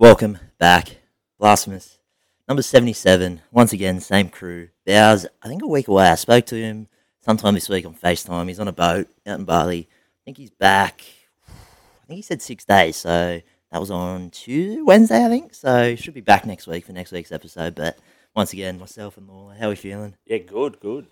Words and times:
Welcome 0.00 0.38
back, 0.58 0.98
Blasphemous. 1.40 1.98
Number 2.46 2.62
77, 2.62 3.42
once 3.50 3.72
again, 3.72 3.98
same 3.98 4.28
crew. 4.28 4.68
Bowers, 4.86 5.26
I 5.42 5.48
think 5.48 5.60
a 5.60 5.66
week 5.66 5.88
away. 5.88 6.06
I 6.06 6.14
spoke 6.14 6.46
to 6.46 6.54
him 6.54 6.86
sometime 7.20 7.54
this 7.54 7.68
week 7.68 7.84
on 7.84 7.96
FaceTime. 7.96 8.46
He's 8.46 8.60
on 8.60 8.68
a 8.68 8.72
boat 8.72 9.08
out 9.26 9.40
in 9.40 9.44
Bali. 9.44 9.88
I 9.90 10.20
think 10.24 10.36
he's 10.36 10.52
back, 10.52 11.02
I 11.48 12.06
think 12.06 12.18
he 12.18 12.22
said 12.22 12.40
six 12.40 12.64
days. 12.64 12.96
So 12.96 13.40
that 13.72 13.80
was 13.80 13.90
on 13.90 14.30
Tuesday, 14.30 14.80
Wednesday, 14.80 15.26
I 15.26 15.28
think. 15.28 15.52
So 15.52 15.90
he 15.90 15.96
should 15.96 16.14
be 16.14 16.20
back 16.20 16.46
next 16.46 16.68
week 16.68 16.84
for 16.84 16.92
next 16.92 17.10
week's 17.10 17.32
episode. 17.32 17.74
But 17.74 17.98
once 18.36 18.52
again, 18.52 18.78
myself 18.78 19.16
and 19.16 19.26
Lawler, 19.26 19.56
how 19.58 19.66
are 19.66 19.70
we 19.70 19.74
feeling? 19.74 20.14
Yeah, 20.24 20.38
good, 20.38 20.78
good. 20.78 21.08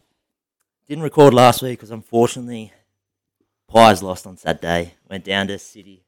Didn't 0.86 1.02
record 1.02 1.34
last 1.34 1.60
week 1.60 1.80
because 1.80 1.90
unfortunately, 1.90 2.72
Pies 3.66 4.00
lost 4.00 4.28
on 4.28 4.36
Saturday. 4.36 4.94
Went 5.10 5.24
down 5.24 5.48
to 5.48 5.58
City. 5.58 6.04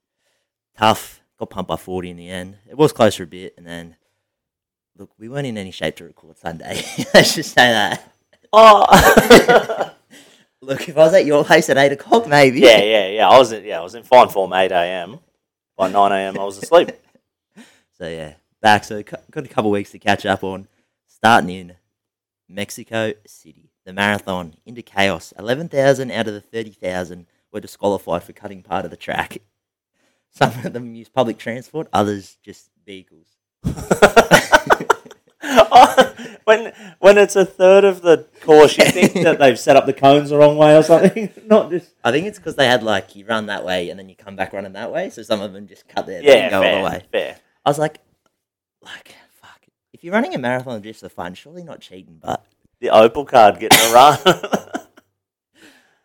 Tough. 0.76 1.20
Got 1.38 1.50
pumped 1.50 1.68
by 1.68 1.76
40 1.76 2.10
in 2.10 2.16
the 2.16 2.28
end. 2.28 2.56
It 2.68 2.76
was 2.76 2.92
close 2.92 3.14
for 3.14 3.22
a 3.22 3.26
bit. 3.26 3.54
And 3.56 3.66
then, 3.66 3.96
look, 4.96 5.10
we 5.18 5.28
weren't 5.28 5.46
in 5.46 5.56
any 5.56 5.70
shape 5.70 5.96
to 5.96 6.04
record 6.04 6.36
Sunday. 6.38 6.82
Let's 7.14 7.34
just 7.34 7.54
say 7.54 7.70
that. 7.70 8.12
Oh, 8.52 9.94
Look, 10.60 10.88
if 10.88 10.96
I 10.98 11.00
was 11.04 11.14
at 11.14 11.24
your 11.24 11.44
place 11.44 11.70
at 11.70 11.78
8 11.78 11.92
o'clock, 11.92 12.26
maybe. 12.26 12.60
yeah, 12.60 12.82
yeah, 12.82 13.08
yeah. 13.08 13.28
I 13.28 13.38
was 13.38 13.52
in, 13.52 13.64
yeah, 13.64 13.78
I 13.78 13.82
was 13.82 13.94
in 13.94 14.02
fine 14.02 14.28
form 14.28 14.52
eight 14.52 14.72
a.m. 14.72 15.20
By 15.76 15.88
nine 15.88 16.10
a.m. 16.10 16.38
I 16.38 16.44
was 16.44 16.58
asleep. 16.58 16.90
So, 17.96 18.08
yeah, 18.08 18.34
back. 18.60 18.82
So, 18.84 19.02
got 19.02 19.22
a 19.36 19.48
couple 19.48 19.70
weeks 19.70 19.92
to 19.92 19.98
catch 19.98 20.26
up 20.26 20.42
on. 20.42 20.66
Starting 21.06 21.50
in 21.50 21.76
Mexico 22.48 23.12
City. 23.26 23.70
The 23.84 23.92
marathon 23.92 24.54
into 24.66 24.82
chaos. 24.82 25.32
11,000 25.38 26.10
out 26.10 26.26
of 26.26 26.34
the 26.34 26.40
30,000 26.40 27.26
were 27.52 27.60
disqualified 27.60 28.22
for 28.24 28.32
cutting 28.32 28.62
part 28.62 28.84
of 28.84 28.90
the 28.90 28.96
track. 28.96 29.38
Some 30.38 30.64
of 30.64 30.72
them 30.72 30.94
use 30.94 31.08
public 31.08 31.36
transport, 31.38 31.88
others 31.92 32.38
just 32.44 32.70
vehicles. 32.86 33.26
Oh, 35.50 36.14
when 36.44 36.72
when 36.98 37.16
it's 37.16 37.36
a 37.36 37.44
third 37.44 37.84
of 37.84 38.02
the 38.02 38.26
course, 38.42 38.76
you 38.76 38.84
think 38.84 39.14
that 39.14 39.38
they've 39.40 39.58
set 39.58 39.76
up 39.76 39.86
the 39.86 39.92
cones 39.92 40.30
the 40.30 40.36
wrong 40.36 40.58
way 40.58 40.76
or 40.76 40.82
something. 40.82 41.30
Not 41.46 41.70
just 41.70 41.94
I 42.04 42.10
think 42.10 42.26
it's 42.26 42.38
because 42.38 42.56
they 42.56 42.66
had 42.66 42.82
like 42.82 43.16
you 43.16 43.24
run 43.24 43.46
that 43.46 43.64
way 43.64 43.88
and 43.88 43.98
then 43.98 44.08
you 44.08 44.14
come 44.16 44.36
back 44.36 44.52
running 44.52 44.72
that 44.74 44.92
way. 44.92 45.08
So 45.10 45.22
some 45.22 45.40
of 45.40 45.52
them 45.52 45.66
just 45.66 45.88
cut 45.88 46.06
their 46.06 46.22
yeah, 46.22 46.32
and 46.34 46.50
go 46.50 46.60
fair, 46.60 46.76
all 46.76 46.84
the 46.84 46.90
way. 46.90 47.02
fair. 47.12 47.36
I 47.64 47.70
was 47.70 47.78
like, 47.78 47.98
like 48.82 49.14
fuck. 49.40 49.60
If 49.92 50.04
you're 50.04 50.12
running 50.12 50.34
a 50.34 50.38
marathon 50.38 50.82
just 50.82 51.00
for 51.00 51.08
fun, 51.08 51.34
surely 51.34 51.62
not 51.62 51.80
cheating. 51.80 52.18
But 52.20 52.44
The 52.80 52.90
Opal 52.90 53.24
card 53.24 53.58
getting 53.60 53.78
a 53.78 53.92
run. 53.94 54.18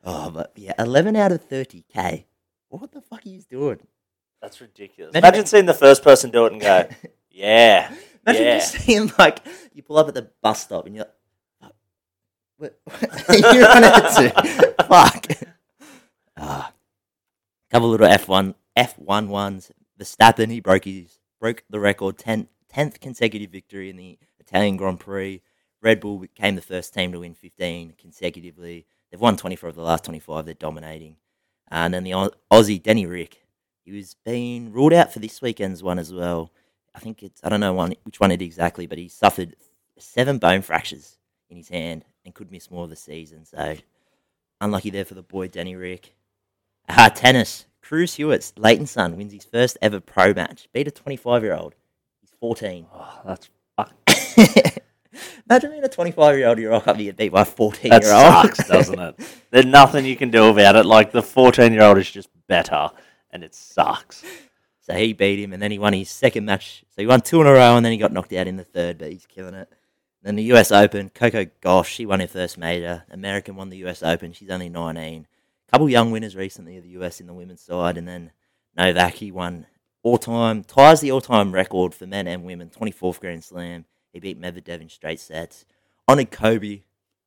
oh, 0.05 0.29
but 0.29 0.53
yeah, 0.55 0.73
eleven 0.79 1.15
out 1.15 1.31
of 1.33 1.43
thirty 1.43 1.83
k. 1.91 2.27
What 2.69 2.91
the 2.91 3.01
fuck 3.01 3.25
are 3.25 3.29
you 3.29 3.41
doing? 3.49 3.79
That's 4.43 4.59
ridiculous. 4.59 5.15
Imagine- 5.15 5.25
Imagine 5.29 5.45
seeing 5.47 5.65
the 5.65 5.73
first 5.73 6.03
person 6.03 6.29
do 6.29 6.45
it 6.45 6.51
and 6.51 6.61
go, 6.61 6.87
yeah, 7.31 7.91
Imagine 8.27 8.43
yeah. 8.45 8.57
just 8.59 8.73
seeing 8.73 9.09
like 9.17 9.39
you 9.73 9.81
pull 9.81 9.97
up 9.97 10.09
at 10.09 10.13
the 10.13 10.29
bus 10.41 10.61
stop 10.63 10.85
and 10.85 10.95
you're 10.95 11.05
like, 11.61 11.71
what, 12.57 12.79
what 12.85 13.29
you 13.55 13.61
run 13.63 13.83
out 13.85 14.15
to? 14.17 14.75
Fuck. 14.87 15.27
Ah, 16.37 16.73
couple 17.71 17.89
little 17.89 18.05
F 18.05 18.27
one 18.27 18.55
F 18.75 18.99
one 18.99 19.29
ones. 19.29 19.71
Verstappen 19.99 20.51
he 20.51 20.59
broke 20.59 20.83
his 20.85 21.19
broke 21.39 21.63
the 21.69 21.79
record 21.79 22.17
10th, 22.17 22.47
10th 22.73 22.99
consecutive 22.99 23.49
victory 23.49 23.89
in 23.89 23.95
the 23.95 24.19
Italian 24.39 24.75
Grand 24.77 24.99
Prix. 24.99 25.41
Red 25.81 25.99
Bull 26.01 26.19
became 26.19 26.55
the 26.55 26.61
first 26.61 26.93
team 26.93 27.11
to 27.13 27.19
win 27.21 27.33
15 27.33 27.93
consecutively. 27.97 28.85
They've 29.11 29.19
won 29.21 29.37
24 29.37 29.69
of 29.69 29.75
the 29.75 29.81
last 29.83 30.03
25. 30.05 30.45
They're 30.45 30.53
dominating. 30.53 31.15
And 31.69 31.93
then 31.93 32.03
the 32.03 32.11
Aussie 32.51 32.81
Danny 32.81 33.05
Rick, 33.05 33.42
he 33.83 33.91
was 33.91 34.15
being 34.25 34.71
ruled 34.71 34.93
out 34.93 35.13
for 35.13 35.19
this 35.19 35.41
weekend's 35.41 35.83
one 35.83 35.99
as 35.99 36.13
well. 36.13 36.51
I 36.95 36.99
think 36.99 37.23
it's 37.23 37.41
I 37.43 37.49
don't 37.49 37.59
know 37.59 37.73
one 37.73 37.95
which 38.03 38.19
one 38.19 38.31
it 38.31 38.41
exactly, 38.41 38.87
but 38.87 38.97
he 38.97 39.07
suffered 39.07 39.55
seven 39.97 40.37
bone 40.37 40.61
fractures 40.61 41.17
in 41.49 41.57
his 41.57 41.69
hand 41.69 42.05
and 42.25 42.33
could 42.33 42.51
miss 42.51 42.71
more 42.71 42.83
of 42.85 42.89
the 42.89 42.95
season. 42.95 43.45
So 43.45 43.75
unlucky 44.61 44.89
there 44.89 45.05
for 45.05 45.15
the 45.15 45.23
boy 45.23 45.47
Danny 45.47 45.75
Rick. 45.75 46.15
Uh, 46.87 47.09
tennis. 47.09 47.65
Cruz 47.81 48.15
Hewitt's 48.15 48.53
Lleyton 48.57 48.87
son 48.87 49.17
wins 49.17 49.33
his 49.33 49.43
first 49.43 49.77
ever 49.81 49.99
pro 49.99 50.33
match. 50.33 50.69
Beat 50.73 50.87
a 50.87 50.91
25 50.91 51.43
year 51.43 51.53
old. 51.55 51.75
He's 52.21 52.31
14. 52.39 52.85
Oh, 52.93 53.21
that's 53.25 53.49
fuck. 53.75 53.93
Imagine 55.49 55.71
being 55.71 55.83
a 55.83 55.89
25 55.89 56.37
year 56.37 56.47
old 56.47 56.59
you 56.59 56.69
rock 56.69 56.87
up 56.87 56.95
and 56.95 57.05
you 57.05 57.13
beat 57.13 57.33
by 57.33 57.41
a 57.41 57.45
14 57.45 57.91
year 57.91 57.95
old. 57.95 58.03
That 58.03 58.55
sucks, 58.55 58.67
doesn't 58.69 58.99
it? 58.99 59.15
There's 59.51 59.65
nothing 59.65 60.05
you 60.05 60.15
can 60.15 60.31
do 60.31 60.45
about 60.45 60.77
it. 60.77 60.85
Like 60.85 61.11
the 61.11 61.21
14 61.21 61.73
year 61.73 61.83
old 61.83 61.97
is 61.97 62.09
just 62.09 62.29
better, 62.47 62.89
and 63.33 63.43
it 63.43 63.53
sucks. 63.53 64.23
So 64.79 64.93
he 64.93 65.13
beat 65.13 65.39
him, 65.39 65.53
and 65.53 65.61
then 65.61 65.71
he 65.71 65.79
won 65.79 65.93
his 65.93 66.09
second 66.09 66.45
match. 66.45 66.83
So 66.89 67.01
he 67.01 67.07
won 67.07 67.21
two 67.21 67.41
in 67.41 67.47
a 67.47 67.51
row, 67.51 67.75
and 67.75 67.85
then 67.85 67.91
he 67.91 67.97
got 67.97 68.13
knocked 68.13 68.33
out 68.33 68.47
in 68.47 68.57
the 68.57 68.63
third, 68.63 68.97
but 68.97 69.11
he's 69.11 69.25
killing 69.25 69.55
it. 69.55 69.69
Then 70.21 70.35
the 70.35 70.43
US 70.53 70.71
Open, 70.71 71.09
Coco 71.09 71.45
Gauff, 71.61 71.85
she 71.85 72.05
won 72.05 72.19
her 72.19 72.27
first 72.27 72.57
major. 72.57 73.03
American 73.09 73.55
won 73.55 73.69
the 73.69 73.85
US 73.85 74.03
Open. 74.03 74.31
She's 74.31 74.49
only 74.49 74.69
19. 74.69 75.27
A 75.67 75.71
Couple 75.71 75.89
young 75.89 76.11
winners 76.11 76.35
recently 76.35 76.77
of 76.77 76.83
the 76.83 76.89
US 76.91 77.19
in 77.19 77.27
the 77.27 77.33
women's 77.33 77.61
side, 77.61 77.97
and 77.97 78.07
then 78.07 78.31
Novak, 78.77 79.15
he 79.15 79.31
won 79.31 79.65
all 80.03 80.17
time, 80.17 80.63
ties 80.63 81.01
the 81.01 81.11
all 81.11 81.21
time 81.21 81.53
record 81.53 81.93
for 81.93 82.05
men 82.05 82.27
and 82.27 82.43
women, 82.43 82.69
24th 82.69 83.19
Grand 83.19 83.43
Slam. 83.43 83.85
He 84.11 84.19
beat 84.19 84.39
Medvedev 84.39 84.81
in 84.81 84.89
straight 84.89 85.19
sets. 85.19 85.65
Honored 86.07 86.31
Kobe 86.31 86.81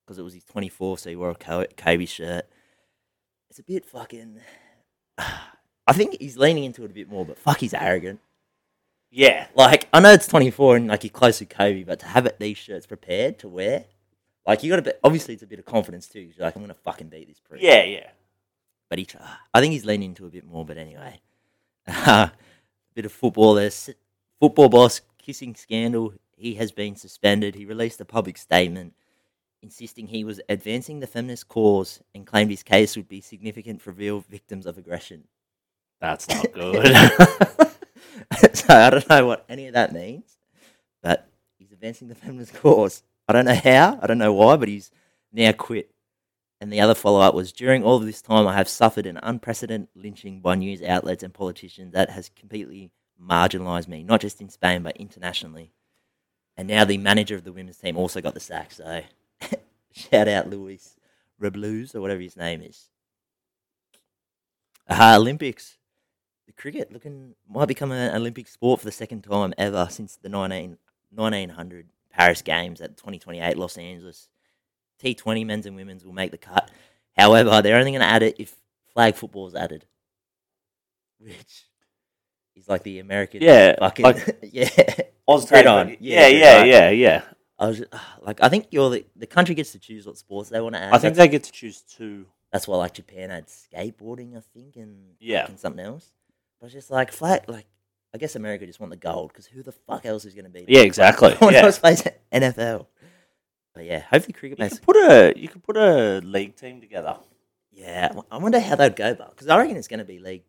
because 0.06 0.19
it 0.19 0.23
was 0.23 0.34
his 0.34 0.44
24th, 0.44 1.00
so 1.00 1.11
he 1.11 1.17
wore 1.17 1.31
a 1.31 1.34
Kobe 1.34 2.06
shirt. 2.06 2.47
It's 3.50 3.59
a 3.59 3.65
bit 3.65 3.84
fucking. 3.84 4.41
I 5.87 5.93
think 5.93 6.17
he's 6.21 6.37
leaning 6.37 6.65
into 6.65 6.85
it 6.85 6.91
a 6.91 6.95
bit 6.95 7.09
more, 7.09 7.25
but 7.25 7.39
fuck, 7.39 7.59
he's 7.59 7.75
arrogant. 7.75 8.21
Yeah, 9.11 9.47
Like, 9.55 9.89
I 9.93 10.01
know 10.01 10.13
it's 10.13 10.27
24 10.27 10.77
and 10.77 10.89
like 10.89 11.05
you're 11.05 11.11
close 11.11 11.39
to 11.39 11.47
Kobe, 11.47 11.85
but 11.85 12.01
to 12.01 12.07
have 12.07 12.27
it, 12.27 12.39
these 12.39 12.59
shirts 12.59 12.87
prepared 12.87 13.39
to 13.39 13.49
wear, 13.49 13.85
like 14.47 14.63
you 14.63 14.71
got 14.71 14.77
to 14.77 14.83
be. 14.83 14.93
Obviously, 15.03 15.35
it's 15.35 15.43
a 15.43 15.47
bit 15.47 15.59
of 15.59 15.65
confidence 15.65 16.07
too. 16.07 16.21
You're 16.21 16.35
like, 16.45 16.55
I'm 16.55 16.63
gonna 16.63 16.75
fucking 16.75 17.09
beat 17.09 17.29
this 17.29 17.41
prick. 17.41 17.63
yeah, 17.63 17.83
yeah. 17.85 18.09
But 18.89 18.99
he, 18.99 19.09
I 19.55 19.61
think 19.61 19.73
he's 19.73 19.85
leaning 19.85 20.11
into 20.11 20.27
a 20.27 20.31
bit 20.31 20.45
more. 20.45 20.65
But 20.65 20.77
anyway, 20.77 21.21
a 21.87 22.31
bit 22.95 23.07
of 23.07 23.13
football. 23.13 23.55
There's 23.55 23.91
football 24.39 24.69
boss 24.69 25.01
kissing 25.19 25.55
scandal. 25.55 26.13
He 26.37 26.55
has 26.55 26.71
been 26.71 26.97
suspended. 26.97 27.55
He 27.55 27.65
released 27.65 28.01
a 28.01 28.05
public 28.05 28.37
statement 28.37 28.93
insisting 29.63 30.07
he 30.09 30.23
was 30.23 30.41
advancing 30.49 31.01
the 31.01 31.07
feminist 31.07 31.49
cause 31.49 32.01
and 32.15 32.27
claimed 32.27 32.51
his 32.51 32.63
case 32.63 32.97
would 32.97 33.09
be 33.09 33.21
significant 33.21 33.83
for 33.83 33.91
real 33.91 34.21
victims 34.21 34.67
of 34.67 34.79
aggression. 34.79 35.25
That's 36.01 36.29
not 36.29 36.53
good. 36.55 36.87
so 38.55 38.67
I 38.69 38.91
don't 38.91 39.09
know 39.09 39.27
what 39.27 39.45
any 39.49 39.67
of 39.67 39.75
that 39.75 39.93
means, 39.93 40.37
but 41.03 41.29
he's 41.59 41.73
advancing 41.73 42.09
the 42.09 42.15
feminist 42.15 42.55
cause. 42.55 43.03
I 43.29 43.33
don't 43.33 43.45
know 43.45 43.55
how, 43.55 43.99
I 44.01 44.06
don't 44.06 44.19
know 44.19 44.33
why, 44.33 44.56
but 44.56 44.69
he's 44.69 44.91
now 45.33 45.53
quit. 45.53 45.91
And 46.61 46.73
the 46.73 46.81
other 46.81 46.95
follow 46.95 47.21
up 47.21 47.35
was 47.35 47.53
during 47.53 47.85
all 47.85 47.97
of 47.97 48.06
this 48.06 48.23
time, 48.23 48.47
I 48.47 48.55
have 48.55 48.69
suffered 48.69 49.06
an 49.06 49.19
unprecedented 49.23 49.89
lynching 49.95 50.41
by 50.41 50.55
news 50.55 50.83
outlets 50.83 51.23
and 51.23 51.35
politicians 51.35 51.93
that 51.93 52.11
has 52.11 52.31
completely 52.31 52.91
marginalised 53.23 53.89
me, 53.89 54.03
not 54.03 54.21
just 54.21 54.41
in 54.41 54.49
Spain, 54.49 54.83
but 54.83 54.97
internationally. 54.97 55.73
And 56.56 56.69
now 56.69 56.85
the 56.85 56.97
manager 56.97 57.35
of 57.35 57.45
the 57.45 57.53
women's 57.53 57.77
team 57.77 57.99
also 57.99 58.23
got 58.23 58.35
the 58.35 58.41
sack, 58.41 58.73
so 58.73 59.03
shout 59.93 60.29
out 60.29 60.49
Luis 60.49 60.97
Rebluz 61.41 61.95
or 61.95 62.01
whatever 62.01 62.21
his 62.21 62.37
name 62.37 62.62
is. 62.62 62.89
Uh, 64.89 65.17
Olympics 65.19 65.77
the 66.47 66.53
cricket 66.53 66.93
looking 66.93 67.34
might 67.49 67.67
become 67.67 67.93
an 67.93 68.15
Olympic 68.15 68.47
sport 68.49 68.81
for 68.81 68.87
the 68.87 68.93
second 68.93 69.23
time 69.23 69.53
ever 69.59 69.89
since 69.91 70.17
the 70.17 70.29
19, 70.29 70.79
1900 71.11 71.89
Paris 72.11 72.43
Games 72.43 72.81
at 72.81 72.97
2028 72.97 73.57
Los 73.57 73.77
Angeles. 73.77 74.29
T20 75.03 75.45
men's 75.45 75.67
and 75.67 75.77
women's 75.77 76.05
will 76.05 76.12
make 76.12 76.31
the 76.31 76.39
cut. 76.39 76.71
However, 77.17 77.61
they're 77.62 77.77
only 77.79 77.91
going 77.91 78.01
to 78.01 78.06
add 78.06 78.23
it 78.23 78.37
if 78.39 78.56
flag 78.95 79.15
football 79.15 79.47
is 79.47 79.55
added, 79.55 79.85
which 81.19 81.65
is 82.55 82.69
like 82.69 82.83
the 82.83 82.99
American 83.01 83.43
Yeah, 83.43 83.77
fucking 83.79 84.05
like- 84.05 84.39
yeah. 84.43 84.69
Oz. 85.29 85.50
Yeah, 85.50 85.59
Yeah, 86.00 86.26
yeah, 86.29 86.62
gridiron. 86.62 86.69
yeah, 86.69 86.91
yeah. 86.91 87.23
I 87.59 87.67
was 87.69 87.79
just, 87.79 87.91
like, 88.23 88.43
I 88.43 88.49
think 88.49 88.67
you're 88.70 88.91
the, 88.91 89.06
the 89.17 89.26
country 89.26 89.55
gets 89.55 89.73
to 89.73 89.79
choose 89.79 90.06
what 90.06 90.19
sports 90.19 90.50
they 90.50 90.61
want 90.61 90.75
to 90.76 90.81
add. 90.81 90.93
I 90.93 90.99
think 90.99 91.15
that's, 91.15 91.19
they 91.19 91.29
get 91.29 91.44
to 91.44 91.53
choose 91.53 91.81
two. 91.81 92.26
that's 92.53 92.69
why 92.69 92.76
like 92.76 92.93
Japan 92.94 93.31
had 93.31 93.47
skateboarding, 93.47 94.37
I 94.37 94.41
think, 94.55 94.76
and 94.76 95.15
Yeah. 95.19 95.43
fucking 95.43 95.56
something 95.56 95.85
else. 95.85 96.12
It's 96.67 96.75
just 96.75 96.91
like 96.91 97.13
flat, 97.13 97.49
like 97.49 97.67
I 98.15 98.19
guess 98.19 98.35
America 98.37 98.67
just 98.67 98.81
want 98.81 98.91
the 98.91 98.97
gold 98.97 99.29
because 99.33 99.47
who 99.47 99.63
the 99.63 99.73
fuck 99.73 100.05
else 100.05 100.25
is 100.25 100.35
going 100.35 100.45
to 100.47 100.51
be? 100.51 100.65
Yeah, 100.69 100.81
exactly. 100.83 101.31
No 101.41 101.47
one 101.47 101.55
yeah. 101.55 101.63
else 101.65 101.79
plays 101.79 102.03
NFL. 102.33 102.87
But 103.75 103.85
yeah, 103.85 104.01
hopefully 104.01 104.33
cricket 104.33 104.59
You 104.59 104.65
makes. 104.65 104.75
could 104.79 104.83
put 104.87 104.97
a 104.97 105.35
you 105.37 105.49
could 105.49 105.63
put 105.63 105.77
a 105.77 106.21
league 106.25 106.57
team 106.57 106.81
together. 106.81 107.19
Yeah, 107.73 108.13
I 108.31 108.39
wonder 108.39 108.59
how 108.59 108.75
they'd 108.77 108.97
go, 108.97 109.15
but 109.15 109.31
because 109.31 109.49
I 109.49 109.59
reckon 109.59 109.77
it's 109.77 109.89
going 109.89 109.99
to 109.99 110.05
be 110.05 110.19
league. 110.19 110.45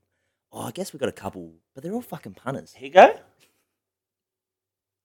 Oh, 0.51 0.61
I 0.61 0.71
guess 0.71 0.93
we've 0.93 0.99
got 0.99 1.09
a 1.09 1.13
couple, 1.13 1.53
but 1.75 1.83
they're 1.83 1.93
all 1.93 2.01
fucking 2.01 2.35
punters. 2.35 2.73
Here 2.73 2.87
you 2.87 2.93
go. 2.93 3.19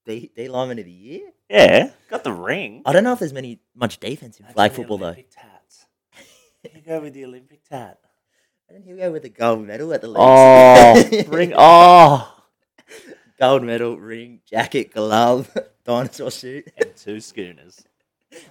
D, 0.07 0.31
D 0.35 0.49
lineman 0.49 0.79
of 0.79 0.85
the 0.85 0.93
year. 0.93 1.31
Yeah, 1.51 1.91
got 2.09 2.25
the 2.25 2.33
ring. 2.33 2.83
I 2.87 2.93
don't 2.93 3.05
know 3.05 3.13
if 3.13 3.19
there's 3.19 3.33
many 3.33 3.61
much 3.75 3.99
defense 3.99 4.39
in 4.41 4.47
flag 4.47 4.73
football 4.73 4.99
though. 4.99 5.15
Tats. 5.15 5.87
Here 6.63 6.73
you 6.77 6.81
go 6.81 7.01
with 7.01 7.13
the 7.15 7.25
Olympic 7.25 7.69
tat. 7.69 7.99
And 8.73 8.81
then 8.81 8.87
here 8.87 8.97
we 8.97 9.03
go 9.03 9.13
with 9.13 9.23
the 9.23 9.29
gold 9.29 9.67
medal 9.67 9.93
at 9.93 10.01
the 10.01 10.09
leagues. 10.09 10.19
Oh, 10.19 11.23
bring 11.29 11.53
oh. 11.55 12.43
Gold 13.39 13.65
medal, 13.65 13.99
ring, 13.99 14.41
jacket, 14.49 14.95
glove, 14.95 15.55
dinosaur 15.85 16.31
suit, 16.31 16.73
and 16.79 16.97
two 16.97 17.21
schooners. 17.21 17.85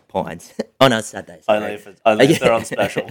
pines. 0.08 0.54
Oh 0.80 0.90
no, 0.90 1.00
it's 1.00 1.08
Saturday. 1.08 1.42
sorry. 1.42 1.58
Only 1.58 1.74
if, 1.74 1.88
it's, 1.88 2.02
only 2.06 2.26
if 2.26 2.40
they're 2.40 2.54
on 2.54 2.66
special. 2.66 3.10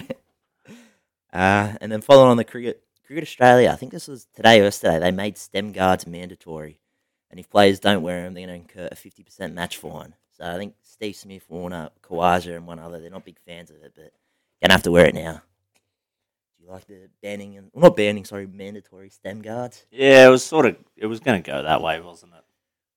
Uh, 1.33 1.75
and 1.81 1.91
then 1.91 2.01
following 2.01 2.29
on 2.29 2.37
the 2.37 2.45
cricket, 2.45 2.81
cricket 3.05 3.25
Australia. 3.25 3.71
I 3.73 3.77
think 3.77 3.91
this 3.91 4.07
was 4.07 4.29
today 4.33 4.61
or 4.61 4.65
yesterday. 4.65 5.01
They 5.01 5.11
made 5.11 5.37
stem 5.37 5.73
guards 5.73 6.07
mandatory, 6.07 6.79
and 7.29 7.41
if 7.41 7.51
players 7.51 7.81
don't 7.81 8.03
wear 8.03 8.23
them, 8.23 8.35
they're 8.35 8.47
going 8.47 8.65
to 8.65 8.77
incur 8.77 8.89
a 8.93 8.95
fifty 8.95 9.25
percent 9.25 9.53
match 9.53 9.79
fine. 9.79 10.15
So 10.39 10.45
I 10.45 10.57
think 10.59 10.75
Steve 10.85 11.17
Smith, 11.17 11.43
Warner, 11.49 11.91
Khawaja, 12.05 12.55
and 12.55 12.69
one 12.69 12.79
other, 12.79 13.01
they're 13.01 13.11
not 13.11 13.25
big 13.25 13.41
fans 13.45 13.71
of 13.71 13.83
it, 13.83 13.95
but 13.97 14.13
gonna 14.63 14.75
have 14.75 14.85
to 14.85 14.93
wear 14.93 15.07
it 15.07 15.15
now. 15.17 15.43
Like 16.71 16.87
the 16.87 17.09
banning 17.23 17.57
and 17.57 17.71
well, 17.73 17.85
not 17.91 17.97
banning, 17.97 18.25
sorry, 18.25 18.47
mandatory 18.47 19.11
stem 19.11 19.43
guards? 19.43 19.85
Yeah, 19.91 20.27
it 20.27 20.31
was 20.31 20.45
sort 20.45 20.67
of. 20.67 20.77
It 20.97 21.07
was 21.07 21.19
going 21.21 21.43
to 21.43 21.51
go 21.51 21.63
that 21.63 21.83
way, 21.83 22.01
wasn't 22.01 22.33
it? 22.35 22.45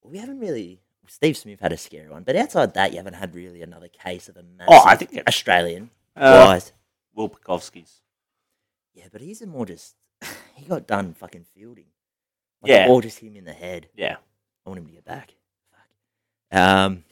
Well, 0.02 0.12
we 0.12 0.20
haven't 0.20 0.40
really. 0.40 0.80
Steve 1.08 1.36
Smith 1.36 1.60
had 1.60 1.74
a 1.74 1.78
scary 1.78 2.08
one, 2.10 2.24
but 2.24 2.36
outside 2.36 2.74
that, 2.76 2.92
you 2.92 2.98
haven't 2.98 3.16
had 3.16 3.36
really 3.36 3.62
another 3.62 3.88
case 3.90 4.30
of 4.30 4.38
a 4.38 4.44
massive 4.44 4.70
Oh, 4.74 4.84
I 4.86 4.96
think 4.96 5.14
it- 5.14 5.28
Australian 5.28 5.90
Uh, 6.16 6.44
wise. 6.48 6.72
Will 7.16 7.30
Pucovski's. 7.30 8.02
Yeah, 8.94 9.06
but 9.12 9.22
he's 9.22 9.42
a 9.42 9.48
more 9.48 9.66
just. 9.66 9.96
he 10.56 10.66
got 10.66 10.88
done 10.88 11.14
fucking 11.14 11.46
fielding. 11.54 11.88
Like 12.62 12.70
Yeah. 12.72 12.88
or 12.90 13.02
just 13.02 13.20
him 13.20 13.36
in 13.36 13.44
the 13.44 13.54
head. 13.54 13.88
Yeah. 13.96 14.16
I 14.66 14.70
want 14.70 14.80
him 14.80 14.86
to 14.88 14.94
get 14.94 15.04
back. 15.04 15.34
Fuck. 15.72 16.58
Um, 16.60 17.04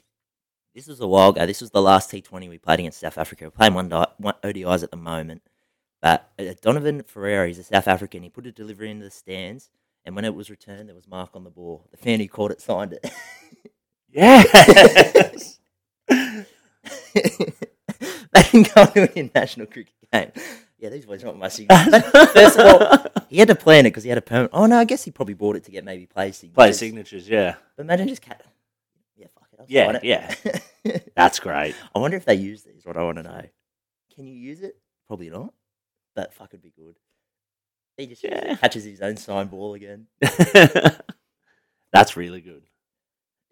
this 0.74 0.88
was 0.88 1.02
a 1.02 1.08
while 1.08 1.30
ago. 1.30 1.46
This 1.46 1.60
was 1.60 1.72
the 1.72 1.82
last 1.82 2.10
T20 2.12 2.48
we 2.48 2.58
played 2.58 2.80
against 2.80 3.00
South 3.02 3.18
Africa. 3.18 3.46
We're 3.46 3.52
playing 3.52 3.74
one, 3.74 3.90
di- 3.90 4.08
one 4.18 4.36
ODIs 4.44 4.84
at 4.84 4.92
the 4.92 4.98
moment. 4.98 5.42
But 6.02 6.32
uh, 6.40 6.54
Donovan 6.62 7.04
Ferreira, 7.04 7.48
he's 7.48 7.60
a 7.60 7.64
South 7.64 7.88
African. 7.88 8.24
He 8.24 8.30
put 8.30 8.48
a 8.48 8.52
delivery 8.52 8.90
into 8.90 9.06
the 9.06 9.12
stands, 9.12 9.70
and 10.06 10.16
when 10.16 10.26
it 10.26 10.34
was 10.34 10.50
returned, 10.50 10.90
there 10.90 10.96
was 10.96 11.08
mark 11.08 11.32
on 11.36 11.44
the 11.44 11.50
ball. 11.52 11.88
The 11.92 11.98
fan 11.98 12.20
who 12.20 12.28
caught 12.28 12.52
it 12.52 12.62
signed 12.62 12.94
it. 12.94 13.12
Yes. 14.14 15.60
they 17.14 18.42
didn't 18.52 18.74
go 18.76 18.86
to 18.86 19.04
an 19.04 19.10
international 19.16 19.68
cricket 19.68 19.94
game. 20.12 20.32
Yeah, 20.80 20.90
these 20.90 21.06
boys 21.06 21.24
want 21.24 21.38
my 21.38 21.48
signature. 21.48 22.02
First 22.02 22.58
of 22.60 22.66
all, 22.66 23.06
he 23.30 23.38
had 23.38 23.48
to 23.50 23.56
plan 23.56 23.86
it 23.86 23.90
because 23.92 24.04
he 24.04 24.10
had 24.10 24.18
a 24.18 24.22
permit. 24.22 24.50
Oh 24.52 24.66
no, 24.66 24.78
I 24.80 24.84
guess 24.86 25.04
he 25.04 25.12
probably 25.12 25.36
bought 25.36 25.56
it 25.56 25.64
to 25.66 25.72
get 25.72 25.86
maybe 25.86 26.08
play 26.08 26.32
signatures. 26.32 26.56
Play 26.56 26.74
signatures, 26.74 27.30
yeah. 27.30 27.56
But 27.78 27.84
imagine 27.84 28.08
just 28.08 28.22
cat. 28.24 28.44
Yeah, 29.16 29.28
fuck 29.36 29.48
it. 29.54 29.60
I'll 29.60 29.66
Yeah, 29.70 29.92
it. 30.02 30.04
yeah. 30.84 30.98
That's 31.16 31.40
great. 31.40 31.76
I 31.94 32.00
wonder 32.00 32.18
if 32.18 32.26
they 32.26 32.36
use 32.36 32.64
these. 32.64 32.86
What 32.86 32.98
I 32.98 33.04
want 33.04 33.18
to 33.18 33.24
know. 33.24 33.44
Can 34.16 34.28
you 34.28 34.34
use 34.34 34.62
it? 34.62 34.76
Probably 35.08 35.30
not. 35.30 35.54
But 36.16 36.34
fuck, 36.34 36.50
it'd 36.52 36.62
be 36.62 36.74
good. 36.78 36.96
He 37.98 38.08
just 38.08 38.24
Yeah. 38.24 38.56
catches 38.56 38.84
his 38.84 39.02
own 39.02 39.18
sign 39.18 39.48
ball 39.48 39.74
again. 39.76 40.08
That's 41.94 42.16
really 42.18 42.42
good. 42.42 42.64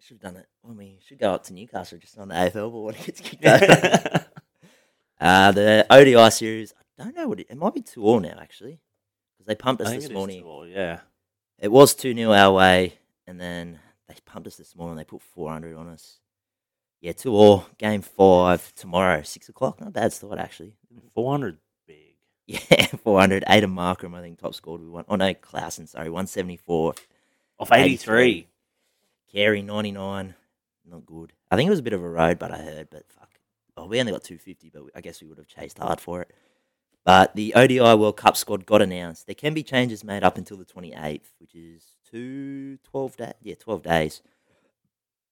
Should 0.00 0.14
have 0.22 0.32
done 0.32 0.36
it. 0.40 0.46
I 0.68 0.72
mean, 0.72 0.98
should 1.06 1.18
go 1.18 1.32
up 1.34 1.44
to 1.44 1.52
Newcastle 1.52 1.98
just 1.98 2.18
on 2.18 2.28
the 2.28 2.34
AFL 2.34 2.70
ball 2.72 2.84
when 2.84 2.94
it 2.96 3.04
gets 3.04 3.20
kicked 3.20 3.44
over. 3.44 4.26
uh, 5.20 5.52
the 5.52 5.86
ODI 5.90 6.30
series. 6.30 6.72
I 6.98 7.04
don't 7.04 7.16
know 7.16 7.28
what 7.28 7.40
it. 7.40 7.46
It 7.50 7.56
might 7.58 7.74
be 7.74 7.82
two 7.82 8.04
all 8.04 8.20
now 8.20 8.38
actually, 8.40 8.80
because 9.36 9.46
they 9.46 9.54
pumped 9.54 9.82
us 9.82 9.90
this 9.92 10.10
morning. 10.10 10.40
two 10.42 10.48
all, 10.48 10.66
yeah. 10.66 11.00
It 11.58 11.70
was 11.70 11.94
2 11.94 12.14
0 12.14 12.32
our 12.32 12.52
way, 12.54 12.94
and 13.26 13.38
then 13.38 13.78
they 14.08 14.14
pumped 14.24 14.46
us 14.48 14.56
this 14.56 14.74
morning. 14.74 14.96
They 14.96 15.04
put 15.04 15.20
400 15.20 15.76
on 15.76 15.88
us. 15.88 16.18
Yeah, 17.02 17.12
2 17.12 17.34
all. 17.34 17.66
Game 17.76 18.00
5 18.00 18.74
tomorrow, 18.74 19.20
6 19.22 19.48
o'clock. 19.50 19.78
Not 19.78 19.90
a 19.90 19.92
bad 19.92 20.12
start, 20.14 20.38
actually. 20.38 20.72
400 21.14 21.52
big. 21.54 21.60
Yeah, 22.50 22.86
400. 23.04 23.44
Aiden 23.44 23.72
Markram, 23.72 24.16
I 24.16 24.22
think, 24.22 24.40
top 24.40 24.54
scored. 24.54 24.80
We 24.80 24.88
won. 24.88 25.04
Oh, 25.08 25.14
no, 25.14 25.32
Klaasen, 25.34 25.88
sorry, 25.88 26.10
174. 26.10 26.94
Off 27.60 27.72
83. 27.72 28.48
Carey, 29.32 29.62
99. 29.62 30.34
Not 30.90 31.06
good. 31.06 31.32
I 31.48 31.56
think 31.56 31.68
it 31.68 31.70
was 31.70 31.78
a 31.78 31.84
bit 31.84 31.92
of 31.92 32.02
a 32.02 32.08
road, 32.08 32.40
but 32.40 32.50
I 32.50 32.58
heard, 32.58 32.88
but 32.90 33.04
fuck. 33.08 33.28
Oh, 33.76 33.86
we 33.86 34.00
only 34.00 34.10
got 34.10 34.24
250, 34.24 34.70
but 34.70 34.82
I 34.96 35.00
guess 35.00 35.22
we 35.22 35.28
would 35.28 35.38
have 35.38 35.46
chased 35.46 35.78
hard 35.78 36.00
for 36.00 36.22
it. 36.22 36.34
But 37.04 37.36
the 37.36 37.54
ODI 37.54 37.80
World 37.80 38.16
Cup 38.16 38.36
squad 38.36 38.66
got 38.66 38.82
announced. 38.82 39.26
There 39.26 39.34
can 39.36 39.54
be 39.54 39.62
changes 39.62 40.02
made 40.02 40.24
up 40.24 40.36
until 40.36 40.56
the 40.56 40.64
28th, 40.64 41.20
which 41.38 41.54
is 41.54 41.84
two, 42.10 42.78
12 42.90 43.16
days. 43.16 43.34
Yeah, 43.42 43.54
12 43.60 43.82
days. 43.82 44.22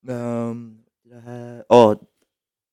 Um, 0.07 0.79
have, 1.25 1.65
oh, 1.69 1.99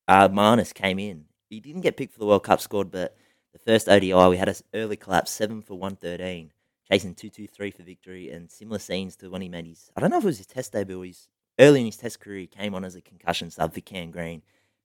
uh, 0.07 0.29
Marnus 0.29 0.73
came 0.73 1.01
in. 1.01 1.25
He 1.51 1.59
didn't 1.59 1.81
get 1.81 1.97
picked 1.97 2.13
for 2.13 2.21
the 2.21 2.27
World 2.27 2.45
Cup 2.45 2.61
squad, 2.61 2.93
but 2.93 3.17
the 3.57 3.73
first 3.73 3.89
ODI, 3.89 4.13
we 4.29 4.37
had 4.37 4.49
an 4.49 4.57
early 4.75 4.97
collapse, 4.97 5.31
7 5.33 5.63
for 5.63 5.75
113, 5.75 6.53
chasing 6.91 7.15
223 7.15 7.71
for 7.71 7.83
victory, 7.83 8.31
and 8.31 8.51
similar 8.51 8.79
scenes 8.79 9.17
to 9.17 9.31
when 9.31 9.43
he 9.43 9.49
made 9.49 9.67
his, 9.67 9.91
I 9.97 10.01
don't 10.01 10.11
know 10.11 10.19
if 10.19 10.25
it 10.25 10.27
was 10.27 10.39
his 10.39 10.47
test 10.47 10.73
debut, 10.73 11.01
he's 11.03 11.29
early 11.59 11.81
in 11.81 11.87
his 11.87 11.97
test 11.97 12.21
career, 12.21 12.41
he 12.41 12.47
came 12.47 12.75
on 12.75 12.85
as 12.85 12.97
a 12.97 13.01
concussion 13.01 13.51
sub 13.51 13.73
for 13.73 13.81
Cam 13.81 14.11
Green, 14.11 14.43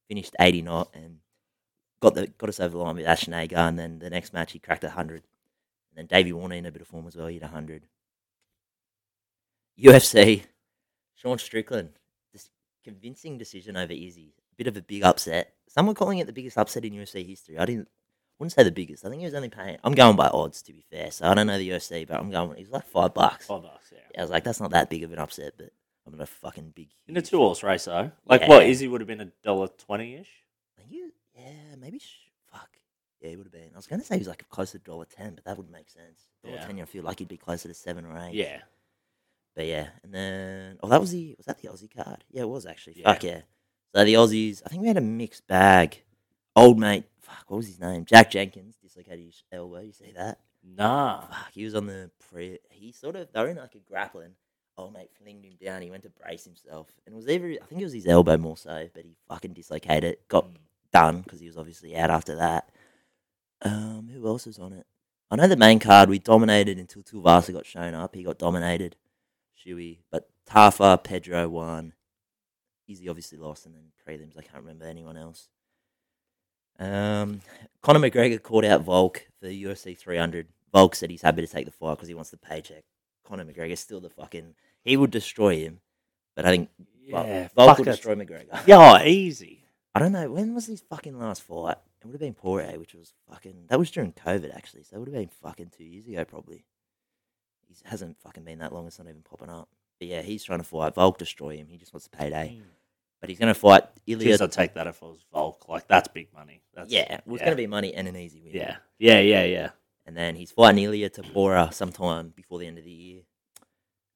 finished 0.08 0.36
80 0.40 0.62
not, 0.62 0.90
and 0.94 1.18
got 2.02 2.16
the 2.16 2.28
got 2.28 2.50
us 2.50 2.60
over 2.60 2.78
the 2.78 2.84
line 2.84 2.96
with 2.96 3.06
Ashton 3.06 3.34
Agar, 3.34 3.68
and 3.68 3.78
then 3.78 4.00
the 4.00 4.10
next 4.10 4.34
match 4.34 4.54
he 4.54 4.60
cracked 4.60 4.84
100. 4.84 5.16
And 5.16 5.24
then 5.96 6.06
Davey 6.06 6.32
Warner 6.32 6.56
in 6.56 6.66
a 6.66 6.72
bit 6.72 6.82
of 6.82 6.88
form 6.88 7.08
as 7.08 7.16
well, 7.16 7.28
he 7.28 7.34
hit 7.36 7.44
100. 7.44 7.84
UFC, 9.80 10.44
Sean 11.16 11.38
Strickland, 11.38 11.92
this 12.32 12.50
convincing 12.84 13.38
decision 13.38 13.76
over 13.76 13.92
Izzy. 13.92 14.34
A 14.54 14.56
bit 14.56 14.68
of 14.68 14.78
a 14.78 14.82
big 14.82 15.04
upset. 15.04 15.54
Some 15.68 15.88
were 15.88 15.94
calling 15.94 16.20
it 16.20 16.28
the 16.28 16.34
biggest 16.34 16.58
upset 16.58 16.86
in 16.86 16.94
UFC 16.94 17.28
history. 17.28 17.58
I 17.58 17.66
didn't 17.66 17.88
wouldn't 18.42 18.54
say 18.54 18.64
the 18.64 18.72
biggest. 18.72 19.06
I 19.06 19.10
think 19.10 19.20
he 19.20 19.26
was 19.26 19.36
only 19.36 19.50
paying. 19.50 19.78
I'm 19.84 19.94
going 19.94 20.16
by 20.16 20.28
odds 20.28 20.64
to 20.64 20.74
be 20.74 20.84
fair, 20.90 21.12
so 21.12 21.28
I 21.28 21.36
don't 21.36 21.46
know 21.46 21.60
the 21.60 21.70
UFC, 21.70 22.08
but 22.08 22.20
I'm 22.20 22.32
going. 22.32 22.58
He's 22.58 22.72
like 22.72 22.86
five 22.88 23.14
bucks. 23.14 23.46
Five 23.46 23.62
bucks, 23.62 23.94
yeah. 23.94 24.00
Yeah, 24.16 24.22
I 24.22 24.24
was 24.24 24.32
like, 24.32 24.44
that's 24.44 24.60
not 24.60 24.72
that 24.72 24.90
big 24.90 25.04
of 25.04 25.14
an 25.14 25.20
upset, 25.20 25.54
but 25.58 25.70
I'm 26.08 26.14
not 26.18 26.24
a 26.24 26.26
fucking 26.26 26.74
big. 26.76 26.90
In 27.08 27.16
a 27.16 27.22
two 27.22 27.38
horse 27.38 27.62
race, 27.62 27.86
though. 27.86 28.12
Like, 28.26 28.48
what? 28.48 28.64
Yeah. 28.64 28.70
Izzy 28.72 28.88
would 28.88 29.00
have 29.00 29.08
been 29.08 29.22
a 29.22 29.32
dollar 29.44 29.68
twenty 29.68 30.16
ish? 30.16 30.30
You, 30.90 31.12
yeah, 31.38 31.76
maybe. 31.80 32.00
Sh- 32.00 32.32
fuck. 32.52 32.70
Yeah, 33.22 33.30
he 33.30 33.36
would 33.38 33.46
have 33.46 33.54
been. 33.54 33.70
I 33.74 33.78
was 33.78 33.86
going 33.86 34.02
to 34.02 34.06
say 34.06 34.16
he 34.16 34.20
was 34.20 34.28
like 34.28 34.50
closer 34.50 34.80
to 34.80 34.84
dollar 34.84 35.06
ten, 35.06 35.36
but 35.36 35.46
that 35.46 35.56
wouldn't 35.56 35.72
make 35.72 35.90
sense. 35.92 36.22
Dollar 36.44 36.56
Yeah. 36.56 36.66
ten, 36.66 36.82
I 36.82 36.86
feel 36.86 37.04
like 37.04 37.20
he'd 37.20 37.28
be 37.28 37.38
closer 37.38 37.68
to 37.68 37.76
seven 37.76 38.06
or 38.06 38.18
eight. 38.18 38.34
Yeah. 38.34 38.58
But 39.56 39.68
yeah, 39.68 39.90
and 40.04 40.12
then 40.14 40.80
oh, 40.82 40.88
that 40.90 41.00
was 41.00 41.12
the 41.12 41.36
was 41.38 41.46
that 41.46 41.62
the 41.62 41.68
Aussie 41.68 41.94
card? 41.96 42.24
Yeah, 42.32 42.42
it 42.42 42.50
was 42.50 42.66
actually. 42.66 43.00
Yeah. 43.02 43.14
Fuck 43.14 43.24
yeah. 43.24 43.42
So 43.94 44.04
the 44.04 44.16
Aussies, 44.16 44.64
I 44.66 44.70
think 44.70 44.82
we 44.82 44.88
had 44.88 44.98
a 44.98 45.02
mixed 45.02 45.46
bag. 45.46 46.02
Old 46.56 46.80
mate, 46.80 47.06
fuck, 47.22 47.46
what 47.48 47.58
was 47.58 47.68
his 47.68 47.80
name? 47.80 48.06
Jack 48.06 48.32
Jenkins 48.32 48.76
dislocated 48.82 49.26
his 49.26 49.44
elbow. 49.52 49.80
You 49.82 49.92
see 49.94 50.12
that? 50.16 50.40
Nah. 50.64 51.22
Fuck, 51.22 51.52
he 51.54 51.64
was 51.64 51.76
on 51.76 51.88
the 51.88 52.12
pre. 52.30 52.60
He 52.70 52.92
sort 52.92 53.16
of 53.16 53.32
they 53.32 53.40
were 53.42 53.48
in 53.50 53.58
like 53.58 53.76
a 53.76 53.80
grappling. 53.80 54.36
Old 54.78 54.94
mate 54.94 55.10
flinged 55.22 55.46
him 55.46 55.54
down. 55.64 55.82
He 55.82 55.90
went 55.92 56.04
to 56.04 56.10
brace 56.10 56.44
himself, 56.46 56.88
and 57.06 57.14
it 57.14 57.16
was 57.16 57.28
either 57.28 57.48
I 57.62 57.66
think 57.66 57.82
it 57.82 57.86
was 57.86 57.94
his 57.94 58.08
elbow 58.08 58.38
more 58.38 58.58
so, 58.58 58.88
but 58.94 59.04
he 59.06 59.16
fucking 59.28 59.54
dislocated. 59.54 60.14
it. 60.14 60.28
Got 60.28 60.46
Mm. 60.46 60.58
done 60.92 61.22
because 61.22 61.40
he 61.40 61.48
was 61.48 61.58
obviously 61.58 61.96
out 61.96 62.10
after 62.12 62.36
that. 62.36 62.70
Um, 63.62 64.10
who 64.14 64.26
else 64.28 64.46
was 64.46 64.60
on 64.60 64.74
it? 64.74 64.86
I 65.30 65.36
know 65.38 65.48
the 65.48 65.56
main 65.56 65.80
card 65.80 66.10
we 66.10 66.20
dominated 66.20 66.78
until 66.78 67.04
Tuivasa 67.04 67.54
got 67.54 67.66
shown 67.66 67.94
up. 67.94 68.14
He 68.16 68.24
got 68.24 68.38
dominated, 68.38 68.98
Shuey, 69.58 70.00
but 70.12 70.30
Tafa, 70.46 71.02
Pedro 71.04 71.48
won. 71.48 71.94
Izzy 72.88 73.08
obviously 73.08 73.38
lost, 73.38 73.66
and 73.66 73.74
then 73.76 73.92
prelims 74.06 74.38
I 74.38 74.42
can't 74.42 74.64
remember 74.64 74.86
anyone 74.86 75.16
else. 75.16 75.48
Um, 76.82 77.42
Conor 77.82 78.00
McGregor 78.00 78.42
called 78.42 78.66
out 78.66 78.82
Volk 78.82 79.28
for 79.40 79.48
the 79.48 79.64
UFC 79.64 79.98
300. 79.98 80.48
Volk 80.74 80.96
said 80.96 81.10
he's 81.12 81.22
happy 81.22 81.42
to 81.42 81.48
take 81.48 81.66
the 81.66 81.72
fight 81.72 81.96
because 81.96 82.08
he 82.08 82.14
wants 82.16 82.32
the 82.32 82.38
paycheck. 82.38 82.84
Conor 83.26 83.46
McGregor's 83.46 83.80
still 83.80 84.00
the 84.02 84.10
fucking. 84.10 84.56
He 84.84 84.98
would 84.98 85.12
destroy 85.12 85.58
him, 85.58 85.80
but 86.36 86.46
I 86.46 86.50
think 86.50 86.70
Vol- 87.10 87.26
Yeah. 87.26 87.48
Volk 87.56 87.78
would 87.78 87.86
destroy 87.86 88.16
McGregor. 88.16 88.66
Yeah, 88.66 88.98
oh, 89.00 89.04
easy. 89.06 89.64
I 89.94 90.00
don't 90.00 90.12
know 90.14 90.32
when 90.32 90.56
was 90.56 90.66
his 90.68 90.82
fucking 90.82 91.20
last 91.20 91.44
fight. 91.44 91.78
It 92.02 92.06
would 92.08 92.14
have 92.14 92.20
been 92.22 92.34
Poirier, 92.34 92.80
which 92.80 92.96
was 92.96 93.14
fucking. 93.30 93.66
That 93.68 93.78
was 93.78 93.92
during 93.92 94.14
COVID 94.14 94.56
actually, 94.56 94.84
so 94.84 94.96
it 94.96 95.00
would 95.00 95.10
have 95.10 95.16
been 95.16 95.30
fucking 95.44 95.72
two 95.78 95.84
years 95.84 96.08
ago 96.08 96.26
probably. 96.26 96.66
He 97.68 97.76
hasn't 97.86 98.18
fucking 98.22 98.44
been 98.44 98.60
that 98.60 98.74
long. 98.74 98.88
It's 98.88 98.98
not 98.98 99.08
even 99.08 99.22
popping 99.22 99.50
up. 99.50 99.70
But 100.00 100.08
yeah, 100.08 100.22
he's 100.24 100.44
trying 100.44 100.60
to 100.60 100.66
fight 100.66 100.96
Volk, 100.96 101.18
destroy 101.20 101.58
him. 101.58 101.68
He 101.70 101.78
just 101.78 101.94
wants 101.94 102.08
a 102.08 102.10
payday. 102.10 102.60
But 103.22 103.30
he's 103.30 103.40
going 103.40 103.54
to 103.54 103.60
fight 103.60 103.84
Ilya. 104.08 104.36
Jeez, 104.36 104.42
I'd 104.42 104.52
take 104.52 104.74
that 104.74 104.88
if 104.88 104.98
it 104.98 105.06
was 105.06 105.24
Volk. 105.32 105.70
Like, 105.70 105.88
that's 105.88 106.08
big 106.08 106.34
money. 106.34 106.64
That's, 106.74 106.92
yeah, 106.92 107.14
it 107.14 107.24
was 107.26 107.40
yeah. 107.40 107.46
going 107.46 107.56
to 107.56 107.62
be 107.62 107.68
money 107.68 107.94
and 107.94 108.08
an 108.08 108.18
easy 108.18 108.42
win. 108.42 108.54
Yeah. 108.54 108.78
Yeah, 108.98 109.20
yeah, 109.20 109.44
yeah. 109.44 109.70
and 110.06 110.18
then 110.18 110.36
he's 110.36 110.52
fighting 110.52 110.84
Ilya 110.84 111.10
Topuria 111.10 111.74
sometime 111.74 112.34
before 112.36 112.60
the 112.60 112.68
end 112.68 112.78
of 112.78 112.84
the 112.84 112.92
year. 112.92 113.22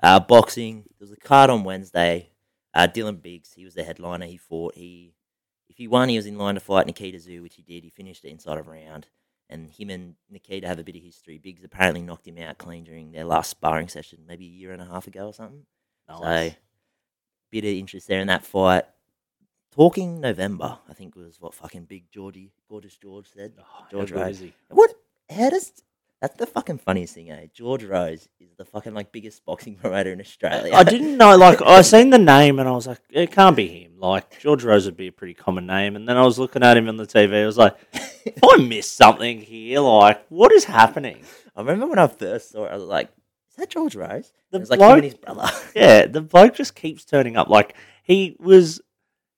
Uh, 0.02 0.20
boxing. 0.20 0.84
There 1.00 1.08
was 1.08 1.12
a 1.12 1.18
card 1.18 1.50
on 1.50 1.64
Wednesday. 1.64 2.32
Uh, 2.74 2.88
Dylan 2.88 3.22
Biggs, 3.22 3.54
he 3.54 3.64
was 3.64 3.76
the 3.76 3.84
headliner. 3.84 4.26
He 4.26 4.38
fought. 4.38 4.76
He, 4.76 5.14
if 5.70 5.78
he 5.78 5.88
won, 5.88 6.10
he 6.10 6.18
was 6.18 6.26
in 6.26 6.38
line 6.38 6.56
to 6.56 6.60
fight 6.60 6.86
Nikita 6.86 7.18
Tszyu, 7.18 7.42
which 7.42 7.56
he 7.56 7.62
did. 7.62 7.84
He 7.84 7.90
finished 7.90 8.26
it 8.26 8.30
inside 8.30 8.58
of 8.58 8.68
a 8.68 8.72
round. 8.72 9.08
And 9.50 9.72
him 9.72 9.90
and 9.90 10.16
Nikita 10.30 10.68
have 10.68 10.80
a 10.80 10.84
bit 10.84 10.96
of 10.96 11.04
history. 11.04 11.38
Biggs 11.38 11.64
apparently 11.64 12.02
knocked 12.02 12.28
him 12.28 12.40
out 12.40 12.58
clean 12.58 12.84
during 12.84 13.12
their 13.12 13.26
last 13.26 13.52
sparring 13.52 13.88
session, 13.88 14.26
maybe 14.28 14.46
a 14.46 14.50
year 14.50 14.72
and 14.72 14.82
a 14.82 14.86
half 14.86 15.08
ago 15.08 15.28
or 15.28 15.34
something. 15.34 15.66
Nice. 16.10 16.52
So, 16.52 16.58
bit 17.52 17.64
of 17.64 17.70
interest 17.70 18.08
there 18.08 18.22
in 18.22 18.28
that 18.28 18.44
fight. 18.44 18.86
Talking 19.76 20.22
November, 20.22 20.78
I 20.90 20.94
think 20.94 21.16
was 21.16 21.40
what 21.42 21.54
fucking 21.54 21.84
big 21.86 22.10
Georgie, 22.10 22.52
gorgeous 22.70 22.96
George 22.96 23.28
said. 23.36 23.54
Oh, 23.60 23.86
George 23.92 24.12
good 24.14 24.22
Rose. 24.22 24.44
What? 24.70 24.94
How 25.30 25.50
does 25.50 25.74
That's 26.22 26.38
the 26.38 26.46
fucking 26.46 26.78
funniest 26.78 27.16
thing, 27.16 27.30
eh? 27.30 27.48
George 27.54 27.84
Rose 27.84 28.30
is 28.40 28.50
the 28.58 28.64
fucking 28.64 28.94
like 28.94 29.12
biggest 29.12 29.44
boxing 29.44 29.76
promoter 29.82 30.14
in 30.14 30.22
Australia. 30.22 30.74
I 30.74 30.84
didn't 30.84 31.18
know. 31.18 31.36
Like 31.36 31.62
I 31.62 31.82
seen 31.82 32.10
the 32.10 32.18
name 32.18 32.60
and 32.60 32.70
I 32.70 32.72
was 32.72 32.88
like, 32.88 33.02
it 33.10 33.32
can't 33.32 33.56
be 33.56 33.68
him. 33.68 34.00
Like 34.00 34.40
George 34.40 34.64
Rose 34.64 34.86
would 34.86 34.96
be 34.96 35.08
a 35.08 35.12
pretty 35.12 35.34
common 35.34 35.66
name. 35.68 35.98
And 35.98 36.08
then 36.08 36.16
I 36.16 36.24
was 36.24 36.40
looking 36.40 36.64
at 36.64 36.78
him 36.78 36.88
on 36.88 36.96
the 36.96 37.06
TV. 37.06 37.44
I 37.44 37.46
was 37.46 37.58
like, 37.58 37.76
I 38.44 38.58
missed 38.58 38.96
something 38.96 39.42
here, 39.42 39.82
like 39.82 40.26
what 40.30 40.54
is 40.54 40.64
happening? 40.64 41.24
I 41.54 41.60
remember 41.62 41.88
when 41.88 42.00
I 42.00 42.08
first 42.08 42.52
saw 42.52 42.66
it, 42.66 42.70
I 42.72 42.76
was 42.76 42.84
like, 42.84 43.10
"Is 43.50 43.56
that 43.58 43.70
George 43.70 43.96
Rose?" 43.96 44.32
The 44.52 44.58
it 44.58 44.60
was 44.62 44.70
like 44.70 44.80
him 44.80 44.86
bloke- 44.88 44.96
and 44.96 45.04
his 45.04 45.14
brother. 45.16 45.50
Yeah, 45.76 46.06
the 46.08 46.22
bloke 46.22 46.56
just 46.56 46.76
keeps 46.76 47.06
turning 47.06 47.38
up. 47.38 47.50
Like 47.50 47.76
he 48.04 48.36
was, 48.40 48.82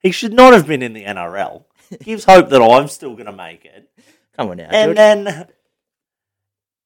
he 0.02 0.12
should 0.12 0.34
not 0.34 0.54
have 0.54 0.68
been 0.68 0.82
in 0.82 0.94
the 0.94 1.04
NRL. 1.06 1.64
Gives 2.04 2.26
hope 2.26 2.50
that 2.50 2.62
I'm 2.62 2.88
still 2.88 3.14
going 3.14 3.26
to 3.28 3.32
make 3.32 3.64
it. 3.66 3.90
Come 4.36 4.50
on 4.50 4.58
now, 4.58 4.70
And 4.72 4.90
George. 4.90 4.96
then, 4.98 5.48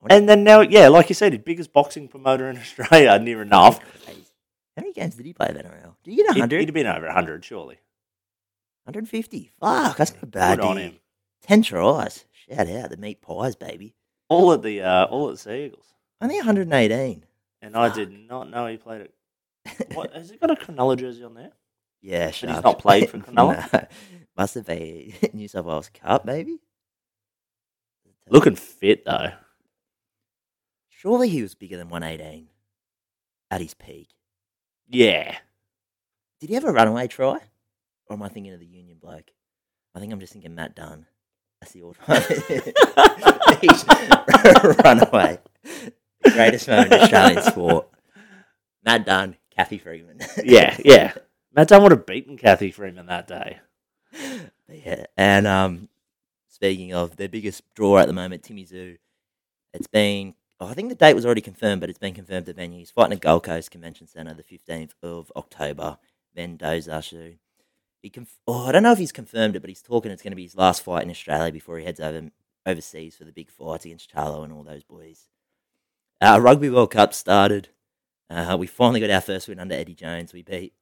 and 0.09 0.29
then 0.29 0.43
now, 0.43 0.61
yeah, 0.61 0.87
like 0.87 1.09
you 1.09 1.15
said, 1.15 1.33
the 1.33 1.37
biggest 1.37 1.73
boxing 1.73 2.07
promoter 2.07 2.49
in 2.49 2.57
Australia, 2.59 3.17
near 3.19 3.41
enough. 3.41 3.79
How 4.07 4.81
many 4.83 4.93
games 4.93 5.15
did 5.15 5.25
he 5.25 5.33
play 5.33 5.47
of 5.49 5.55
NRL? 5.55 5.95
Did 6.03 6.11
he 6.11 6.15
get 6.17 6.27
He'd, 6.35 6.39
100? 6.41 6.59
he'd 6.59 6.67
have 6.69 6.73
been 6.73 6.87
over 6.87 7.05
100, 7.07 7.43
surely. 7.43 7.79
150. 8.85 9.51
Fuck, 9.59 9.97
that's 9.97 10.13
not 10.15 10.31
bad. 10.31 10.59
Good 10.59 10.65
on 10.67 10.77
him. 10.77 10.95
10 11.43 11.63
tries. 11.63 12.25
Shout 12.31 12.69
out 12.69 12.89
the 12.89 12.97
meat 12.97 13.21
pies, 13.21 13.55
baby. 13.55 13.95
All 14.29 14.51
at 14.53 14.61
the 14.63 14.81
uh, 14.81 15.05
all 15.05 15.27
at 15.29 15.35
the 15.35 15.37
Seagulls. 15.41 15.93
Only 16.21 16.35
118. 16.37 17.25
And 17.61 17.75
I 17.75 17.89
did 17.93 18.11
not 18.29 18.49
know 18.49 18.65
he 18.67 18.77
played 18.77 19.01
it. 19.01 19.13
What 19.93 20.13
has 20.13 20.29
he 20.29 20.37
got 20.37 20.51
a 20.51 20.55
Cronulla 20.55 20.97
jersey 20.97 21.23
on 21.23 21.33
there? 21.35 21.51
Yeah, 22.01 22.27
he's 22.27 22.35
sharp. 22.35 22.63
not 22.63 22.79
played 22.79 23.09
for 23.09 23.17
Cronulla? 23.19 23.71
No. 23.73 23.87
Must 24.37 24.55
have 24.55 24.65
been 24.65 25.13
New 25.33 25.47
South 25.47 25.65
Wales 25.65 25.89
Cup, 25.93 26.25
maybe? 26.25 26.59
Looking 28.29 28.55
fit 28.55 29.03
though. 29.05 29.31
Surely 30.89 31.27
he 31.29 31.41
was 31.41 31.53
bigger 31.55 31.77
than 31.77 31.89
118 31.89 32.47
at 33.49 33.61
his 33.61 33.73
peak. 33.73 34.09
Yeah. 34.87 35.37
Did 36.39 36.49
he 36.49 36.55
have 36.55 36.63
a 36.63 36.71
runaway 36.71 37.07
try? 37.07 37.39
Or 38.07 38.13
am 38.15 38.23
I 38.23 38.29
thinking 38.29 38.53
of 38.53 38.59
the 38.59 38.65
Union 38.65 38.97
bloke? 38.99 39.31
I 39.93 39.99
think 39.99 40.13
I'm 40.13 40.19
just 40.19 40.33
thinking 40.33 40.55
Matt 40.55 40.75
Dunn. 40.75 41.05
That's 41.59 41.73
the 41.73 41.81
old. 41.81 41.97
He's 43.61 43.85
runaway. 44.83 45.39
Greatest 46.23 46.67
moment 46.67 46.93
in 46.93 46.99
Australian 47.01 47.43
sport. 47.43 47.87
Matt 48.83 49.05
Dunn, 49.05 49.35
Cathy 49.55 49.77
Freeman. 49.77 50.19
Yeah, 50.43 50.75
yeah. 50.83 51.13
Matt 51.53 51.67
Dunn 51.67 51.83
would 51.83 51.91
have 51.91 52.05
beaten 52.05 52.37
Cathy 52.37 52.71
Freeman 52.71 53.07
that 53.07 53.27
day. 53.27 53.59
yeah. 54.69 55.05
And 55.17 55.47
um, 55.47 55.89
speaking 56.47 56.93
of 56.93 57.17
their 57.17 57.29
biggest 57.29 57.63
draw 57.75 57.97
at 57.97 58.07
the 58.07 58.13
moment, 58.13 58.43
Timmy 58.43 58.65
Tszyu. 58.65 58.97
It's 59.73 59.87
been, 59.87 60.35
oh, 60.59 60.67
I 60.67 60.73
think 60.73 60.89
the 60.89 60.95
date 60.95 61.13
was 61.13 61.25
already 61.25 61.41
confirmed, 61.41 61.81
but 61.81 61.89
it's 61.89 61.99
been 61.99 62.13
confirmed 62.13 62.45
the 62.45 62.53
venue. 62.53 62.79
He's 62.79 62.91
fighting 62.91 63.13
at 63.13 63.21
Gold 63.21 63.43
Coast 63.43 63.71
Convention 63.71 64.07
Centre 64.07 64.33
the 64.33 64.43
15th 64.43 64.91
of 65.01 65.31
October. 65.35 65.97
Mendoza. 66.35 67.01
So 67.01 67.33
he 68.01 68.09
conf- 68.09 68.39
oh, 68.47 68.67
I 68.67 68.71
don't 68.71 68.83
know 68.83 68.91
if 68.91 68.97
he's 68.97 69.11
confirmed 69.11 69.55
it, 69.55 69.61
but 69.61 69.69
he's 69.69 69.81
talking 69.81 70.11
it's 70.11 70.23
going 70.23 70.31
to 70.31 70.37
be 70.37 70.43
his 70.43 70.55
last 70.55 70.83
fight 70.83 71.03
in 71.03 71.11
Australia 71.11 71.51
before 71.51 71.77
he 71.77 71.85
heads 71.85 71.99
over 71.99 72.29
overseas 72.65 73.15
for 73.15 73.23
the 73.23 73.31
big 73.31 73.49
fights 73.49 73.85
against 73.85 74.13
Charlo 74.13 74.43
and 74.43 74.53
all 74.53 74.63
those 74.63 74.83
boys. 74.83 75.27
Our 76.21 76.39
Rugby 76.39 76.69
World 76.69 76.91
Cup 76.91 77.13
started. 77.13 77.69
Uh, 78.29 78.55
we 78.59 78.67
finally 78.67 78.99
got 78.99 79.09
our 79.09 79.21
first 79.21 79.47
win 79.47 79.59
under 79.59 79.75
Eddie 79.75 79.95
Jones. 79.95 80.31
We 80.31 80.43
beat. 80.43 80.73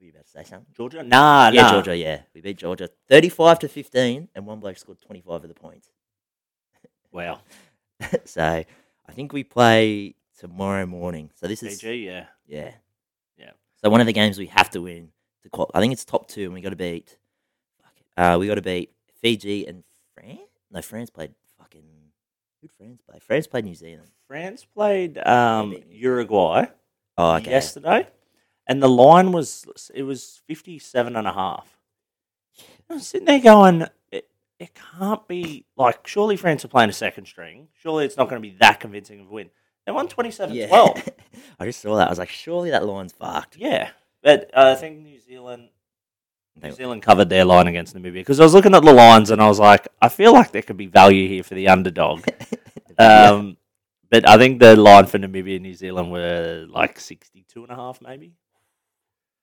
Were 0.00 0.06
you 0.06 0.12
about 0.12 0.24
to 0.24 0.30
say 0.30 0.44
something? 0.44 0.66
Georgia? 0.74 1.02
Nah, 1.02 1.50
yeah, 1.50 1.62
nah. 1.62 1.70
Georgia. 1.72 1.96
Yeah, 1.96 2.22
we 2.34 2.40
beat 2.40 2.56
Georgia 2.56 2.88
thirty-five 3.08 3.58
to 3.60 3.68
fifteen, 3.68 4.28
and 4.34 4.46
one 4.46 4.58
bloke 4.60 4.78
scored 4.78 5.00
twenty-five 5.00 5.42
of 5.42 5.48
the 5.48 5.54
points. 5.54 5.90
Wow. 7.12 7.40
so 8.24 8.42
I 8.42 9.12
think 9.12 9.32
we 9.32 9.44
play 9.44 10.14
tomorrow 10.38 10.86
morning. 10.86 11.30
So 11.34 11.46
this 11.46 11.62
is 11.62 11.80
PG, 11.80 12.06
yeah. 12.06 12.26
yeah, 12.46 12.72
Yeah. 13.36 13.50
So 13.82 13.90
one 13.90 14.00
of 14.00 14.06
the 14.06 14.12
games 14.12 14.38
we 14.38 14.46
have 14.46 14.70
to 14.70 14.80
win 14.80 15.08
to 15.42 15.50
qual- 15.50 15.70
I 15.74 15.80
think 15.80 15.92
it's 15.92 16.04
top 16.04 16.28
two, 16.28 16.44
and 16.44 16.54
we 16.54 16.60
got 16.60 16.70
to 16.70 16.76
beat. 16.76 17.18
Uh, 18.16 18.36
we 18.38 18.46
got 18.46 18.54
to 18.56 18.62
beat 18.62 18.92
Fiji 19.20 19.66
and 19.66 19.82
France. 20.14 20.38
No, 20.70 20.80
France 20.82 21.10
played 21.10 21.34
fucking. 21.58 21.82
Who'd 22.62 22.72
France 22.72 23.00
play? 23.06 23.18
France 23.18 23.46
played 23.46 23.64
New 23.64 23.74
Zealand. 23.74 24.08
France 24.28 24.64
played 24.64 25.18
um, 25.18 25.76
Uruguay 25.90 26.66
Oh, 27.18 27.36
okay. 27.36 27.50
yesterday, 27.50 28.06
and 28.70 28.80
the 28.80 28.88
line 28.88 29.32
was 29.32 29.90
it 29.92 30.04
was 30.04 30.40
57 30.46 31.16
and 31.16 31.26
a 31.26 31.32
half. 31.32 31.76
I 32.88 32.94
was 32.94 33.06
sitting 33.06 33.26
there 33.26 33.40
going, 33.40 33.86
it, 34.12 34.28
it 34.60 34.70
can't 34.96 35.26
be 35.26 35.66
like 35.76 36.06
surely 36.06 36.36
France 36.36 36.64
are 36.64 36.68
playing 36.68 36.88
a 36.88 36.92
second 36.92 37.26
string. 37.26 37.66
Surely 37.82 38.04
it's 38.04 38.16
not 38.16 38.28
going 38.30 38.40
to 38.40 38.48
be 38.48 38.56
that 38.60 38.78
convincing 38.78 39.20
of 39.20 39.26
a 39.28 39.30
win. 39.30 39.50
They 39.86 39.92
won 39.92 40.06
27 40.06 40.54
Yeah. 40.54 40.68
12. 40.68 41.08
I 41.60 41.64
just 41.66 41.80
saw 41.80 41.96
that. 41.96 42.06
I 42.06 42.10
was 42.10 42.20
like, 42.20 42.28
surely 42.28 42.70
that 42.70 42.86
line's 42.86 43.12
fucked. 43.12 43.56
Yeah, 43.56 43.90
but 44.22 44.50
uh, 44.54 44.74
I 44.76 44.80
think 44.80 45.00
New 45.00 45.18
Zealand 45.18 45.68
New 46.62 46.70
Zealand 46.72 47.02
covered 47.02 47.28
their 47.28 47.44
line 47.44 47.66
against 47.66 47.96
Namibia 47.96 48.12
because 48.14 48.38
I 48.38 48.44
was 48.44 48.54
looking 48.54 48.74
at 48.74 48.84
the 48.84 48.92
lines 48.92 49.30
and 49.30 49.42
I 49.42 49.48
was 49.48 49.58
like, 49.58 49.88
I 50.00 50.08
feel 50.08 50.32
like 50.32 50.52
there 50.52 50.62
could 50.62 50.76
be 50.76 50.86
value 50.86 51.26
here 51.26 51.42
for 51.42 51.54
the 51.56 51.68
underdog. 51.68 52.24
Yeah. 52.98 53.30
Um, 53.30 53.56
but 54.10 54.28
I 54.28 54.36
think 54.36 54.60
the 54.60 54.76
line 54.76 55.06
for 55.06 55.18
Namibia 55.18 55.54
and 55.54 55.62
New 55.62 55.72
Zealand 55.72 56.12
were 56.12 56.66
like 56.68 57.00
62 57.00 57.62
and 57.62 57.72
a 57.72 57.74
half, 57.74 58.02
maybe. 58.02 58.34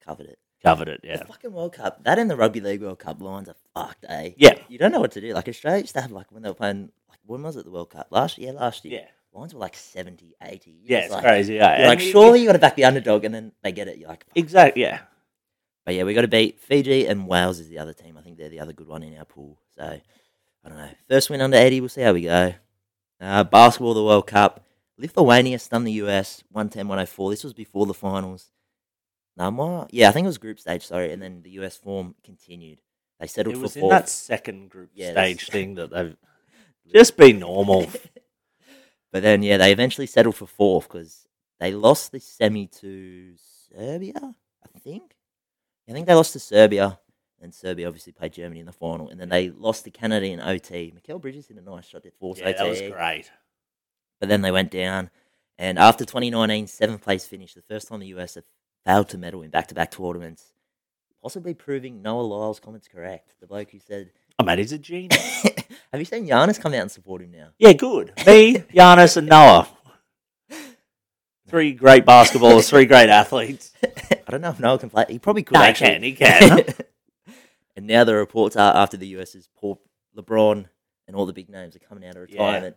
Covered 0.08 0.28
it. 0.28 0.40
Covered 0.64 0.88
it, 0.88 1.02
yeah. 1.04 1.18
The 1.18 1.26
fucking 1.26 1.52
World 1.52 1.74
Cup, 1.74 2.04
that 2.04 2.18
and 2.18 2.30
the 2.30 2.36
Rugby 2.36 2.62
League 2.62 2.82
World 2.82 3.00
Cup 3.00 3.22
lines 3.22 3.50
are 3.50 3.56
fucked, 3.76 4.06
eh? 4.08 4.32
Yeah. 4.38 4.58
You 4.70 4.78
don't 4.78 4.92
know 4.92 5.00
what 5.00 5.12
to 5.12 5.22
do. 5.22 5.34
Like 5.34 5.48
Australia 5.48 5.82
used 5.82 5.94
to 5.96 6.02
have 6.02 6.12
like 6.12 6.32
when 6.32 6.44
they 6.44 6.50
were 6.50 6.56
playing 6.56 6.90
like 7.10 7.20
when 7.26 7.44
was 7.44 7.58
it 7.58 7.66
the 7.66 7.72
World 7.72 7.92
Cup? 7.92 8.08
Last 8.10 8.38
year, 8.38 8.54
last 8.54 8.86
year. 8.86 9.02
Yeah. 9.02 9.08
Lines 9.40 9.54
were 9.54 9.60
like 9.60 9.76
70, 9.76 10.36
Eddie. 10.42 10.80
You're 10.84 11.00
Yeah, 11.00 11.06
it's 11.06 11.14
like, 11.14 11.24
crazy. 11.24 11.56
Yeah. 11.56 11.80
You're 11.80 11.88
like, 11.90 12.00
surely 12.00 12.40
you 12.40 12.48
got 12.48 12.54
to 12.54 12.60
back 12.60 12.76
the 12.76 12.86
underdog, 12.86 13.24
and 13.24 13.36
then 13.36 13.52
they 13.62 13.72
get 13.72 13.88
it. 13.88 13.98
You're 13.98 14.10
like, 14.10 14.26
fuck. 14.26 14.38
Exactly, 14.38 14.82
yeah. 14.82 15.02
But 15.86 15.94
yeah, 15.96 16.04
we 16.04 16.14
got 16.14 16.22
to 16.22 16.28
beat 16.28 16.60
Fiji 16.60 17.06
and 17.06 17.28
Wales 17.28 17.60
is 17.60 17.70
the 17.70 17.78
other 17.80 17.94
team. 17.94 18.18
I 18.18 18.22
think 18.22 18.38
they're 18.38 18.50
the 18.50 18.60
other 18.60 18.74
good 18.74 18.88
one 18.88 19.04
in 19.04 19.18
our 19.18 19.26
pool. 19.26 19.60
So 19.76 19.84
I 19.84 20.70
don't 20.70 20.78
know. 20.78 20.90
First 21.08 21.30
win 21.30 21.40
under 21.40 21.58
80. 21.58 21.82
We'll 21.82 21.90
see 21.90 22.02
how 22.02 22.14
we 22.14 22.24
go. 22.24 22.56
Uh, 23.22 23.44
basketball, 23.44 23.94
the 23.94 24.04
World 24.04 24.28
Cup. 24.28 24.66
Lithuania 24.98 25.60
stunned 25.60 25.88
the 25.88 25.94
US 25.94 26.44
110 26.52 26.88
104. 26.88 27.30
This 27.30 27.44
was 27.44 27.54
before 27.54 27.86
the 27.86 27.94
finals. 27.94 28.52
More. 29.38 29.88
Yeah, 29.92 30.10
I 30.10 30.12
think 30.12 30.26
it 30.26 30.28
was 30.28 30.38
group 30.38 30.60
stage, 30.60 30.86
sorry. 30.86 31.12
And 31.14 31.22
then 31.22 31.42
the 31.44 31.52
US 31.62 31.76
form 31.78 32.16
continued. 32.24 32.82
They 33.20 33.28
settled 33.28 33.54
It 33.56 33.58
for 33.58 33.62
was 33.64 33.76
in 33.76 33.82
fourth. 33.82 33.92
that 33.92 34.10
second 34.10 34.70
group 34.70 34.90
Yeah, 34.94 35.14
that's- 35.14 35.36
stage 35.38 35.50
thing 35.50 35.76
that 35.76 35.90
they've 35.92 36.16
just 36.94 37.18
been 37.18 37.40
normal. 37.40 37.88
But 39.12 39.24
then, 39.24 39.42
yeah, 39.42 39.58
they 39.58 39.72
eventually 39.72 40.06
settled 40.06 40.36
for 40.36 40.46
fourth 40.48 40.88
because 40.90 41.28
they 41.62 41.72
lost 41.74 42.12
the 42.12 42.20
semi 42.20 42.68
to 42.68 43.34
Serbia, 43.74 44.14
I 44.76 44.80
think. 44.80 45.16
I 45.90 45.94
think 45.94 46.08
they 46.08 46.14
lost 46.14 46.34
to 46.34 46.40
Serbia, 46.40 47.00
and 47.42 47.56
Serbia 47.56 47.88
obviously 47.88 48.12
played 48.12 48.34
Germany 48.34 48.60
in 48.60 48.66
the 48.66 48.74
final, 48.74 49.08
and 49.10 49.20
then 49.20 49.30
they 49.30 49.50
lost 49.50 49.86
to 49.86 49.92
Canada 49.92 50.26
in 50.26 50.42
OT. 50.42 50.94
Mikal 50.94 51.22
Bridges 51.22 51.48
did 51.48 51.58
a 51.58 51.62
nice 51.62 51.86
shot 51.86 52.06
at 52.06 52.14
force 52.20 52.40
yeah, 52.40 52.50
OT, 52.50 52.58
that 52.58 52.68
was 52.70 52.82
great. 52.82 53.32
but 54.20 54.28
then 54.28 54.42
they 54.42 54.52
went 54.52 54.72
down. 54.72 55.10
And 55.58 55.80
after 55.80 56.04
2019, 56.04 56.68
seventh 56.68 57.02
place 57.02 57.26
finish, 57.26 57.54
the 57.54 57.62
first 57.62 57.88
time 57.88 58.02
the 58.02 58.08
US 58.08 58.36
have 58.36 58.44
failed 58.88 59.10
to 59.10 59.18
medal 59.18 59.42
in 59.42 59.50
back-to-back 59.50 59.92
tournaments, 59.92 60.54
possibly 61.22 61.54
proving 61.54 62.02
Noah 62.02 62.22
Lyles' 62.22 62.60
comments 62.62 62.88
correct. 62.88 63.34
The 63.42 63.48
bloke 63.48 63.72
who 63.72 63.80
said, 63.80 64.12
Oh, 64.40 64.46
mate, 64.46 64.60
he's 64.60 64.72
a 64.72 64.78
genius. 64.78 65.44
"Have 65.92 66.00
you 66.00 66.06
seen 66.06 66.26
Giannis 66.28 66.60
come 66.62 66.74
out 66.74 66.82
and 66.82 66.92
support 66.92 67.22
him 67.22 67.32
now?" 67.32 67.50
yeah, 67.60 67.74
good. 67.74 68.14
Me, 68.26 68.54
Giannis, 68.74 69.18
and 69.18 69.28
Noah. 69.28 69.68
Three 71.48 71.72
great 71.74 72.06
basketballers, 72.06 72.70
three 72.70 72.86
great 72.86 73.10
athletes. 73.10 73.72
I 73.84 74.30
don't 74.32 74.42
know 74.42 74.50
if 74.50 74.60
Noah 74.60 74.80
can 74.80 74.90
play. 74.90 75.06
He 75.10 75.18
probably 75.20 75.44
could. 75.44 75.54
No, 75.56 75.62
he 75.62 75.68
actually. 75.68 75.88
can, 75.90 76.04
he 76.04 76.12
can. 76.14 76.66
and 77.76 77.88
now 77.88 78.04
the 78.04 78.16
reports 78.16 78.56
are 78.58 78.76
after 78.76 78.98
the 78.98 79.08
US's 79.08 79.50
Paul 79.56 79.82
LeBron 80.18 80.66
and 81.08 81.16
all 81.16 81.26
the 81.26 81.34
big 81.34 81.50
names 81.50 81.76
are 81.76 81.80
coming 81.80 82.06
out 82.08 82.18
of 82.18 82.30
Yeah. 82.30 82.44
retirement. 82.46 82.76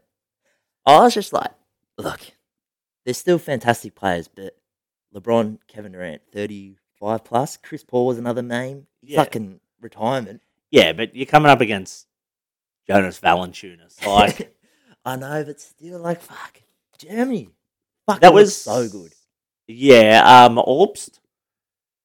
I 0.87 1.01
was 1.01 1.15
just 1.15 1.33
like, 1.33 1.51
look, 1.99 2.21
they're 3.05 3.13
still 3.15 3.39
fantastic 3.39 3.95
players, 3.97 4.29
but 4.29 4.57
LeBron, 5.15 5.59
Kevin 5.67 5.93
Durant, 5.93 6.23
thirty-five 6.33 7.25
plus. 7.25 7.57
Chris 7.57 7.85
Paul 7.85 8.07
was 8.07 8.19
another 8.19 8.43
name. 8.43 8.87
Yeah. 9.03 9.23
Fucking 9.23 9.61
retirement. 9.81 10.43
Yeah, 10.71 10.93
but 10.93 11.17
you're 11.17 11.27
coming 11.27 11.51
up 11.51 11.61
against 11.61 12.07
Jonas 12.87 13.21
Valanciunas. 13.21 13.97
Like 14.07 14.57
I 15.05 15.17
know, 15.17 15.45
but 15.45 15.61
still, 15.61 15.99
like, 15.99 16.21
fuck, 16.21 16.61
Germany. 16.99 17.49
Fuck, 18.07 18.21
that 18.21 18.35
was 18.35 18.57
so 18.57 18.89
good. 18.89 19.13
Yeah, 19.67 20.45
um, 20.45 20.57
Obst, 20.57 21.21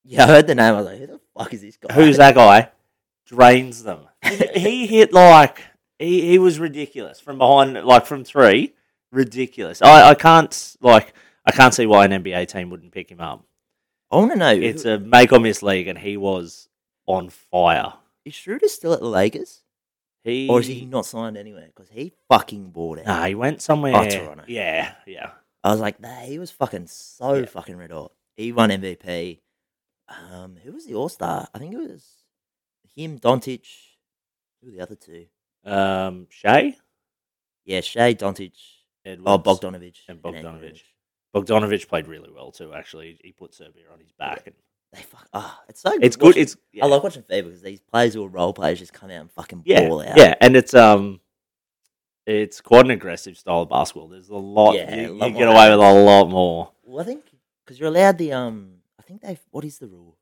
Yeah, 0.03 0.23
I 0.23 0.27
heard 0.27 0.47
the 0.47 0.55
name. 0.55 0.75
I 0.75 0.77
was 0.77 0.85
like, 0.85 0.99
who 0.99 1.07
the 1.07 1.19
fuck 1.37 1.53
is 1.53 1.61
this 1.61 1.77
guy? 1.77 1.93
who's 1.93 2.17
that 2.17 2.35
guy? 2.35 2.69
Drains 3.25 3.83
them. 3.83 4.07
he 4.55 4.87
hit 4.87 5.11
like 5.11 5.61
he, 5.99 6.21
he 6.21 6.39
was 6.39 6.59
ridiculous 6.59 7.19
from 7.19 7.37
behind, 7.37 7.73
like 7.83 8.05
from 8.05 8.23
three. 8.23 8.73
Ridiculous. 9.11 9.81
I, 9.81 10.09
I 10.09 10.15
can't 10.15 10.75
like 10.81 11.13
I 11.45 11.51
can't 11.51 11.73
see 11.73 11.85
why 11.85 12.05
an 12.05 12.11
NBA 12.23 12.47
team 12.47 12.69
wouldn't 12.69 12.91
pick 12.91 13.09
him 13.11 13.21
up. 13.21 13.45
I 14.11 14.17
want 14.17 14.31
to 14.31 14.37
know. 14.37 14.51
It's 14.51 14.85
a 14.85 14.99
make 14.99 15.31
or 15.31 15.39
miss 15.39 15.61
league, 15.61 15.87
and 15.87 15.97
he 15.97 16.17
was 16.17 16.69
on 17.07 17.29
fire. 17.29 17.93
is 18.23 18.33
Schroeder 18.33 18.67
still 18.67 18.93
at 18.93 18.99
the 18.99 19.07
Lakers? 19.07 19.61
He 20.23 20.49
or 20.49 20.59
is 20.59 20.67
he 20.67 20.85
not 20.85 21.05
signed 21.05 21.37
anywhere? 21.37 21.67
Because 21.67 21.89
he 21.89 22.13
fucking 22.29 22.71
bought 22.71 22.97
it. 22.97 23.05
Nah, 23.05 23.25
he 23.25 23.35
went 23.35 23.61
somewhere. 23.61 23.93
Oh, 23.95 24.09
Toronto. 24.09 24.43
Yeah, 24.47 24.93
yeah. 25.05 25.31
I 25.63 25.71
was 25.71 25.79
like, 25.79 25.99
nah, 25.99 26.21
he 26.21 26.39
was 26.39 26.49
fucking 26.51 26.87
so 26.87 27.33
Yeah. 27.35 27.45
fucking 27.45 27.77
red 27.77 27.91
hot. 27.91 28.11
He 28.35 28.51
won 28.51 28.69
MVP. 28.71 29.39
Um, 30.07 30.55
who 30.63 30.71
was 30.71 30.85
the 30.87 30.95
All 30.95 31.09
Star? 31.09 31.47
I 31.53 31.59
think 31.59 31.73
it 31.73 31.77
was 31.77 32.03
him, 32.95 33.19
Doncic. 33.19 33.67
Who 34.61 34.67
were 34.71 34.77
the 34.77 34.81
other 34.81 34.95
two? 34.95 35.25
Um, 35.63 36.27
Shai, 36.29 36.75
Yeah, 37.63 37.81
Shai, 37.81 38.13
Doncic. 38.15 38.53
Edwards, 39.03 39.27
Oh, 39.27 39.37
Bogdanovich 39.39 39.99
and. 40.07 40.21
Bogdanovich. 40.21 40.81
Bogdanovich 41.35 41.87
played 41.87 42.07
really 42.07 42.29
well 42.33 42.51
too. 42.51 42.73
Actually, 42.73 43.19
he 43.23 43.31
put 43.31 43.53
Serbia 43.53 43.83
on 43.91 43.99
his 43.99 44.11
back, 44.13 44.43
and 44.47 44.55
They 44.93 45.01
fuck. 45.01 45.27
Ah, 45.33 45.61
it's 45.67 45.81
so. 45.81 45.91
it's 46.01 46.15
good. 46.15 46.27
watching- 46.27 46.41
It's 46.43 46.55
yeah. 46.71 46.85
I 46.85 46.87
like 46.87 47.03
watching 47.03 47.23
FIBA 47.23 47.43
because 47.45 47.61
these 47.61 47.81
players 47.81 48.13
who 48.13 48.23
are 48.23 48.29
role 48.29 48.53
players 48.53 48.79
just 48.79 48.93
come 48.93 49.09
out 49.11 49.21
and 49.21 49.31
fucking 49.31 49.63
yeah, 49.65 49.87
ball 49.87 50.01
out. 50.01 50.17
yeah, 50.17 50.35
and 50.39 50.55
it's 50.55 50.73
um, 50.73 51.19
it's 52.25 52.61
quite 52.61 52.85
an 52.85 52.91
aggressive 52.91 53.37
style 53.37 53.61
of 53.63 53.69
basketball. 53.69 54.07
There's 54.07 54.29
a 54.29 54.35
lot. 54.35 54.75
Yeah, 54.75 54.95
you, 54.95 55.11
a 55.11 55.13
lot 55.13 55.27
you 55.27 55.33
more 55.33 55.39
get 55.41 55.47
away 55.49 55.69
with 55.69 55.79
a 55.79 55.93
lot 55.93 56.29
more. 56.29 56.71
Well, 56.83 57.01
I 57.01 57.05
think 57.05 57.25
because 57.65 57.79
you're 57.79 57.89
allowed 57.89 58.17
the 58.17 58.31
um. 58.33 58.75
I 58.99 59.03
think 59.03 59.21
they. 59.21 59.37
What 59.51 59.65
is 59.65 59.77
the 59.79 59.87
rule? 59.87 60.17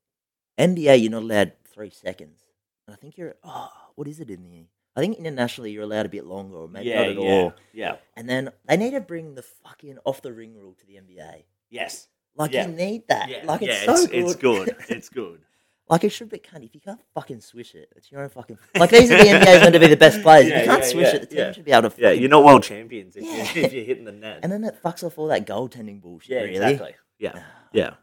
NBA, 0.59 1.01
you're 1.01 1.11
not 1.11 1.23
allowed 1.23 1.53
three 1.65 1.89
seconds. 1.89 2.39
And 2.87 2.93
I 2.93 2.97
think 2.97 3.17
you're. 3.17 3.35
Oh, 3.43 3.69
what 3.95 4.07
is 4.07 4.19
it 4.19 4.29
in 4.29 4.43
the? 4.43 4.65
I 4.95 5.01
think 5.01 5.17
internationally 5.17 5.71
you're 5.71 5.83
allowed 5.83 6.05
a 6.05 6.09
bit 6.09 6.25
longer, 6.25 6.57
or 6.57 6.67
maybe 6.67 6.89
yeah, 6.89 6.99
not 7.01 7.07
at 7.09 7.15
yeah, 7.17 7.21
all. 7.31 7.53
yeah. 7.73 7.95
And 8.15 8.29
then 8.29 8.49
they 8.67 8.77
need 8.77 8.91
to 8.91 9.01
bring 9.01 9.33
the 9.35 9.41
fucking 9.41 9.97
off 10.05 10.21
the 10.21 10.31
ring 10.31 10.55
rule 10.55 10.73
to 10.75 10.85
the 10.85 10.93
NBA. 10.95 11.43
Yes. 11.69 12.07
Like 12.35 12.51
Yeah. 12.53 12.67
you 12.67 12.73
need 12.73 13.07
that. 13.07 13.29
Yeah, 13.29 13.43
like 13.45 13.61
it's 13.63 13.83
so 13.85 13.93
it's, 13.93 14.07
good. 14.07 14.17
it's 14.17 14.35
good. 14.35 14.75
It's 14.97 15.09
good. 15.09 15.41
like 15.89 16.03
it 16.03 16.09
should 16.09 16.29
be. 16.29 16.37
Cunt, 16.39 16.63
if 16.63 16.73
you 16.75 16.81
can't 16.81 16.99
fucking 17.15 17.41
swish 17.41 17.73
it, 17.75 17.89
it's 17.95 18.11
your 18.11 18.21
own 18.21 18.29
fucking. 18.29 18.57
Like 18.75 18.89
these 18.91 19.09
are 19.11 19.17
the 19.17 19.23
NBA's 19.23 19.61
meant 19.61 19.73
to 19.73 19.79
be 19.79 19.87
the 19.87 19.97
best 19.97 20.21
players. 20.23 20.45
If 20.47 20.59
you 20.59 20.65
can't 20.65 20.95
yeah, 20.95 21.07
it, 21.15 21.29
the 21.29 21.35
team 21.35 21.53
should 21.53 21.65
be 21.65 21.71
able 21.71 21.89
to. 21.89 22.01
Yeah, 22.01 22.11
you're 22.11 22.29
not 22.29 22.43
world 22.43 22.63
champions 22.63 23.15
if, 23.15 23.23
Yeah. 23.23 23.31
you, 23.59 23.65
if 23.65 23.73
you're 23.73 23.83
hitting 23.85 24.05
the 24.05 24.11
net. 24.11 24.39
And 24.43 24.51
then 24.51 24.63
it 24.63 24.81
fucks 24.83 25.03
off 25.03 25.17
all 25.17 25.27
that 25.27 25.45
goaltending 25.47 26.01
bullshit. 26.01 26.29
yeah, 26.31 26.41
really. 26.41 26.73
exactly. 26.73 26.95
Yeah, 27.19 27.43
yeah. 27.71 27.93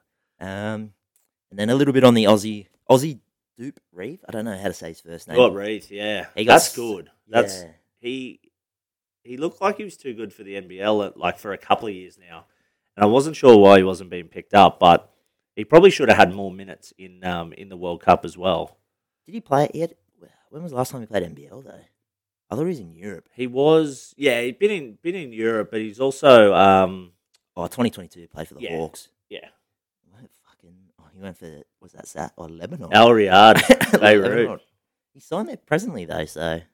Um, 0.41 0.93
and 1.51 1.59
then 1.59 1.71
a 1.71 1.75
little 1.75 1.93
bit 1.95 2.05
on 2.05 2.15
the 2.15 2.25
Aussie 2.25 2.67
Aussie 2.89 3.19
Duop 3.61 3.77
Reath. 3.93 4.25
I 4.29 4.33
don't 4.33 4.45
know 4.45 4.57
how 4.57 4.69
to 4.69 4.73
say 4.75 4.89
his 4.89 5.01
first 5.01 5.29
name. 5.29 5.37
Got 5.37 5.55
Reith, 5.55 5.91
yeah. 5.91 6.27
He 6.35 6.45
got 6.45 6.55
That's 6.55 6.75
good. 6.77 7.11
That's 7.29 7.63
yeah. 7.63 7.69
he. 8.01 8.41
He 9.23 9.37
looked 9.37 9.61
like 9.61 9.77
he 9.77 9.85
was 9.85 9.99
too 9.99 10.15
good 10.15 10.33
for 10.33 10.43
the 10.45 10.55
NBL, 10.55 11.07
at- 11.09 11.17
like 11.17 11.39
for 11.39 11.53
a 11.53 11.59
couple 11.59 11.87
of 11.89 11.95
years 11.95 12.19
now, 12.19 12.47
and 12.97 13.05
I 13.05 13.07
wasn't 13.07 13.37
sure 13.37 13.57
why 13.59 13.77
he 13.77 13.85
wasn't 13.85 14.09
being 14.09 14.29
picked 14.29 14.55
up, 14.55 14.81
but 14.81 15.13
he 15.55 15.65
probably 15.65 15.91
should 15.91 16.09
have 16.09 16.17
had 16.17 16.33
more 16.35 16.51
minutes 16.51 16.95
in 16.97 17.23
um 17.25 17.53
in 17.53 17.69
the 17.69 17.77
World 17.77 18.01
Cup 18.03 18.25
as 18.25 18.37
well. 18.39 18.79
Did 19.27 19.35
he 19.35 19.41
play? 19.43 19.69
He 19.75 19.81
had, 19.81 19.95
when 20.49 20.63
was 20.63 20.73
the 20.73 20.79
last 20.79 20.91
time 20.91 21.03
he 21.03 21.07
played 21.07 21.23
NBL 21.23 21.63
though? 21.65 21.81
I 22.51 22.55
thought 22.57 22.63
he 22.63 22.69
was 22.69 22.81
in 22.81 22.95
Europe. 22.95 23.29
He 23.35 23.47
was, 23.47 24.15
yeah, 24.17 24.41
he'd 24.41 24.59
been 24.59 24.71
in 24.71 24.99
been 25.03 25.15
in 25.15 25.33
Europe, 25.35 25.71
but 25.71 25.81
he's 25.81 26.01
also 26.01 26.55
um 26.55 27.13
Oh, 27.57 27.65
2022 27.67 28.27
played 28.29 28.49
for 28.49 28.55
the 28.55 28.63
Yeah. 28.63 28.77
Hawks. 28.79 29.09
yeah 29.29 29.49
What 30.11 30.23
fucking? 30.49 30.75
Oh, 30.99 31.05
he 31.21 31.25
went 31.25 31.37
for 31.39 31.63
was 31.81 31.93
that 31.93 32.09
Sat 32.09 32.33
or 32.37 32.49
Lebanon? 32.49 32.89
Al 32.93 33.11
Riyadi. 33.11 34.01
Beirut. 34.01 34.61
He's 35.13 35.25
signed 35.25 35.49
there 35.49 35.57
presently 35.59 36.05
though, 36.07 36.25
so 36.25 36.41
I 36.41 36.65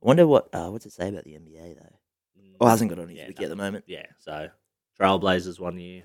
wonder 0.00 0.26
what 0.26 0.48
uh, 0.54 0.68
what's 0.70 0.86
it 0.86 0.92
say 0.92 1.08
about 1.08 1.24
the 1.24 1.32
NBA 1.34 1.76
though. 1.76 1.96
Oh, 2.60 2.66
hasn't 2.68 2.88
got 2.90 3.00
on 3.00 3.08
his 3.08 3.18
Yeah, 3.18 3.26
wiki 3.28 3.44
at 3.44 3.50
the 3.50 3.56
moment. 3.56 3.84
Yeah, 3.88 4.06
so 4.20 4.48
Trailblazers 5.00 5.58
one 5.58 5.78
year. 5.78 6.04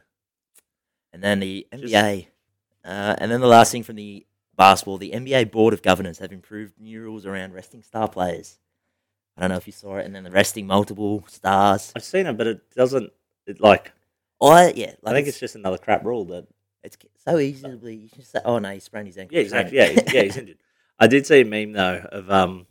And 1.13 1.23
then 1.23 1.39
the 1.39 1.67
Just- 1.71 1.93
NBA, 1.93 2.27
uh, 2.83 3.15
and 3.19 3.31
then 3.31 3.39
the 3.41 3.47
last 3.47 3.71
thing 3.71 3.83
from 3.83 3.95
the 3.95 4.25
basketball, 4.57 4.97
the 4.97 5.11
NBA 5.11 5.51
Board 5.51 5.73
of 5.73 5.81
Governors 5.81 6.19
have 6.19 6.31
improved 6.33 6.73
new 6.79 7.01
rules 7.01 7.25
around 7.25 7.53
resting 7.53 7.83
star 7.83 8.07
players. 8.07 8.57
I 9.37 9.41
don't 9.41 9.51
know 9.51 9.57
if 9.57 9.67
you 9.67 9.73
saw 9.73 9.97
it, 9.97 10.05
and 10.05 10.13
then 10.13 10.23
the 10.23 10.31
resting 10.31 10.67
multiple 10.67 11.23
stars. 11.27 11.93
I've 11.95 12.03
seen 12.03 12.25
it, 12.25 12.35
but 12.37 12.47
it 12.47 12.61
doesn't. 12.75 13.11
It 13.45 13.61
like 13.61 13.93
I 14.41 14.73
yeah, 14.75 14.93
like 15.01 15.13
I 15.13 15.13
think 15.13 15.27
it's 15.27 15.39
just 15.39 15.55
another 15.55 15.77
crap 15.77 16.03
rule 16.03 16.25
that. 16.25 16.47
it's 16.83 16.97
so 17.31 17.39
easily 17.39 17.95
you 17.95 18.09
can 18.09 18.19
just 18.19 18.31
say, 18.31 18.39
oh 18.45 18.59
no, 18.59 18.71
he 18.71 18.79
sprained 18.79 19.07
his 19.07 19.17
ankle. 19.17 19.35
Yeah, 19.35 19.41
exactly. 19.43 19.77
Yeah, 19.77 19.85
he's- 19.87 20.13
yeah, 20.13 20.21
he's 20.23 20.37
injured. 20.37 20.57
I 20.99 21.07
did 21.07 21.25
see 21.25 21.41
a 21.41 21.45
meme 21.45 21.71
though 21.73 22.05
of 22.11 22.29
um 22.31 22.67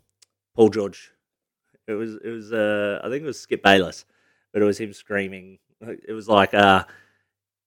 Paul 0.55 0.69
George. 0.71 1.11
It 1.87 1.93
was 1.95 2.17
it 2.23 2.29
was 2.29 2.53
uh 2.53 3.01
I 3.03 3.09
think 3.09 3.23
it 3.23 3.27
was 3.27 3.41
Skip 3.41 3.63
Bayless, 3.63 4.05
but 4.53 4.61
it 4.63 4.65
was 4.67 4.79
him 4.79 4.93
screaming. 4.93 5.59
It 5.81 6.13
was 6.13 6.29
like 6.29 6.53
uh 6.55 6.85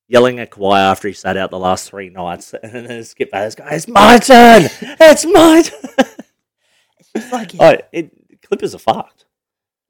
yelling 0.08 0.40
at 0.40 0.52
Kawhi 0.52 0.78
after 0.80 1.08
he 1.08 1.14
sat 1.14 1.38
out 1.38 1.50
the 1.52 1.58
last 1.58 1.90
three 1.90 2.10
nights, 2.10 2.54
and 2.64 2.86
then 2.88 3.04
Skip 3.04 3.32
Bayless 3.32 3.56
goes, 3.56 3.68
"It's 3.72 3.88
my 3.88 4.18
turn! 4.20 4.64
It's 5.00 5.26
my 5.26 5.62
turn!" 5.98 6.06
It's 7.00 7.10
just 7.16 7.34
like 7.34 7.52
oh, 7.60 7.78
it, 7.92 8.42
Clippers 8.44 8.76
are 8.76 8.80
fucked. 8.80 9.26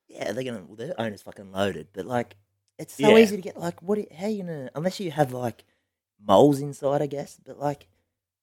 yeah, 0.07 0.31
they're 0.31 0.43
gonna 0.43 0.63
well, 0.65 0.75
their 0.77 0.93
owner's 0.99 1.21
fucking 1.23 1.51
loaded, 1.51 1.87
but 1.93 2.05
like 2.05 2.35
it's 2.79 2.93
so 2.95 3.09
Yeah. 3.17 3.23
easy 3.23 3.35
to 3.35 3.41
get 3.41 3.57
like 3.57 3.81
what? 3.81 3.99
How 4.17 4.27
you 4.27 4.43
gonna 4.43 4.69
unless 4.75 4.99
you 4.99 5.11
have 5.11 5.33
like 5.33 5.65
moles 6.27 6.59
inside, 6.61 7.01
I 7.01 7.07
guess. 7.07 7.39
But 7.45 7.59
like 7.59 7.87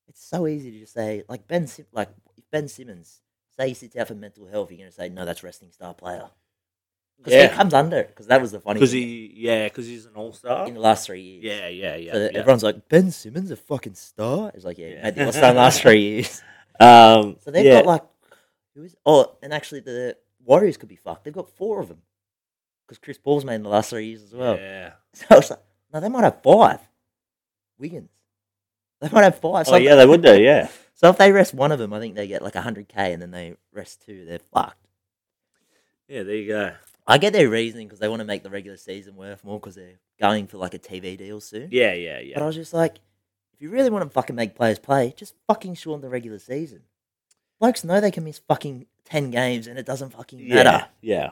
it's 0.09 0.25
so 0.25 0.47
easy 0.47 0.71
to 0.73 0.79
just 0.81 0.95
say 0.95 1.23
like 1.29 1.47
Ben 1.47 1.67
Sim- 1.67 1.87
like 1.93 2.09
if 2.37 2.45
Ben 2.51 2.69
Simmons 2.69 3.21
say 3.57 3.69
he 3.69 3.75
sits 3.75 3.97
out 3.97 4.09
for 4.09 4.15
mental 4.15 4.47
health, 4.47 4.71
you're 4.71 4.79
gonna 4.79 4.93
say 4.93 5.09
no, 5.09 5.25
that's 5.25 5.43
resting 5.43 5.71
star 5.73 5.95
player 5.95 6.29
because 7.19 7.33
Yeah. 7.33 7.49
he 7.49 7.57
comes 7.57 7.75
under 7.75 8.05
because 8.05 8.27
that 8.29 8.41
was 8.41 8.53
the 8.53 8.61
funny 8.61 8.79
Because 8.79 8.93
he, 8.93 9.33
yeah, 9.37 9.65
because 9.65 9.87
he's 9.87 10.07
an 10.07 10.15
all 10.15 10.33
star. 10.33 10.67
in 10.69 10.75
the 10.75 10.81
last 10.81 11.07
three 11.07 11.21
years. 11.21 11.45
Yeah, 11.45 11.69
yeah, 11.69 11.97
yeah. 11.97 12.13
So 12.13 12.19
yeah. 12.19 12.39
everyone's 12.39 12.63
like 12.63 12.89
Ben 12.89 13.11
Simmons 13.11 13.51
a 13.51 13.57
fucking 13.57 13.95
star. 13.95 14.51
It's 14.55 14.65
like 14.65 14.79
yeah, 14.79 14.89
Yeah. 14.89 15.03
made 15.03 15.15
the 15.17 15.27
All 15.27 15.33
Star 15.33 15.53
last 15.53 15.81
three 15.83 16.01
years. 16.01 16.43
Um, 16.81 17.39
So 17.41 17.51
they've 17.51 17.65
yeah. 17.67 17.79
got 17.83 17.87
like 17.87 18.03
who 18.77 18.85
is 18.85 18.95
oh, 19.05 19.37
and 19.43 19.53
actually 19.53 19.81
the 19.81 20.17
Warriors 20.45 20.77
could 20.77 20.89
be 20.89 20.95
fucked. 20.95 21.25
They've 21.25 21.35
got 21.35 21.51
four 21.51 21.81
of 21.81 21.89
them 21.89 22.03
because 22.87 22.99
Chris 22.99 23.19
Paul's 23.19 23.45
made 23.45 23.57
in 23.57 23.65
the 23.65 23.69
last 23.69 23.91
three 23.91 24.07
years 24.07 24.23
as 24.23 24.33
well. 24.33 24.55
yeah. 24.57 24.93
So 25.13 25.27
I 25.31 25.35
was 25.35 25.51
like, 25.51 25.59
no, 25.93 25.99
they 26.01 26.09
might 26.09 26.23
have 26.23 26.41
five. 26.41 26.79
Wiggins, 27.79 28.11
they 29.01 29.09
might 29.11 29.25
have 29.25 29.39
five. 29.41 29.67
Oh, 29.69 29.71
so, 29.71 29.75
Oh 29.75 29.79
yeah, 29.79 29.95
they 29.95 30.07
would 30.07 30.23
do. 30.23 30.39
Yeah. 30.41 30.69
so 30.95 31.11
if 31.11 31.19
they 31.19 31.33
rest 31.33 31.55
one 31.55 31.73
of 31.73 31.79
them, 31.79 31.93
I 31.93 32.01
think 32.01 32.15
they 32.15 32.27
get 32.27 32.43
like 32.43 32.55
hundred 32.55 32.89
k, 32.89 33.13
and 33.13 33.21
then 33.23 33.31
they 33.31 33.55
rest 33.73 34.03
two, 34.05 34.25
they're 34.25 34.39
fucked. 34.53 34.87
Yeah, 36.09 36.23
there 36.23 36.37
you 36.37 36.49
go. 36.49 36.73
I 37.07 37.19
get 37.19 37.33
their 37.33 37.49
reasoning 37.49 37.87
because 37.87 38.01
they 38.01 38.09
want 38.09 38.21
to 38.21 38.27
make 38.27 38.43
the 38.43 38.51
regular 38.51 38.77
season 38.77 39.17
worth 39.17 39.43
more 39.45 39.59
because 39.59 39.75
they're 39.75 39.99
going 40.21 40.47
for 40.47 40.59
like 40.59 40.75
a 40.75 40.79
TV 40.79 41.17
deal 41.17 41.41
soon. 41.41 41.69
Yeah, 41.73 41.95
yeah, 41.95 42.19
yeah. 42.21 42.35
But 42.35 42.43
I 42.43 42.47
was 42.47 42.57
just 42.57 42.75
like, 42.75 42.97
if 43.55 43.61
you 43.63 43.71
really 43.71 43.89
want 43.91 44.05
to 44.05 44.11
fucking 44.11 44.37
make 44.37 44.55
players 44.55 44.79
play, 44.79 45.15
just 45.17 45.35
fucking 45.47 45.75
shorten 45.75 46.03
the 46.03 46.09
regular 46.11 46.39
season. 46.39 46.83
Blokes 47.61 47.83
know 47.85 48.01
they 48.01 48.11
can 48.11 48.25
miss 48.25 48.39
fucking 48.41 48.87
ten 49.05 49.31
games 49.31 49.67
and 49.67 49.79
it 49.79 49.87
doesn't 49.87 50.11
fucking 50.11 50.39
Yeah, 50.39 50.55
matter. 50.63 50.87
yeah. 51.01 51.31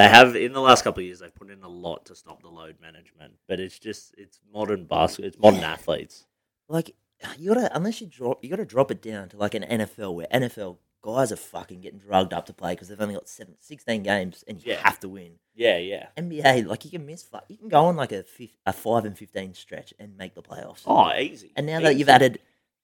They 0.00 0.08
have 0.08 0.34
in 0.34 0.52
the 0.52 0.60
last 0.60 0.82
couple 0.82 1.00
of 1.00 1.06
years. 1.06 1.18
They've 1.18 1.34
put 1.34 1.50
in 1.50 1.62
a 1.62 1.68
lot 1.68 2.06
to 2.06 2.14
stop 2.14 2.40
the 2.42 2.48
load 2.48 2.76
management, 2.80 3.34
but 3.46 3.60
it's 3.60 3.78
just 3.78 4.14
it's 4.16 4.40
modern 4.52 4.84
basketball. 4.86 5.28
It's 5.28 5.38
modern 5.38 5.60
athletes. 5.62 6.24
Like 6.68 6.94
you 7.38 7.52
gotta 7.54 7.70
unless 7.76 8.00
you 8.00 8.06
drop, 8.06 8.42
you 8.42 8.48
gotta 8.48 8.64
drop 8.64 8.90
it 8.90 9.02
down 9.02 9.28
to 9.28 9.36
like 9.36 9.54
an 9.54 9.62
NFL 9.62 10.14
where 10.14 10.26
NFL 10.32 10.78
guys 11.02 11.32
are 11.32 11.36
fucking 11.36 11.80
getting 11.82 11.98
drugged 11.98 12.32
up 12.32 12.46
to 12.46 12.52
play 12.54 12.72
because 12.72 12.88
they've 12.88 13.00
only 13.00 13.14
got 13.14 13.28
seven, 13.28 13.54
16 13.60 14.02
games 14.02 14.42
and 14.48 14.64
you 14.64 14.72
Yeah. 14.72 14.80
have 14.80 15.00
to 15.00 15.08
win. 15.08 15.32
Yeah, 15.54 15.76
yeah. 15.78 16.06
NBA, 16.16 16.66
like 16.66 16.84
you 16.86 16.90
can 16.90 17.04
miss, 17.04 17.28
you 17.48 17.58
can 17.58 17.68
go 17.68 17.84
on 17.84 17.96
like 17.96 18.12
a 18.12 18.22
fif- 18.22 18.56
a 18.64 18.72
five 18.72 19.04
and 19.04 19.18
fifteen 19.18 19.52
stretch 19.52 19.92
and 19.98 20.16
make 20.16 20.34
the 20.34 20.42
playoffs. 20.42 20.82
Oh, 20.86 21.12
easy. 21.14 21.52
and 21.56 21.66
now 21.66 21.80
that 21.80 21.96
you've 21.96 22.08
added, 22.08 22.38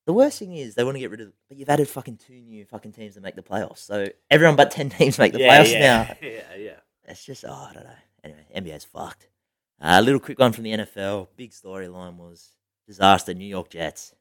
the 0.05 0.13
worst 0.13 0.39
thing 0.39 0.55
is 0.55 0.75
they 0.75 0.85
want 0.85 0.97
to 0.97 1.01
get 1.01 1.11
rid 1.11 1.21
of, 1.23 1.33
but 1.49 1.57
you've 1.57 1.71
added 1.71 1.89
fucking 1.89 2.19
two 2.19 2.41
new 2.41 2.65
fucking 2.67 2.93
teams 2.93 3.15
to 3.15 3.21
make 3.21 3.37
the 3.37 3.43
playoffs. 3.43 3.79
So 3.79 4.09
everyone 4.31 4.57
but 4.57 4.71
ten 4.71 4.91
teams 4.91 5.19
make 5.19 5.33
the 5.33 5.41
yeah, 5.41 5.63
playoffs 5.63 5.73
yeah, 5.73 5.81
now. 5.81 6.17
Yeah, 6.29 6.55
yeah. 6.59 6.77
It's 7.09 7.25
just, 7.25 7.45
oh, 7.47 7.69
I 7.71 7.73
don't 7.73 7.85
know. 7.85 7.91
Anyway, 8.25 8.47
NBA's 8.55 8.85
fucked. 8.85 9.29
Uh, 9.81 9.97
a 9.99 10.03
little 10.03 10.21
quick 10.21 10.39
one 10.39 10.53
from 10.53 10.65
the 10.65 10.73
NFL. 10.73 11.29
Big 11.37 11.53
storyline 11.53 12.17
was 12.17 12.53
disaster. 12.87 13.35
New 13.35 13.47
York 13.47 13.71
Jets. 13.71 14.15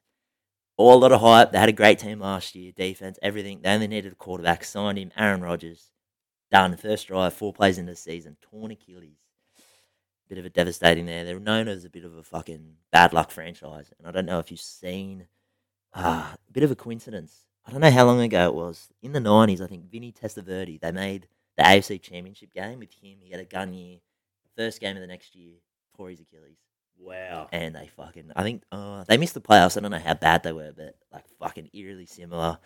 All 0.76 0.94
a 0.94 1.00
lot 1.00 1.12
of 1.12 1.20
hype. 1.20 1.52
They 1.52 1.58
had 1.58 1.68
a 1.68 1.72
great 1.72 1.98
team 1.98 2.20
last 2.20 2.54
year. 2.54 2.72
Defense, 2.72 3.18
everything. 3.22 3.60
They 3.62 3.70
only 3.70 3.88
needed 3.88 4.12
a 4.12 4.16
quarterback. 4.16 4.64
Signed 4.64 4.98
him. 4.98 5.10
Aaron 5.16 5.40
Rodgers. 5.40 5.90
Done. 6.50 6.76
First 6.76 7.08
drive. 7.08 7.32
Four 7.32 7.52
plays 7.52 7.78
into 7.78 7.92
the 7.92 7.96
season. 7.96 8.36
Torn 8.42 8.70
Achilles. 8.70 9.18
Bit 10.28 10.38
of 10.38 10.44
a 10.44 10.50
devastating 10.50 11.06
there. 11.06 11.24
They're 11.24 11.40
known 11.40 11.68
as 11.68 11.84
a 11.84 11.90
bit 11.90 12.04
of 12.04 12.16
a 12.16 12.22
fucking 12.22 12.74
bad 12.92 13.12
luck 13.12 13.30
franchise. 13.30 13.92
And 13.98 14.06
I 14.06 14.10
don't 14.10 14.26
know 14.26 14.40
if 14.40 14.50
you've 14.50 14.60
seen 14.60 15.26
ah, 15.94 16.34
a 16.48 16.52
bit 16.52 16.64
of 16.64 16.70
a 16.70 16.76
coincidence. 16.76 17.44
I 17.66 17.70
don't 17.70 17.80
know 17.80 17.90
how 17.90 18.04
long 18.04 18.20
ago 18.20 18.46
it 18.46 18.54
was. 18.54 18.88
In 19.02 19.12
the 19.12 19.20
90s, 19.20 19.60
I 19.60 19.66
think 19.66 19.90
Vinny 19.90 20.12
Testaverde, 20.12 20.80
they 20.80 20.92
made 20.92 21.26
the 21.56 21.62
AFC 21.64 22.00
Championship 22.00 22.52
game 22.52 22.78
with 22.78 22.92
him. 22.92 23.18
He 23.22 23.30
had 23.30 23.40
a 23.40 23.44
gun 23.44 23.72
year. 23.72 23.98
First 24.56 24.80
game 24.80 24.96
of 24.96 25.00
the 25.02 25.06
next 25.06 25.34
year, 25.36 25.56
tore 25.96 26.08
his 26.10 26.20
Achilles, 26.20 26.56
Wow. 26.98 27.48
and 27.52 27.74
they 27.74 27.88
fucking. 27.94 28.32
I 28.34 28.42
think 28.42 28.62
uh, 28.72 29.04
they 29.04 29.18
missed 29.18 29.34
the 29.34 29.40
playoffs. 29.42 29.76
I 29.76 29.80
don't 29.80 29.90
know 29.90 29.98
how 29.98 30.14
bad 30.14 30.42
they 30.42 30.52
were, 30.52 30.72
but 30.74 30.96
like 31.12 31.24
fucking 31.38 31.68
eerily 31.74 32.06
similar. 32.06 32.58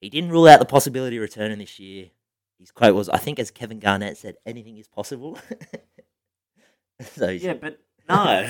He 0.00 0.08
didn't 0.10 0.30
rule 0.30 0.46
out 0.46 0.60
the 0.60 0.64
possibility 0.64 1.16
of 1.16 1.22
returning 1.22 1.58
this 1.58 1.78
year. 1.80 2.10
His 2.60 2.70
quote 2.70 2.94
was, 2.94 3.08
"I 3.08 3.18
think, 3.18 3.38
as 3.40 3.50
Kevin 3.50 3.80
Garnett 3.80 4.16
said, 4.16 4.36
anything 4.46 4.76
is 4.78 4.86
possible." 4.86 5.38
so 7.00 7.28
he's, 7.28 7.42
Yeah, 7.42 7.54
but 7.54 7.78
no. 8.08 8.48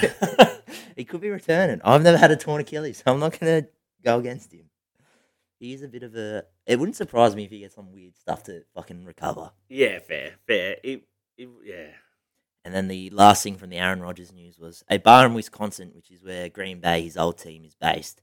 he 0.97 1.05
could 1.05 1.21
be 1.21 1.31
returning. 1.31 1.81
I've 1.85 2.03
never 2.03 2.19
had 2.19 2.31
a 2.31 2.37
torn 2.37 2.61
Achilles, 2.61 2.99
so 3.05 3.13
I'm 3.13 3.21
not 3.21 3.39
gonna 3.39 3.67
go 4.05 4.19
against 4.19 4.53
him. 4.53 4.69
He 5.59 5.73
is 5.73 5.83
a 5.83 5.89
bit 5.89 6.03
of 6.03 6.15
a. 6.17 6.45
It 6.67 6.79
wouldn't 6.79 6.97
surprise 6.97 7.35
me 7.35 7.45
if 7.45 7.51
he 7.51 7.61
gets 7.61 7.75
some 7.75 7.93
weird 7.93 8.17
stuff 8.17 8.43
to 8.45 8.63
fucking 8.75 9.05
recover. 9.05 9.51
Yeah, 9.69 9.99
fair, 10.01 10.33
fair. 10.47 10.77
It, 10.83 11.05
it, 11.37 11.49
yeah. 11.65 11.89
And 12.65 12.75
then 12.75 12.89
the 12.89 13.11
last 13.11 13.43
thing 13.43 13.57
from 13.57 13.71
the 13.71 13.79
Aaron 13.79 14.03
Rodgers 14.03 14.33
news 14.33 14.59
was 14.59 14.83
a 14.91 14.99
bar 14.99 15.25
in 15.27 15.35
Wisconsin, 15.35 15.93
which 15.95 16.11
is 16.11 16.25
where 16.25 16.49
Green 16.49 16.81
Bay, 16.81 17.03
his 17.03 17.17
old 17.17 17.39
team, 17.39 17.65
is 17.65 17.77
based. 17.77 18.23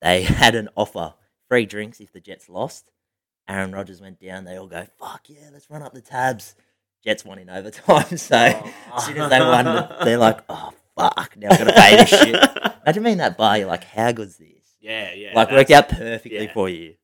They 0.00 0.22
had 0.24 0.54
an 0.54 0.68
offer 0.76 1.14
free 1.48 1.66
drinks 1.66 2.00
if 2.00 2.12
the 2.12 2.20
Jets 2.20 2.48
lost. 2.48 2.90
Aaron 3.48 3.72
Rodgers 3.72 4.00
went 4.00 4.20
down. 4.20 4.44
They 4.44 4.56
all 4.56 4.66
go, 4.66 4.86
fuck 4.98 5.28
yeah, 5.28 5.50
let's 5.52 5.70
run 5.70 5.82
up 5.82 5.92
the 5.92 6.00
tabs. 6.00 6.54
Jets 7.04 7.24
won 7.24 7.38
in 7.38 7.50
overtime. 7.50 8.04
So 8.16 8.36
oh. 8.36 8.72
as 8.96 9.04
soon 9.04 9.18
as 9.18 9.30
they 9.30 9.40
won, 9.40 9.64
they're 10.04 10.18
like, 10.18 10.40
oh, 10.48 10.72
fuck, 10.96 11.36
now 11.36 11.48
I've 11.50 11.58
got 11.58 11.64
to 11.64 11.72
pay 11.72 11.96
this 11.96 12.08
shit. 12.08 12.34
Imagine 12.82 13.02
being 13.02 13.18
that 13.18 13.36
bar. 13.36 13.58
You're 13.58 13.68
like, 13.68 13.84
how 13.84 14.10
good's 14.12 14.38
this? 14.38 14.55
Yeah, 14.86 15.12
yeah. 15.14 15.32
like 15.34 15.50
worked 15.50 15.70
out 15.72 15.88
perfectly 15.88 16.44
yeah. 16.44 16.52
for 16.52 16.68
you. 16.68 16.94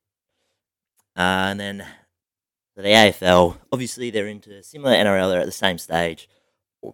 Uh, 1.17 1.51
and 1.51 1.61
then 1.61 1.87
the 2.77 2.83
AFL, 2.83 3.59
obviously 3.73 4.11
they're 4.11 4.29
into 4.29 4.63
similar 4.63 4.95
NRL. 4.95 5.31
They're 5.31 5.41
at 5.41 5.47
the 5.47 5.53
same 5.53 5.79
stage. 5.79 6.29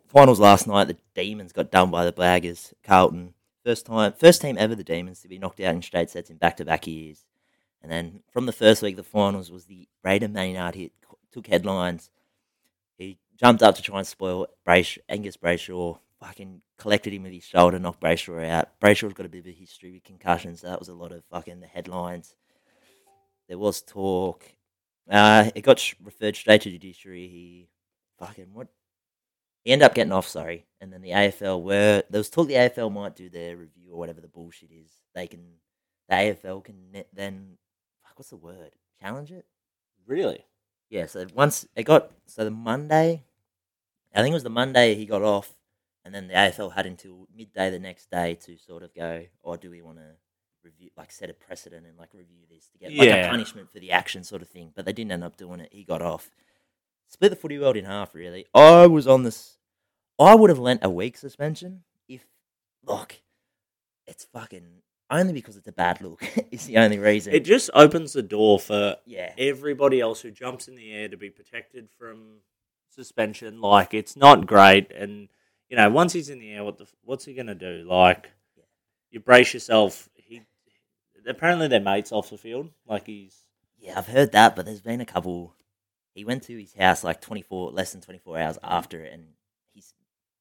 Finals 0.08 0.40
last 0.40 0.66
night, 0.66 0.88
the 0.88 0.96
Demons 1.14 1.52
got 1.52 1.70
done 1.70 1.90
by 1.90 2.04
the 2.04 2.12
Blaggers. 2.12 2.72
Carlton, 2.82 3.34
first 3.64 3.84
time, 3.84 4.14
first 4.14 4.40
team 4.40 4.56
ever, 4.58 4.74
the 4.74 4.82
Demons 4.82 5.20
to 5.20 5.28
be 5.28 5.38
knocked 5.38 5.60
out 5.60 5.74
in 5.74 5.82
straight 5.82 6.08
sets 6.08 6.30
in 6.30 6.36
back-to-back 6.36 6.86
years. 6.86 7.26
And 7.82 7.92
then 7.92 8.22
from 8.30 8.46
the 8.46 8.52
first 8.52 8.82
week, 8.82 8.96
the 8.96 9.02
finals 9.02 9.50
was 9.50 9.66
the 9.66 9.88
Brayden 10.04 10.32
Maynard 10.32 10.74
hit, 10.74 10.92
took 11.30 11.46
headlines. 11.46 12.10
He 12.96 13.18
jumped 13.36 13.62
up 13.62 13.76
to 13.76 13.82
try 13.82 13.98
and 13.98 14.06
spoil 14.06 14.46
Brayshaw, 14.66 14.98
Angus 15.08 15.36
Brayshaw. 15.36 15.98
Fucking 16.20 16.62
collected 16.78 17.12
him 17.12 17.22
with 17.22 17.32
his 17.32 17.44
shoulder, 17.44 17.78
knocked 17.78 18.00
Brayshaw 18.00 18.44
out. 18.48 18.80
Brayshaw's 18.80 19.14
got 19.14 19.26
a 19.26 19.28
bit 19.28 19.40
of 19.40 19.46
a 19.46 19.52
history 19.52 19.92
with 19.92 20.04
concussions, 20.04 20.60
so 20.60 20.68
that 20.68 20.78
was 20.78 20.88
a 20.88 20.94
lot 20.94 21.12
of 21.12 21.22
fucking 21.30 21.60
the 21.60 21.66
headlines. 21.66 22.34
There 23.48 23.58
was 23.58 23.82
talk. 23.82 24.44
Uh, 25.08 25.50
it 25.54 25.62
got 25.62 25.78
sh- 25.78 25.94
referred 26.02 26.36
straight 26.36 26.62
to 26.62 26.70
judiciary. 26.70 27.28
He 27.28 27.68
fucking 28.18 28.52
what? 28.52 28.68
He 29.64 29.72
ended 29.72 29.86
up 29.86 29.94
getting 29.94 30.12
off, 30.12 30.26
sorry. 30.26 30.66
And 30.80 30.92
then 30.92 31.02
the 31.02 31.10
AFL 31.10 31.62
were 31.62 32.02
there 32.10 32.18
was 32.18 32.30
talk 32.30 32.48
the 32.48 32.54
AFL 32.54 32.92
might 32.92 33.16
do 33.16 33.28
their 33.28 33.56
review 33.56 33.92
or 33.92 33.98
whatever 33.98 34.20
the 34.20 34.28
bullshit 34.28 34.70
is. 34.70 34.90
They 35.14 35.26
can 35.26 35.44
the 36.08 36.14
AFL 36.16 36.64
can 36.64 36.90
ne- 36.92 37.06
then 37.12 37.58
fuck 38.02 38.18
what's 38.18 38.30
the 38.30 38.36
word? 38.36 38.70
Challenge 39.00 39.32
it. 39.32 39.46
Really? 40.06 40.44
Yeah, 40.90 41.06
so 41.06 41.26
once 41.34 41.66
it 41.76 41.84
got 41.84 42.10
so 42.26 42.44
the 42.44 42.50
Monday, 42.50 43.24
I 44.14 44.22
think 44.22 44.32
it 44.32 44.34
was 44.34 44.42
the 44.42 44.50
Monday 44.50 44.94
he 44.94 45.06
got 45.06 45.22
off, 45.22 45.52
and 46.08 46.14
then 46.14 46.26
the 46.26 46.32
AFL 46.32 46.72
had 46.72 46.86
until 46.86 47.28
midday 47.36 47.68
the 47.68 47.78
next 47.78 48.10
day 48.10 48.34
to 48.46 48.56
sort 48.56 48.82
of 48.82 48.94
go, 48.94 49.26
or 49.42 49.58
do 49.58 49.68
we 49.68 49.82
want 49.82 49.98
to 49.98 50.14
review, 50.64 50.88
like 50.96 51.12
set 51.12 51.28
a 51.28 51.34
precedent 51.34 51.84
and 51.86 51.98
like 51.98 52.14
review 52.14 52.46
this 52.50 52.66
to 52.68 52.78
get 52.78 52.94
like 52.94 53.10
a 53.10 53.28
punishment 53.28 53.70
for 53.70 53.78
the 53.78 53.92
action 53.92 54.24
sort 54.24 54.40
of 54.40 54.48
thing. 54.48 54.72
But 54.74 54.86
they 54.86 54.94
didn't 54.94 55.12
end 55.12 55.22
up 55.22 55.36
doing 55.36 55.60
it. 55.60 55.68
He 55.70 55.84
got 55.84 56.00
off, 56.00 56.30
split 57.08 57.30
the 57.30 57.36
footy 57.36 57.58
world 57.58 57.76
in 57.76 57.84
half. 57.84 58.14
Really, 58.14 58.46
I 58.54 58.86
was 58.86 59.06
on 59.06 59.22
this. 59.22 59.58
I 60.18 60.34
would 60.34 60.48
have 60.48 60.58
lent 60.58 60.80
a 60.82 60.88
week 60.88 61.18
suspension 61.18 61.82
if, 62.08 62.26
look, 62.82 63.20
it's 64.06 64.24
fucking 64.24 64.80
only 65.10 65.34
because 65.34 65.58
it's 65.58 65.68
a 65.68 65.72
bad 65.72 66.00
look. 66.00 66.22
is 66.50 66.64
the 66.64 66.78
only 66.78 66.98
reason. 66.98 67.34
It 67.34 67.44
just 67.44 67.68
opens 67.74 68.14
the 68.14 68.22
door 68.22 68.58
for 68.58 68.96
yeah, 69.04 69.34
everybody 69.36 70.00
else 70.00 70.22
who 70.22 70.30
jumps 70.30 70.68
in 70.68 70.74
the 70.74 70.90
air 70.90 71.10
to 71.10 71.18
be 71.18 71.28
protected 71.28 71.90
from 71.98 72.38
suspension. 72.88 73.60
Like 73.60 73.92
it's 73.92 74.16
not 74.16 74.46
great, 74.46 74.90
and 74.90 75.28
you 75.68 75.76
know 75.76 75.90
once 75.90 76.12
he's 76.12 76.28
in 76.28 76.38
the 76.38 76.50
air, 76.52 76.64
what 76.64 76.78
the 76.78 76.86
what's 77.04 77.24
he 77.24 77.34
gonna 77.34 77.54
do? 77.54 77.84
Like 77.88 78.30
you 79.10 79.20
brace 79.20 79.54
yourself. 79.54 80.08
He 80.14 80.42
apparently 81.26 81.68
they're 81.68 81.80
mates 81.80 82.12
off 82.12 82.30
the 82.30 82.38
field. 82.38 82.70
Like 82.86 83.06
he's 83.06 83.36
Yeah, 83.78 83.98
I've 83.98 84.06
heard 84.06 84.32
that, 84.32 84.56
but 84.56 84.66
there's 84.66 84.80
been 84.80 85.00
a 85.00 85.06
couple. 85.06 85.54
He 86.14 86.24
went 86.24 86.42
to 86.44 86.58
his 86.58 86.74
house 86.74 87.04
like 87.04 87.20
24, 87.20 87.70
less 87.70 87.92
than 87.92 88.00
24 88.00 88.38
hours 88.38 88.58
after 88.62 89.04
it, 89.04 89.12
and 89.12 89.24
his 89.74 89.92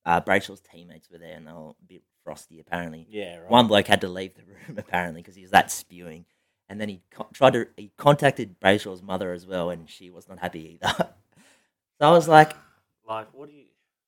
uh, 0.06 0.22
Brayshaw's 0.22 0.62
teammates 0.62 1.10
were 1.10 1.20
there, 1.20 1.36
and 1.36 1.46
they 1.48 1.52
were 1.52 1.70
a 1.70 1.74
bit 1.88 2.02
frosty 2.24 2.60
apparently. 2.60 3.06
yeah 3.10 3.38
right. 3.38 3.50
One 3.50 3.68
bloke 3.68 3.88
had 3.88 4.02
to 4.02 4.10
leave 4.10 4.34
the 4.36 4.42
room 4.68 4.78
apparently 4.78 5.22
because 5.22 5.36
he 5.36 5.44
was 5.44 5.52
that 5.52 5.72
spewing, 5.72 6.26
and 6.68 6.82
then 6.82 6.90
he 6.90 7.02
co- 7.12 7.28
tried 7.34 7.54
to 7.54 7.68
he 7.78 7.92
contacted 7.98 8.60
Brayshaw's 8.60 9.04
mother 9.04 9.34
as 9.34 9.46
well, 9.46 9.70
and 9.70 9.90
she 9.90 10.10
was 10.10 10.28
not 10.28 10.40
happy 10.40 10.80
either. 10.82 10.94
so 12.00 12.08
I 12.08 12.12
was 12.12 12.28
like, 12.28 12.54
like 13.08 13.28
what 13.34 13.48
do 13.50 13.56
you? 13.56 13.66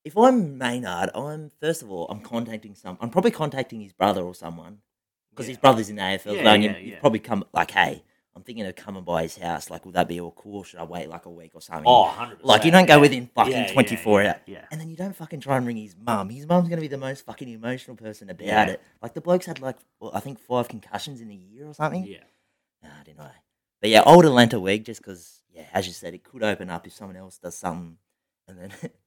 If 0.10 0.18
I'm 0.18 0.58
Maynard, 0.58 1.12
I'm 1.14 1.52
first 1.62 1.84
of 1.84 1.92
all 1.92 2.08
I'm 2.10 2.22
contacting 2.22 2.74
some. 2.76 2.98
I'm 3.00 3.10
probably 3.12 3.32
contacting 3.32 3.80
his 3.82 3.94
brother 3.94 4.24
or 4.24 4.34
someone 4.34 4.80
because 5.30 5.46
his 5.48 5.58
brother's 5.58 5.90
in 5.90 5.98
the 5.98 6.02
AFL. 6.02 6.36
Yeah, 6.36 6.54
you 6.56 6.70
yeah, 6.70 6.78
you'd 6.78 7.00
probably 7.00 7.20
come 7.20 7.46
like, 7.54 7.70
hey, 7.72 8.04
I'm 8.36 8.42
thinking 8.42 8.66
of 8.66 8.76
coming 8.76 9.04
by 9.04 9.22
his 9.24 9.38
house. 9.38 9.70
Like, 9.70 9.86
would 9.86 9.94
that 9.94 10.08
be 10.08 10.20
all 10.20 10.32
cool? 10.32 10.64
Should 10.64 10.80
I 10.80 10.84
wait 10.84 11.10
like 11.10 11.26
a 11.28 11.30
week 11.30 11.52
or 11.54 11.62
something? 11.62 11.84
Oh, 11.86 12.04
100 12.04 12.40
Like, 12.44 12.66
you 12.66 12.72
don't 12.72 12.88
go 12.88 13.00
within 13.00 13.30
fucking 13.36 13.52
yeah, 13.52 13.72
24 13.72 14.22
yeah, 14.24 14.30
hours. 14.30 14.40
Yeah, 14.48 14.66
And 14.72 14.82
then 14.82 14.90
you 14.90 14.96
don't 14.96 15.16
fucking 15.16 15.42
try 15.42 15.58
and 15.58 15.68
ring 15.68 15.78
his 15.78 15.96
mum. 15.96 16.30
His 16.30 16.48
mum's 16.48 16.70
gonna 16.70 16.82
be 16.82 16.88
the 16.88 16.98
most 16.98 17.26
fucking 17.26 17.48
emotional 17.48 17.96
person 17.96 18.30
about 18.32 18.48
Yeah. 18.48 18.66
it. 18.70 18.82
Like 19.04 19.14
the 19.14 19.22
bloke's 19.22 19.46
had 19.46 19.60
like 19.62 19.78
well, 20.00 20.12
I 20.14 20.22
think 20.22 20.40
five 20.40 20.68
concussions 20.68 21.22
in 21.22 21.30
a 21.30 21.36
year 21.36 21.68
or 21.68 21.74
something. 21.76 22.04
yeah. 22.06 22.24
Nah, 22.82 22.90
I 23.00 23.04
don't 23.04 23.18
know. 23.18 23.30
But 23.82 23.92
yeah, 23.92 24.02
I 24.06 24.16
would 24.16 24.26
have 24.26 24.34
lent 24.34 24.54
a 24.54 24.60
week 24.60 24.86
just 24.86 25.02
because, 25.02 25.42
yeah, 25.54 25.66
as 25.74 25.86
you 25.86 25.94
said, 25.94 26.14
it 26.16 26.24
could 26.24 26.44
open 26.44 26.70
up 26.72 26.88
if 26.88 26.94
someone 26.94 27.16
else 27.18 27.38
does 27.38 27.56
something. 27.56 27.98
And 28.48 28.58
then 28.58 28.72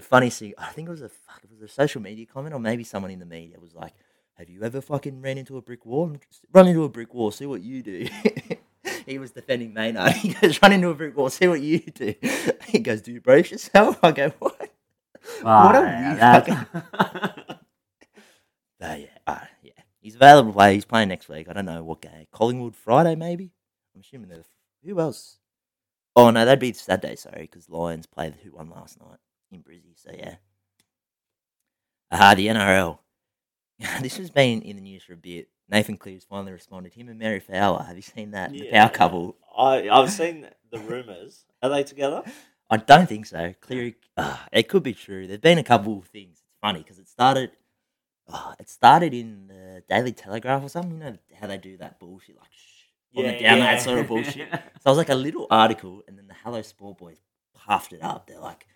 the 0.00 0.06
funny 0.06 0.30
thing, 0.30 0.54
I 0.56 0.70
think 0.72 0.88
it 0.88 0.90
was 0.90 1.02
a 1.02 1.10
fuck, 1.10 1.40
it 1.44 1.50
was 1.50 1.60
a 1.60 1.68
social 1.68 2.00
media 2.00 2.24
comment, 2.24 2.54
or 2.54 2.58
maybe 2.58 2.84
someone 2.84 3.10
in 3.10 3.18
the 3.18 3.26
media 3.26 3.60
was 3.60 3.74
like, 3.74 3.92
"Have 4.38 4.48
you 4.48 4.62
ever 4.62 4.80
fucking 4.80 5.20
ran 5.20 5.36
into 5.36 5.58
a 5.58 5.62
brick 5.62 5.84
wall? 5.84 6.16
Run 6.54 6.68
into 6.68 6.84
a 6.84 6.88
brick 6.88 7.12
wall, 7.12 7.30
see 7.30 7.44
what 7.44 7.60
you 7.60 7.82
do." 7.82 8.08
he 9.06 9.18
was 9.18 9.32
defending 9.32 9.74
Maynard. 9.74 10.12
He 10.22 10.32
goes, 10.32 10.60
"Run 10.62 10.72
into 10.72 10.88
a 10.88 10.94
brick 10.94 11.14
wall, 11.16 11.28
see 11.28 11.48
what 11.48 11.60
you 11.60 11.80
do." 11.80 12.14
He 12.66 12.78
goes, 12.78 13.02
"Do 13.02 13.12
you 13.12 13.20
brace 13.20 13.50
yourself?" 13.50 13.98
I 14.02 14.12
go, 14.12 14.30
"What?" 14.38 14.70
What 15.42 15.76
a 15.76 15.80
weird 15.80 16.18
that- 16.18 17.60
But 18.78 19.00
yeah, 19.00 19.06
uh, 19.26 19.40
yeah, 19.62 19.72
he's 20.00 20.14
available 20.14 20.52
to 20.52 20.56
play. 20.56 20.74
He's 20.74 20.86
playing 20.86 21.08
next 21.10 21.28
week. 21.28 21.46
I 21.48 21.52
don't 21.52 21.66
know 21.66 21.84
what 21.84 22.00
game. 22.00 22.26
Collingwood 22.32 22.74
Friday, 22.74 23.14
maybe. 23.16 23.50
I'm 23.94 24.00
assuming 24.00 24.28
they're 24.30 24.44
who 24.82 24.98
else? 24.98 25.36
Oh 26.16 26.30
no, 26.30 26.46
that'd 26.46 26.58
be 26.58 26.72
Saturday. 26.72 27.16
Sorry, 27.16 27.42
because 27.42 27.68
Lions 27.68 28.06
played 28.06 28.36
who 28.42 28.52
won 28.52 28.70
last 28.70 28.98
night 28.98 29.18
in 29.52 29.62
Brizzy. 29.62 29.96
So 29.96 30.10
yeah. 30.16 30.36
Ah, 32.10 32.34
the 32.34 32.48
NRL. 32.48 32.98
this 34.02 34.16
has 34.16 34.30
been 34.30 34.62
in 34.62 34.76
the 34.76 34.82
news 34.82 35.04
for 35.04 35.14
a 35.14 35.16
bit. 35.16 35.48
Nathan 35.68 35.96
Cleary's 35.96 36.24
finally 36.24 36.52
responded. 36.52 36.92
Him 36.94 37.08
and 37.08 37.18
Mary 37.18 37.40
Fowler. 37.40 37.84
Have 37.84 37.96
you 37.96 38.02
seen 38.02 38.32
that? 38.32 38.52
The 38.52 38.68
power 38.70 38.88
couple. 38.88 39.36
I 39.56 39.88
I've 39.88 40.10
seen 40.10 40.48
the 40.70 40.78
rumors. 40.80 41.44
Are 41.62 41.68
they 41.70 41.84
together? 41.84 42.22
I 42.68 42.76
don't 42.76 43.08
think 43.08 43.26
so. 43.26 43.54
Cleary, 43.60 43.96
uh, 44.16 44.36
it 44.52 44.68
could 44.68 44.82
be 44.82 44.94
true. 44.94 45.26
There've 45.26 45.40
been 45.40 45.58
a 45.58 45.64
couple 45.64 45.98
of 45.98 46.06
things. 46.06 46.38
It's 46.40 46.58
funny 46.60 46.80
because 46.80 46.98
it 46.98 47.08
started. 47.08 47.50
Uh, 48.32 48.54
it 48.60 48.68
started 48.68 49.12
in 49.12 49.48
the 49.48 49.82
Daily 49.88 50.12
Telegraph 50.12 50.62
or 50.62 50.68
something. 50.68 50.92
You 50.92 50.98
know 50.98 51.18
how 51.40 51.48
they 51.48 51.58
do 51.58 51.76
that 51.78 51.98
bullshit, 51.98 52.36
like 52.38 52.52
shh, 52.52 53.16
on 53.16 53.24
the 53.24 53.38
down 53.38 53.58
that 53.58 53.82
sort 53.82 53.98
of 53.98 54.06
bullshit. 54.08 54.48
So 54.82 54.88
it 54.88 54.92
was 54.92 54.98
like 54.98 55.08
a 55.10 55.14
little 55.14 55.46
article, 55.50 56.02
and 56.06 56.16
then 56.16 56.26
the 56.26 56.34
Hello 56.44 56.62
Sport 56.62 56.98
boys 56.98 57.18
puffed 57.54 57.92
it 57.92 58.02
up. 58.02 58.26
They're 58.26 58.38
like, 58.38 58.66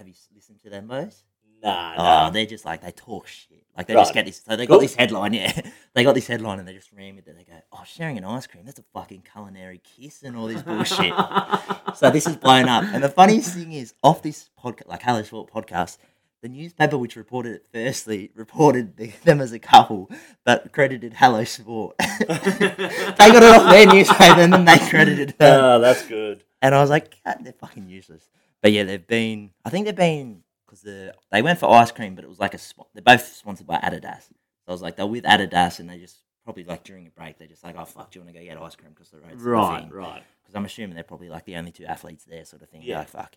"Have 0.00 0.08
you 0.08 0.14
listened 0.34 0.60
to 0.62 0.70
them, 0.70 0.86
boys? 0.88 1.22
Nah, 1.62 1.92
Oh, 1.92 2.02
nah. 2.02 2.30
they're 2.30 2.46
just 2.46 2.64
like 2.64 2.80
they 2.80 2.90
talk 2.90 3.26
shit. 3.26 3.62
Like 3.76 3.86
they 3.86 3.92
just 3.92 4.14
get 4.14 4.24
this. 4.24 4.42
So 4.46 4.56
they 4.56 4.66
Cool. 4.66 4.76
got 4.76 4.80
this 4.80 4.94
headline, 4.94 5.34
yeah. 5.34 5.52
They 5.94 6.04
got 6.04 6.14
this 6.14 6.26
headline, 6.26 6.58
and 6.58 6.66
they 6.66 6.72
just 6.72 6.90
ran 6.92 7.18
it. 7.18 7.26
it. 7.28 7.36
They 7.36 7.44
go, 7.44 7.60
"Oh, 7.72 7.82
sharing 7.84 8.16
an 8.16 8.24
ice 8.24 8.46
cream. 8.46 8.64
That's 8.64 8.78
a 8.78 8.84
fucking 8.94 9.24
culinary 9.30 9.80
kiss 9.84 10.22
and 10.22 10.36
all 10.36 10.46
this 10.48 10.62
bullshit." 10.62 11.12
So 11.96 12.08
this 12.10 12.26
is 12.26 12.36
blown 12.36 12.66
up. 12.68 12.84
And 12.84 13.02
the 13.04 13.08
funniest 13.08 13.54
thing 13.54 13.72
is, 13.72 13.92
off 14.02 14.22
this 14.22 14.48
podcast, 14.62 14.86
like 14.86 15.02
Hello 15.02 15.22
Sport 15.22 15.50
podcast, 15.52 15.98
the 16.40 16.48
newspaper 16.48 16.96
which 16.96 17.16
reported 17.16 17.56
it 17.56 17.66
firstly 17.72 18.30
reported 18.34 18.96
the, 18.96 19.08
them 19.24 19.40
as 19.40 19.52
a 19.52 19.58
couple, 19.58 20.08
but 20.44 20.72
credited 20.72 21.12
Hello 21.14 21.44
Sport. 21.44 21.96
they 21.98 22.06
got 22.26 23.42
it 23.42 23.42
off 23.42 23.70
their 23.70 23.86
newspaper 23.86 24.40
and 24.40 24.52
then 24.52 24.64
they 24.64 24.78
credited 24.78 25.34
them. 25.38 25.64
Oh, 25.64 25.78
that's 25.80 26.06
good. 26.06 26.42
And 26.62 26.74
I 26.74 26.80
was 26.80 26.90
like, 26.90 27.16
God, 27.24 27.38
they're 27.42 27.52
fucking 27.54 27.88
useless. 27.88 28.30
But 28.62 28.72
yeah, 28.72 28.84
they've 28.84 29.06
been. 29.06 29.50
I 29.64 29.70
think 29.70 29.86
they've 29.86 29.94
been 29.96 30.42
because 30.66 30.82
the 30.82 31.14
they 31.30 31.42
went 31.42 31.58
for 31.58 31.70
ice 31.70 31.90
cream, 31.92 32.14
but 32.14 32.24
it 32.24 32.28
was 32.28 32.38
like 32.38 32.54
a. 32.54 32.58
They're 32.94 33.02
both 33.02 33.26
sponsored 33.34 33.66
by 33.66 33.78
Adidas. 33.78 34.24
So 34.28 34.68
I 34.68 34.72
was 34.72 34.82
like, 34.82 34.96
they're 34.96 35.06
with 35.06 35.24
Adidas, 35.24 35.78
and 35.80 35.88
they 35.88 35.98
just 35.98 36.18
probably 36.44 36.64
like 36.64 36.84
during 36.84 37.06
a 37.06 37.10
break, 37.10 37.38
they're 37.38 37.48
just 37.48 37.64
like, 37.64 37.76
oh 37.78 37.84
fuck, 37.84 38.10
do 38.10 38.18
you 38.18 38.24
want 38.24 38.34
to 38.34 38.40
go 38.40 38.44
get 38.44 38.60
ice 38.60 38.74
cream 38.76 38.90
because 38.90 39.10
the 39.10 39.18
road's 39.20 39.42
Right, 39.42 39.86
right. 39.92 40.22
because 40.42 40.54
I'm 40.56 40.64
assuming 40.64 40.94
they're 40.94 41.04
probably 41.04 41.28
like 41.28 41.44
the 41.44 41.56
only 41.56 41.70
two 41.72 41.84
athletes 41.84 42.24
there, 42.24 42.44
sort 42.44 42.62
of 42.62 42.68
thing. 42.70 42.82
Yeah. 42.82 42.98
Yeah, 43.00 43.04
fuck. 43.04 43.36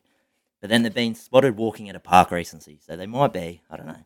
But 0.61 0.69
then 0.69 0.83
they've 0.83 0.93
been 0.93 1.13
spotted 1.15 1.57
walking 1.57 1.89
at 1.89 1.95
a 1.95 1.99
park 1.99 2.31
recently, 2.31 2.79
so 2.85 2.95
they 2.95 3.05
might 3.05 3.33
be. 3.33 3.61
I 3.69 3.77
don't 3.77 3.87
know. 3.87 4.05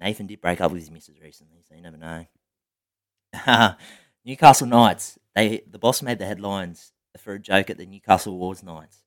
Nathan 0.00 0.26
did 0.26 0.42
break 0.42 0.60
up 0.60 0.70
with 0.70 0.80
his 0.82 0.90
missus 0.90 1.20
recently, 1.22 1.62
so 1.66 1.74
you 1.74 1.80
never 1.82 1.96
know. 1.96 2.26
Newcastle 4.24 4.66
Knights. 4.66 5.18
They 5.34 5.62
the 5.70 5.78
boss 5.78 6.02
made 6.02 6.18
the 6.18 6.26
headlines 6.26 6.92
for 7.18 7.32
a 7.34 7.38
joke 7.38 7.70
at 7.70 7.78
the 7.78 7.86
Newcastle 7.86 8.34
Awards 8.34 8.62
nights. 8.62 8.98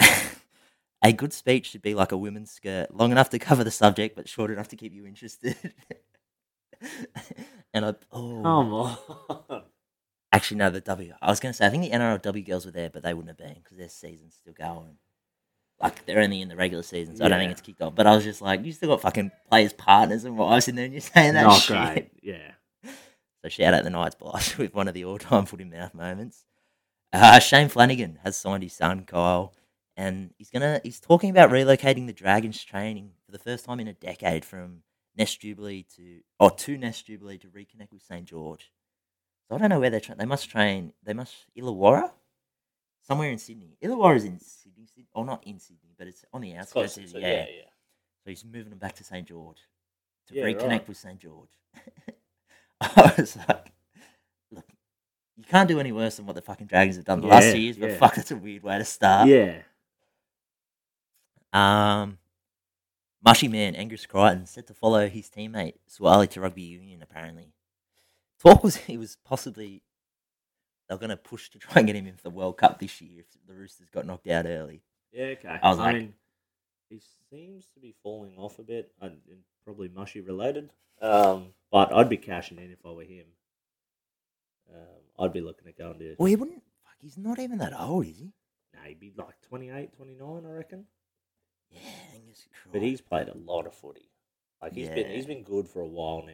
a 1.02 1.12
good 1.12 1.32
speech 1.32 1.70
should 1.70 1.82
be 1.82 1.94
like 1.94 2.12
a 2.12 2.16
women's 2.16 2.50
skirt, 2.50 2.94
long 2.94 3.12
enough 3.12 3.30
to 3.30 3.38
cover 3.40 3.64
the 3.64 3.70
subject, 3.70 4.16
but 4.16 4.28
short 4.28 4.50
enough 4.50 4.68
to 4.68 4.76
keep 4.76 4.92
you 4.92 5.06
interested. 5.06 5.56
and 7.74 7.86
I 7.86 7.94
oh, 8.12 8.42
Come 8.42 8.72
on. 8.72 9.62
Actually, 10.32 10.58
no, 10.58 10.70
the 10.70 10.80
W. 10.80 11.14
I 11.22 11.30
was 11.30 11.40
going 11.40 11.52
to 11.52 11.56
say, 11.56 11.66
I 11.66 11.70
think 11.70 11.84
the 11.84 11.96
NRLW 11.96 12.46
girls 12.46 12.66
were 12.66 12.72
there, 12.72 12.90
but 12.90 13.02
they 13.02 13.14
wouldn't 13.14 13.30
have 13.30 13.38
been 13.38 13.62
because 13.62 13.78
their 13.78 13.88
season's 13.88 14.34
still 14.34 14.52
going. 14.52 14.98
Like, 15.80 16.04
they're 16.04 16.20
only 16.20 16.42
in 16.42 16.48
the 16.48 16.56
regular 16.56 16.82
season, 16.82 17.16
so 17.16 17.24
I 17.24 17.28
don't 17.28 17.38
think 17.38 17.52
it's 17.52 17.60
kicked 17.60 17.80
off. 17.80 17.94
But 17.94 18.06
I 18.06 18.14
was 18.14 18.24
just 18.24 18.42
like, 18.42 18.64
you 18.64 18.72
still 18.72 18.88
got 18.90 19.02
fucking 19.02 19.30
players' 19.48 19.72
partners 19.72 20.24
and 20.24 20.36
wives 20.36 20.68
in 20.68 20.74
there, 20.74 20.86
and 20.86 20.94
you're 20.94 21.00
saying 21.00 21.34
that 21.34 21.44
Not 21.44 21.60
shit. 21.60 21.76
great. 21.76 22.10
Yeah. 22.22 22.52
So 23.42 23.48
shout 23.48 23.74
out 23.74 23.84
the 23.84 23.90
Knights 23.90 24.14
boss 24.16 24.58
with 24.58 24.74
one 24.74 24.88
of 24.88 24.94
the 24.94 25.04
all-time 25.04 25.46
footy 25.46 25.64
mouth 25.64 25.94
moments. 25.94 26.44
Uh, 27.12 27.38
Shane 27.38 27.68
Flanagan 27.68 28.18
has 28.24 28.36
signed 28.36 28.62
his 28.62 28.72
son 28.72 29.04
Kyle, 29.04 29.54
and 29.96 30.30
he's 30.38 30.50
gonna 30.50 30.80
he's 30.82 31.00
talking 31.00 31.30
about 31.30 31.50
relocating 31.50 32.06
the 32.06 32.12
Dragons 32.12 32.62
training 32.62 33.12
for 33.24 33.32
the 33.32 33.38
first 33.38 33.64
time 33.64 33.80
in 33.80 33.88
a 33.88 33.92
decade 33.92 34.44
from 34.44 34.82
Nest 35.16 35.40
Jubilee 35.40 35.86
to 35.96 36.20
or 36.38 36.50
to 36.50 36.76
Nest 36.76 37.06
Jubilee 37.06 37.38
to 37.38 37.48
reconnect 37.48 37.92
with 37.92 38.02
St 38.02 38.24
George. 38.26 38.70
So 39.48 39.54
I 39.54 39.58
don't 39.58 39.70
know 39.70 39.80
where 39.80 39.90
they're 39.90 40.00
tra- 40.00 40.16
they 40.16 40.26
must 40.26 40.50
train. 40.50 40.92
They 41.02 41.14
must 41.14 41.34
Illawarra, 41.56 42.10
somewhere 43.02 43.30
in 43.30 43.38
Sydney. 43.38 43.78
Illawarra 43.82 44.16
is 44.16 44.24
in 44.24 44.38
Sydney, 44.40 44.86
Syd- 44.92 45.06
or 45.14 45.22
oh, 45.22 45.26
not 45.26 45.46
in 45.46 45.58
Sydney, 45.58 45.94
but 45.96 46.08
it's 46.08 46.24
on 46.32 46.40
the 46.40 46.54
outskirts. 46.56 46.96
of 46.96 47.12
to- 47.12 47.20
yeah. 47.20 47.28
yeah, 47.28 47.46
yeah. 47.58 47.62
So 48.24 48.30
he's 48.30 48.44
moving 48.44 48.70
them 48.70 48.78
back 48.78 48.94
to 48.96 49.04
St 49.04 49.26
George 49.26 49.58
to 50.28 50.34
Yeah, 50.34 50.44
reconnect 50.44 50.68
right. 50.68 50.88
with 50.88 50.96
St 50.96 51.18
George. 51.18 51.50
I 52.80 53.14
was 53.16 53.36
like, 53.48 53.72
look, 54.50 54.66
you 55.36 55.44
can't 55.44 55.68
do 55.68 55.78
any 55.78 55.92
worse 55.92 56.16
than 56.16 56.26
what 56.26 56.34
the 56.34 56.42
fucking 56.42 56.66
Dragons 56.66 56.96
have 56.96 57.04
done 57.04 57.20
the 57.20 57.28
last 57.28 57.52
few 57.52 57.60
years. 57.60 57.76
But 57.76 57.90
yeah. 57.90 57.96
fuck, 57.98 58.16
that's 58.16 58.32
a 58.32 58.36
weird 58.36 58.64
way 58.64 58.78
to 58.78 58.84
start. 58.84 59.28
Yeah. 59.28 59.62
Um, 61.52 62.18
Mushy 63.24 63.48
man 63.48 63.74
Angus 63.74 64.06
Crichton 64.06 64.46
said 64.46 64.66
to 64.66 64.74
follow 64.74 65.08
his 65.08 65.28
teammate 65.28 65.74
Suaalii 65.90 66.28
to 66.30 66.40
rugby 66.40 66.62
union. 66.62 67.02
Apparently, 67.02 67.52
talk 68.42 68.62
was 68.62 68.76
he 68.88 68.96
was 68.96 69.16
possibly 69.24 69.82
they're 70.88 70.98
going 70.98 71.10
to 71.10 71.16
push 71.16 71.48
to 71.50 71.58
try 71.58 71.72
and 71.76 71.86
get 71.86 71.96
him 71.96 72.06
in 72.06 72.14
for 72.14 72.22
the 72.22 72.30
World 72.30 72.58
Cup 72.58 72.78
this 72.78 73.00
year 73.00 73.20
if 73.20 73.26
the 73.46 73.52
Roosters 73.54 73.90
got 73.90 74.06
knocked 74.06 74.28
out 74.28 74.46
early. 74.46 74.82
Yeah, 75.12 75.24
okay. 75.26 75.58
I 75.62 75.68
was 75.68 75.78
like- 75.78 75.94
mean, 75.96 76.14
he 76.88 77.00
seems 77.30 77.66
to 77.74 77.80
be 77.80 77.94
falling 78.04 78.36
off 78.36 78.58
a 78.60 78.62
bit, 78.62 78.92
and 79.00 79.18
and 79.28 79.40
probably 79.64 79.88
mushy 79.88 80.20
related. 80.20 80.70
Um, 81.02 81.48
but 81.72 81.92
I'd 81.92 82.08
be 82.08 82.16
cashing 82.16 82.58
in 82.58 82.70
if 82.70 82.78
I 82.86 82.90
were 82.90 83.02
him. 83.02 83.26
Um, 84.72 84.84
I'd 85.24 85.32
be 85.32 85.40
looking 85.40 85.66
at 85.68 85.76
going 85.76 85.98
to. 85.98 86.14
Well, 86.18 86.26
he 86.26 86.36
wouldn't. 86.36 86.62
Fuck, 86.84 86.94
he's 87.00 87.18
not 87.18 87.38
even 87.40 87.58
that 87.58 87.72
old, 87.78 88.06
is 88.06 88.18
he? 88.18 88.32
Nah, 88.74 88.82
he'd 88.86 89.00
be 89.00 89.12
like 89.16 89.40
28, 89.48 89.92
29, 89.96 90.44
I 90.46 90.50
reckon. 90.52 90.84
Yeah, 91.70 91.80
Angus 92.14 92.46
Crichton. 92.52 92.70
But 92.72 92.82
he's 92.82 93.00
played 93.00 93.28
a 93.28 93.36
lot 93.36 93.66
of 93.66 93.74
footy. 93.74 94.10
Like 94.62 94.74
he's 94.74 94.88
been 94.88 95.06
Yeah. 95.10 95.14
he's 95.16 95.26
been 95.26 95.42
good 95.42 95.68
for 95.68 95.80
a 95.80 95.86
while 95.86 96.22
now. 96.26 96.32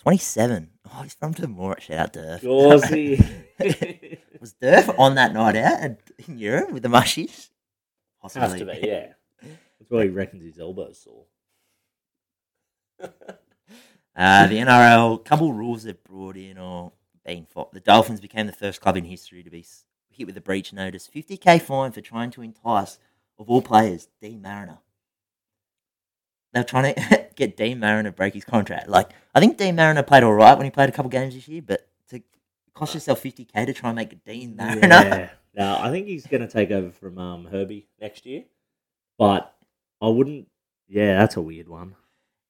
27. 0.00 0.70
Oh, 0.94 1.02
he's 1.02 1.14
from 1.14 1.34
Demora. 1.34 1.80
Shout 1.80 1.98
out 1.98 2.12
Durf. 2.12 2.42
Gauzy. 2.42 3.16
Was 4.40 4.54
Durf 4.62 4.96
on 4.98 5.16
that 5.16 5.32
night 5.32 5.56
out 5.56 5.80
at- 5.80 6.00
in 6.28 6.38
Europe 6.38 6.70
with 6.70 6.84
the 6.84 6.88
mushies? 6.88 7.50
Has 8.22 8.32
to 8.54 8.64
be, 8.64 8.78
yeah. 8.86 9.12
That's 9.42 9.90
why 9.90 10.04
he 10.04 10.08
reckons 10.10 10.44
his 10.44 10.58
elbow's 10.58 11.00
sore. 11.00 11.24
Uh, 14.16 14.48
the 14.48 14.56
NRL, 14.56 15.24
couple 15.24 15.52
rules 15.52 15.84
they've 15.84 16.02
brought 16.02 16.36
in 16.36 16.58
or 16.58 16.90
been 17.24 17.46
fought. 17.46 17.70
The 17.72 17.78
Dolphins 17.78 18.20
became 18.20 18.48
the 18.48 18.52
first 18.52 18.80
club 18.80 18.96
in 18.96 19.04
history 19.04 19.44
to 19.44 19.50
be 19.50 19.60
s- 19.60 19.84
hit 20.10 20.26
with 20.26 20.36
a 20.36 20.40
breach 20.40 20.72
notice. 20.72 21.08
50k 21.08 21.62
fine 21.62 21.92
for 21.92 22.00
trying 22.00 22.32
to 22.32 22.42
entice, 22.42 22.98
of 23.38 23.48
all 23.48 23.62
players, 23.62 24.08
Dean 24.20 24.42
Mariner. 24.42 24.78
They're 26.52 26.64
trying 26.64 26.94
to 26.94 27.26
get 27.36 27.56
Dean 27.56 27.78
Mariner 27.78 28.10
to 28.10 28.16
break 28.16 28.34
his 28.34 28.44
contract. 28.44 28.88
Like, 28.88 29.10
I 29.34 29.40
think 29.40 29.56
Dean 29.58 29.76
Mariner 29.76 30.02
played 30.02 30.22
all 30.22 30.32
right 30.32 30.56
when 30.56 30.64
he 30.64 30.70
played 30.70 30.88
a 30.88 30.92
couple 30.92 31.10
games 31.10 31.34
this 31.34 31.46
year, 31.48 31.62
but 31.62 31.88
to 32.08 32.22
cost 32.74 32.94
yourself 32.94 33.22
50k 33.22 33.66
to 33.66 33.72
try 33.72 33.90
and 33.90 33.96
make 33.96 34.24
Dean 34.24 34.56
Mariner. 34.56 34.88
Yeah. 34.88 35.30
No, 35.54 35.76
I 35.76 35.90
think 35.90 36.06
he's 36.06 36.24
going 36.24 36.42
to 36.42 36.46
take 36.46 36.70
over 36.70 36.92
from 36.92 37.18
um, 37.18 37.44
Herbie 37.46 37.88
next 38.00 38.24
year. 38.26 38.44
But 39.18 39.52
I 40.00 40.06
wouldn't. 40.06 40.46
Yeah, 40.86 41.18
that's 41.18 41.36
a 41.36 41.40
weird 41.40 41.66
one. 41.66 41.96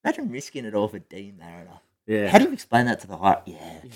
Imagine 0.03 0.29
risking 0.29 0.65
it 0.65 0.75
all 0.75 0.87
for 0.87 0.99
Dean 0.99 1.37
Mariner. 1.39 1.79
Yeah. 2.05 2.29
How 2.29 2.37
do 2.37 2.43
you 2.43 2.51
explain 2.51 2.85
that 2.85 2.99
to 2.99 3.07
the 3.07 3.17
heart? 3.17 3.41
Yeah. 3.45 3.57
You're 3.81 3.81
going 3.81 3.91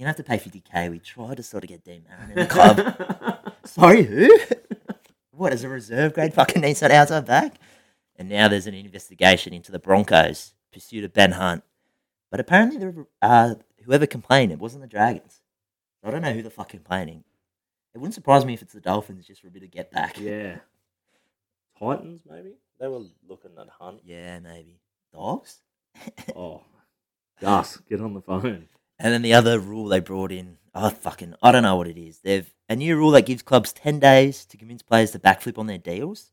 to 0.00 0.06
have 0.06 0.16
to 0.16 0.22
pay 0.22 0.36
50k. 0.36 0.90
We 0.90 0.98
tried 0.98 1.38
to 1.38 1.42
sort 1.42 1.64
of 1.64 1.68
get 1.68 1.82
Dean 1.82 2.04
Mariner 2.06 2.32
in 2.32 2.38
the 2.40 2.46
club. 2.46 3.54
Sorry, 3.64 4.02
who? 4.02 4.38
What, 5.42 5.52
as 5.52 5.64
a 5.64 5.68
reserve 5.68 6.14
grade 6.14 6.32
fucking 6.34 6.62
needs 6.62 6.80
that 6.80 6.92
outside 6.92 7.26
back? 7.26 7.56
And 8.16 8.28
now 8.28 8.46
there's 8.46 8.68
an 8.68 8.74
investigation 8.74 9.52
into 9.52 9.72
the 9.72 9.80
Broncos' 9.80 10.54
pursuit 10.72 11.02
of 11.02 11.12
Ben 11.12 11.32
Hunt. 11.32 11.64
But 12.30 12.38
apparently, 12.38 12.78
the, 12.78 13.06
uh, 13.20 13.54
whoever 13.84 14.06
complained, 14.06 14.52
it 14.52 14.60
wasn't 14.60 14.82
the 14.82 14.88
Dragons. 14.88 15.40
I 16.04 16.10
don't 16.12 16.22
know 16.22 16.32
who 16.32 16.42
the 16.42 16.50
fuck 16.50 16.68
complaining. 16.68 17.24
It 17.92 17.98
wouldn't 17.98 18.14
surprise 18.14 18.44
me 18.44 18.54
if 18.54 18.62
it's 18.62 18.72
the 18.72 18.80
Dolphins 18.80 19.26
just 19.26 19.40
for 19.42 19.48
a 19.48 19.50
bit 19.50 19.64
of 19.64 19.70
get 19.72 19.90
back. 19.90 20.18
yeah. 20.18 20.58
Titans, 21.78 22.22
maybe? 22.30 22.54
They 22.78 22.86
were 22.86 23.02
looking 23.28 23.50
at 23.60 23.68
Hunt. 23.68 24.00
Yeah, 24.04 24.38
maybe. 24.38 24.80
Dogs? 25.12 25.58
Oh. 26.36 26.62
Gus, 27.40 27.78
get 27.88 28.00
on 28.00 28.14
the 28.14 28.20
phone. 28.20 28.68
And 29.02 29.12
then 29.12 29.22
the 29.22 29.34
other 29.34 29.58
rule 29.58 29.86
they 29.88 29.98
brought 30.00 30.30
in, 30.30 30.58
oh 30.76 30.88
fucking, 30.90 31.34
I 31.42 31.50
don't 31.50 31.64
know 31.64 31.74
what 31.76 31.88
it 31.88 31.98
is. 31.98 32.20
They've 32.20 32.48
a 32.68 32.76
new 32.76 32.96
rule 32.96 33.10
that 33.10 33.26
gives 33.26 33.42
clubs 33.42 33.72
ten 33.72 33.98
days 33.98 34.44
to 34.46 34.56
convince 34.56 34.80
players 34.80 35.10
to 35.10 35.18
backflip 35.18 35.58
on 35.58 35.66
their 35.66 35.76
deals. 35.76 36.30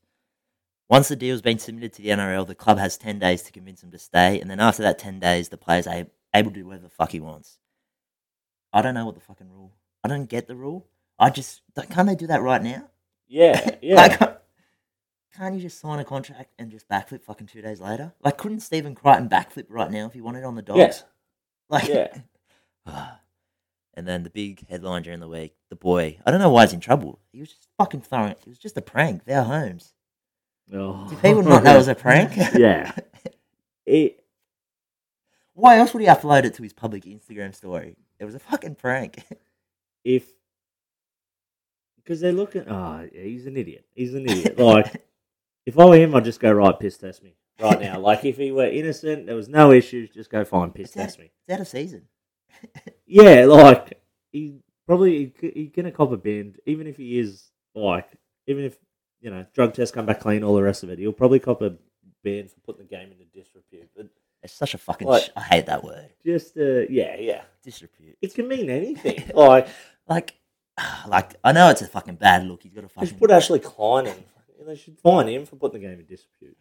Once 0.87 1.07
the 1.07 1.15
deal's 1.15 1.41
been 1.41 1.57
submitted 1.59 1.93
to 1.93 2.01
the 2.03 2.09
NRL, 2.09 2.45
the 2.47 2.53
club 2.55 2.77
has 2.77 2.95
ten 2.95 3.17
days 3.17 3.41
to 3.43 3.51
convince 3.51 3.81
them 3.81 3.89
to 3.91 3.97
stay, 3.99 4.39
and 4.39 4.49
then 4.49 4.59
after 4.59 4.83
that 4.83 4.99
ten 4.99 5.19
days, 5.19 5.49
the 5.49 5.57
player's 5.57 5.87
a- 5.87 6.07
able 6.33 6.51
to 6.51 6.59
do 6.59 6.65
whatever 6.67 6.83
the 6.83 6.89
fuck 6.89 7.11
he 7.11 7.19
wants. 7.19 7.57
I 8.71 8.83
don't 8.83 8.93
know 8.93 9.05
what 9.07 9.15
the 9.15 9.21
fucking 9.21 9.49
rule. 9.49 9.73
I 10.03 10.07
don't 10.07 10.29
get 10.29 10.47
the 10.47 10.55
rule. 10.55 10.87
I 11.17 11.31
just 11.31 11.63
can't 11.89 12.07
they 12.07 12.15
do 12.15 12.27
that 12.27 12.41
right 12.43 12.61
now? 12.61 12.87
Yeah, 13.27 13.77
yeah. 13.81 13.95
Like, 13.95 14.19
can't 15.35 15.55
you 15.55 15.61
just 15.61 15.79
sign 15.79 15.97
a 15.99 16.05
contract 16.05 16.51
and 16.59 16.69
just 16.71 16.87
backflip 16.87 17.23
fucking 17.23 17.47
two 17.47 17.61
days 17.63 17.81
later? 17.81 18.13
Like, 18.23 18.37
couldn't 18.37 18.59
Stephen 18.61 18.93
Crichton 18.95 19.27
backflip 19.27 19.65
right 19.69 19.91
now 19.91 20.05
if 20.05 20.13
he 20.13 20.21
wanted 20.21 20.43
on 20.43 20.53
the 20.55 20.61
dogs? 20.61 20.77
yes. 20.77 21.03
Like, 21.67 21.87
Yeah. 21.87 22.07
and 23.93 24.07
then 24.07 24.23
the 24.23 24.29
big 24.29 24.67
headline 24.67 25.03
during 25.03 25.19
the 25.19 25.27
week, 25.27 25.55
the 25.69 25.75
boy. 25.75 26.17
I 26.25 26.31
don't 26.31 26.39
know 26.39 26.49
why 26.49 26.63
he's 26.65 26.73
in 26.73 26.79
trouble. 26.79 27.19
He 27.31 27.39
was 27.39 27.49
just 27.49 27.67
fucking 27.77 28.01
throwing. 28.01 28.31
It 28.31 28.47
was 28.47 28.57
just 28.57 28.77
a 28.77 28.81
prank. 28.81 29.25
They're 29.25 29.43
Holmes. 29.43 29.93
Oh. 30.73 31.07
Do 31.09 31.15
people 31.15 31.41
not 31.43 31.63
know 31.63 31.73
it 31.73 31.77
was 31.77 31.87
a 31.87 31.95
prank? 32.07 32.33
yeah. 32.55 32.91
It, 33.85 34.23
Why 35.53 35.77
else 35.79 35.93
would 35.95 36.01
he 36.03 36.07
upload 36.07 36.43
it 36.43 36.53
to 36.53 36.61
his 36.61 36.73
public 36.73 37.05
Instagram 37.05 37.55
story? 37.55 37.95
It 38.19 38.25
was 38.25 38.35
a 38.35 38.39
fucking 38.39 38.75
prank. 38.75 39.23
if 40.03 40.27
because 41.95 42.21
they're 42.21 42.31
looking. 42.31 42.65
Oh, 42.67 43.07
yeah, 43.11 43.21
he's 43.23 43.47
an 43.47 43.57
idiot. 43.57 43.85
He's 43.95 44.13
an 44.13 44.29
idiot. 44.29 44.59
Like, 44.59 45.03
if 45.65 45.79
I 45.79 45.85
were 45.85 45.95
him, 45.97 46.13
I'd 46.13 46.23
just 46.23 46.39
go 46.39 46.51
right 46.51 46.79
piss 46.79 46.97
test 46.97 47.23
me 47.23 47.33
right 47.59 47.79
now. 47.81 47.99
Like, 47.99 48.25
if 48.25 48.37
he 48.37 48.51
were 48.51 48.67
innocent, 48.67 49.25
there 49.25 49.35
was 49.35 49.49
no 49.49 49.71
issues, 49.71 50.11
just 50.11 50.29
go 50.29 50.45
fine 50.45 50.69
piss 50.69 50.91
test 50.91 51.17
me. 51.17 51.31
it's 51.47 51.53
out 51.55 51.61
of 51.61 51.67
season. 51.67 52.03
Yeah, 53.05 53.45
like 53.45 53.99
he 54.31 54.59
probably 54.85 55.33
he, 55.41 55.49
he 55.49 55.65
gonna 55.67 55.91
cop 55.91 56.11
a 56.11 56.17
bend, 56.17 56.57
even 56.65 56.87
if 56.87 56.97
he 56.97 57.17
is 57.19 57.49
like, 57.73 58.09
even 58.47 58.63
if 58.65 58.77
you 59.21 59.31
know 59.31 59.45
drug 59.53 59.73
tests 59.73 59.93
come 59.93 60.05
back 60.05 60.19
clean, 60.19 60.43
all 60.43 60.55
the 60.55 60.61
rest 60.63 60.83
of 60.83 60.89
it, 60.89 60.99
he'll 60.99 61.11
probably 61.13 61.39
cop 61.39 61.61
a 61.61 61.75
bend 62.23 62.51
for 62.51 62.59
putting 62.61 62.85
the 62.85 62.95
game 62.95 63.11
into 63.11 63.25
disrepute. 63.33 63.89
But 63.95 64.07
It's 64.43 64.53
such 64.53 64.73
a 64.73 64.77
fucking. 64.77 65.07
Like- 65.07 65.23
sh- 65.23 65.29
I 65.35 65.41
hate 65.41 65.65
that 65.65 65.83
word. 65.83 66.09
just 66.25 66.55
uh, 66.57 66.81
yeah, 66.89 67.15
yeah, 67.17 67.41
Disrepute. 67.63 68.17
it 68.21 68.33
can 68.33 68.47
mean 68.47 68.69
anything. 68.69 69.23
like, 69.33 69.67
Like, 70.07 70.35
like 71.07 71.35
I 71.43 71.51
know 71.51 71.69
it's 71.69 71.81
a 71.81 71.87
fucking 71.87 72.15
bad 72.15 72.45
look. 72.45 72.61
He's 72.63 72.73
got 72.73 72.83
a 72.83 72.87
just 72.87 72.95
fucking. 72.95 73.17
put 73.19 73.31
Ashley 73.31 73.59
Klein 73.59 74.07
in. 74.07 74.23
They 74.67 74.75
should 74.75 74.99
fine 74.99 75.27
him 75.29 75.45
for 75.45 75.55
putting 75.55 75.81
the 75.81 75.87
game 75.87 75.99
in 75.99 76.05
disrepute. 76.05 76.57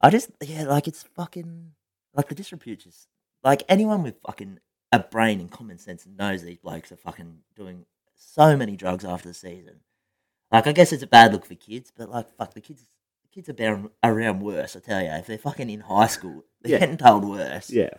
I 0.00 0.08
just 0.10 0.30
yeah, 0.42 0.64
like 0.64 0.86
it's 0.88 1.02
fucking 1.02 1.72
like 2.14 2.28
the 2.28 2.34
disrepute 2.34 2.80
just 2.80 3.08
like 3.42 3.62
anyone 3.68 4.02
with 4.02 4.14
fucking 4.26 4.60
a 4.94 5.08
brain 5.10 5.40
and 5.40 5.50
common 5.50 5.78
sense 5.78 6.06
knows 6.06 6.42
these 6.42 6.58
blokes 6.58 6.92
are 6.92 6.96
fucking 6.96 7.38
doing 7.56 7.86
so 8.14 8.56
many 8.56 8.76
drugs 8.76 9.04
after 9.04 9.28
the 9.28 9.34
season. 9.34 9.80
Like 10.52 10.66
I 10.66 10.72
guess 10.72 10.92
it's 10.92 11.02
a 11.02 11.06
bad 11.08 11.32
look 11.32 11.44
for 11.46 11.54
kids, 11.54 11.92
but 11.96 12.10
like 12.10 12.30
fuck 12.36 12.54
the 12.54 12.60
kids 12.60 12.82
the 13.22 13.28
kids 13.34 13.48
are 13.48 13.54
bound, 13.54 13.90
around 14.02 14.40
worse, 14.40 14.76
I 14.76 14.80
tell 14.80 15.02
you. 15.02 15.08
If 15.08 15.26
they're 15.26 15.38
fucking 15.38 15.68
in 15.70 15.80
high 15.80 16.06
school, 16.06 16.44
they're 16.62 16.72
Yeah. 16.72 16.78
getting 16.80 16.96
told 16.96 17.24
worse. 17.24 17.70
Yeah, 17.70 17.90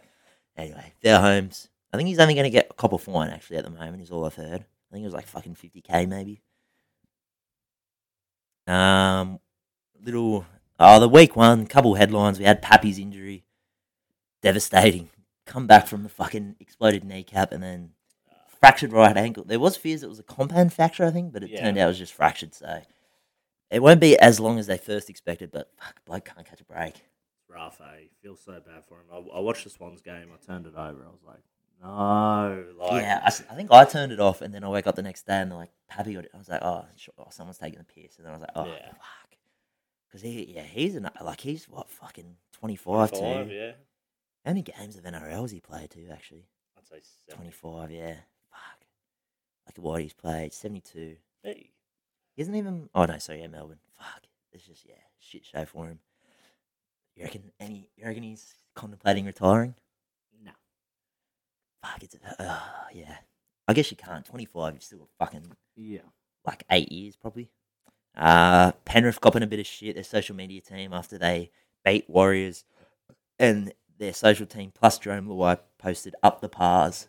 Anyway, 0.58 0.94
their 1.02 1.20
homes. 1.20 1.68
I 1.94 1.98
think 1.98 2.08
he's 2.08 2.20
only 2.20 2.34
gonna 2.36 2.50
get 2.50 2.68
a 2.70 2.74
couple 2.74 2.98
fine 2.98 3.30
actually 3.30 3.58
at 3.58 3.64
the 3.66 3.70
moment, 3.70 4.02
is 4.04 4.12
all 4.12 4.26
I've 4.26 4.36
heard. 4.36 4.62
I 4.62 4.94
think 4.94 5.04
it 5.04 5.08
was 5.08 5.14
like 5.14 5.28
fucking 5.28 5.56
fifty 5.56 5.82
K 5.82 6.06
maybe. 6.06 6.42
Um 8.68 9.40
little 10.04 10.46
oh 10.80 11.00
the 11.00 11.10
week 11.10 11.36
one, 11.36 11.66
couple 11.68 11.96
headlines. 11.96 12.40
We 12.40 12.46
had 12.46 12.62
Pappy's 12.62 13.00
injury. 13.00 13.44
Devastating. 14.42 15.10
Come 15.46 15.68
back 15.68 15.88
from 15.88 16.04
the 16.04 16.10
fucking 16.10 16.56
exploded 16.60 17.04
kneecap 17.04 17.52
and 17.52 17.62
then 17.62 17.92
fractured 18.60 18.92
right 18.92 19.16
ankle. 19.16 19.44
There 19.44 19.60
was 19.60 19.78
fears 19.78 20.02
it 20.04 20.10
was 20.10 20.20
a 20.20 20.24
compound 20.24 20.74
fracture, 20.74 21.06
I 21.06 21.12
think, 21.12 21.32
but 21.34 21.44
it 21.44 21.50
Yeah. 21.52 21.62
turned 21.62 21.78
out 21.78 21.86
it 21.86 21.88
was 21.90 21.98
just 22.00 22.14
fractured, 22.14 22.54
so 22.56 22.82
it 23.70 23.82
won't 23.82 24.00
be 24.02 24.18
as 24.18 24.40
long 24.40 24.58
as 24.58 24.68
they 24.68 24.78
first 24.78 25.10
expected, 25.10 25.52
but 25.52 25.72
fuck, 25.80 26.04
bloke 26.06 26.26
can't 26.26 26.46
catch 26.48 26.62
a 26.62 26.66
break. 26.66 26.96
rough. 27.48 27.80
Eh? 27.80 27.84
I 27.86 28.08
feel 28.22 28.36
so 28.36 28.60
bad 28.60 28.84
for 28.88 28.96
him. 29.00 29.06
I, 29.12 29.38
I 29.38 29.40
watched 29.40 29.64
the 29.64 29.70
Swans 29.70 30.02
game. 30.02 30.30
I 30.34 30.46
turned 30.46 30.66
it 30.66 30.74
over. 30.76 31.06
I 31.06 31.10
was 31.12 31.24
like, 31.26 31.40
No, 31.82 32.66
like 32.78 33.02
yeah, 33.02 33.22
I 33.24 33.30
think 33.56 33.72
I 33.72 33.86
turned 33.86 34.12
it 34.12 34.20
off, 34.20 34.42
and 34.42 34.54
then 34.54 34.64
I 34.64 34.68
woke 34.68 34.88
up 34.88 34.96
the 34.96 35.02
next 35.04 35.26
day 35.26 35.36
and 35.36 35.52
they're 35.52 35.58
like, 35.60 35.72
Pappy 35.88 36.16
got 36.16 36.26
it. 36.26 36.32
I 36.34 36.38
was 36.38 36.50
like, 36.50 36.62
oh, 36.64 36.86
sure, 36.98 37.14
oh, 37.20 37.28
someone's 37.30 37.58
taking 37.58 37.80
the 37.80 37.86
piss. 37.86 38.18
And 38.18 38.26
then 38.26 38.34
I 38.34 38.36
was 38.38 38.42
like, 38.42 38.52
oh, 38.56 38.66
Yeah. 38.66 38.88
fuck. 38.88 39.38
Because 40.08 40.22
he, 40.22 40.54
yeah, 40.56 40.64
he's 40.64 40.96
an, 40.96 41.10
like, 41.22 41.40
he's 41.42 41.70
what, 41.70 41.90
fucking 41.90 42.36
25 42.54 43.12
too. 43.14 43.20
yeah. 43.52 43.72
How 44.46 44.52
many 44.52 44.62
games 44.62 44.96
of 44.96 45.04
NRL 45.04 45.42
has 45.42 45.52
he 45.52 45.60
played 45.60 45.90
too, 45.90 46.08
actually? 46.12 46.46
I'd 46.78 46.86
say 46.86 47.00
seven. 47.28 47.38
25, 47.46 47.92
yeah. 47.92 48.14
Fuck. 48.52 48.86
Like 49.66 49.78
what 49.84 50.02
he's 50.02 50.14
played, 50.14 50.54
72. 50.54 51.16
Hey. 51.44 51.72
He 52.36 52.42
isn't 52.42 52.56
even, 52.56 52.90
oh 52.94 53.06
no, 53.06 53.18
sorry, 53.18 53.42
yeah, 53.42 53.48
Melbourne. 53.48 53.80
Fuck. 53.98 54.24
It's 54.52 54.66
just, 54.66 54.86
yeah, 54.88 54.96
shit 55.20 55.46
show 55.46 55.66
for 55.66 55.88
him. 55.88 56.00
You 57.16 57.24
reckon, 57.24 57.52
any, 57.60 57.90
you 57.98 58.06
reckon 58.06 58.24
he's 58.24 58.54
contemplating 58.76 59.26
retiring? 59.26 59.74
No. 60.44 60.52
Fuck, 61.82 62.04
it's, 62.04 62.16
uh, 62.40 62.60
yeah. 62.94 63.16
I 63.68 63.74
guess 63.74 63.90
you 63.90 63.98
can't. 63.98 64.26
25, 64.26 64.74
you've 64.74 64.84
still 64.84 65.00
got 65.00 65.08
fucking 65.18 65.52
Yeah. 65.76 66.00
like 66.46 66.64
eight 66.70 66.92
years 66.92 67.16
probably. 67.16 67.50
Uh, 68.16 68.74
Penrith 68.86 69.20
copping 69.20 69.44
a 69.44 69.48
bit 69.48 69.60
of 69.60 69.66
shit. 69.66 69.96
Their 69.96 70.04
social 70.04 70.36
media 70.36 70.62
team 70.62 70.94
after 70.94 71.18
they 71.18 71.52
beat 71.84 72.10
Warriors, 72.10 72.64
and 73.40 73.74
their 73.98 74.14
social 74.14 74.46
team 74.46 74.72
plus 74.74 75.00
Jerome 75.00 75.28
Luai 75.28 75.60
posted 75.78 76.16
up 76.24 76.42
the 76.42 76.50
pars. 76.50 77.08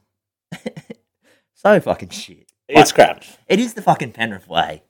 so 1.55 1.81
fucking 1.81 2.11
shit. 2.11 2.53
It's 2.68 2.92
crap. 2.92 3.25
It 3.49 3.61
is 3.61 3.75
the 3.75 3.83
fucking 3.83 4.12
Penrith 4.12 4.49
way. 4.49 4.83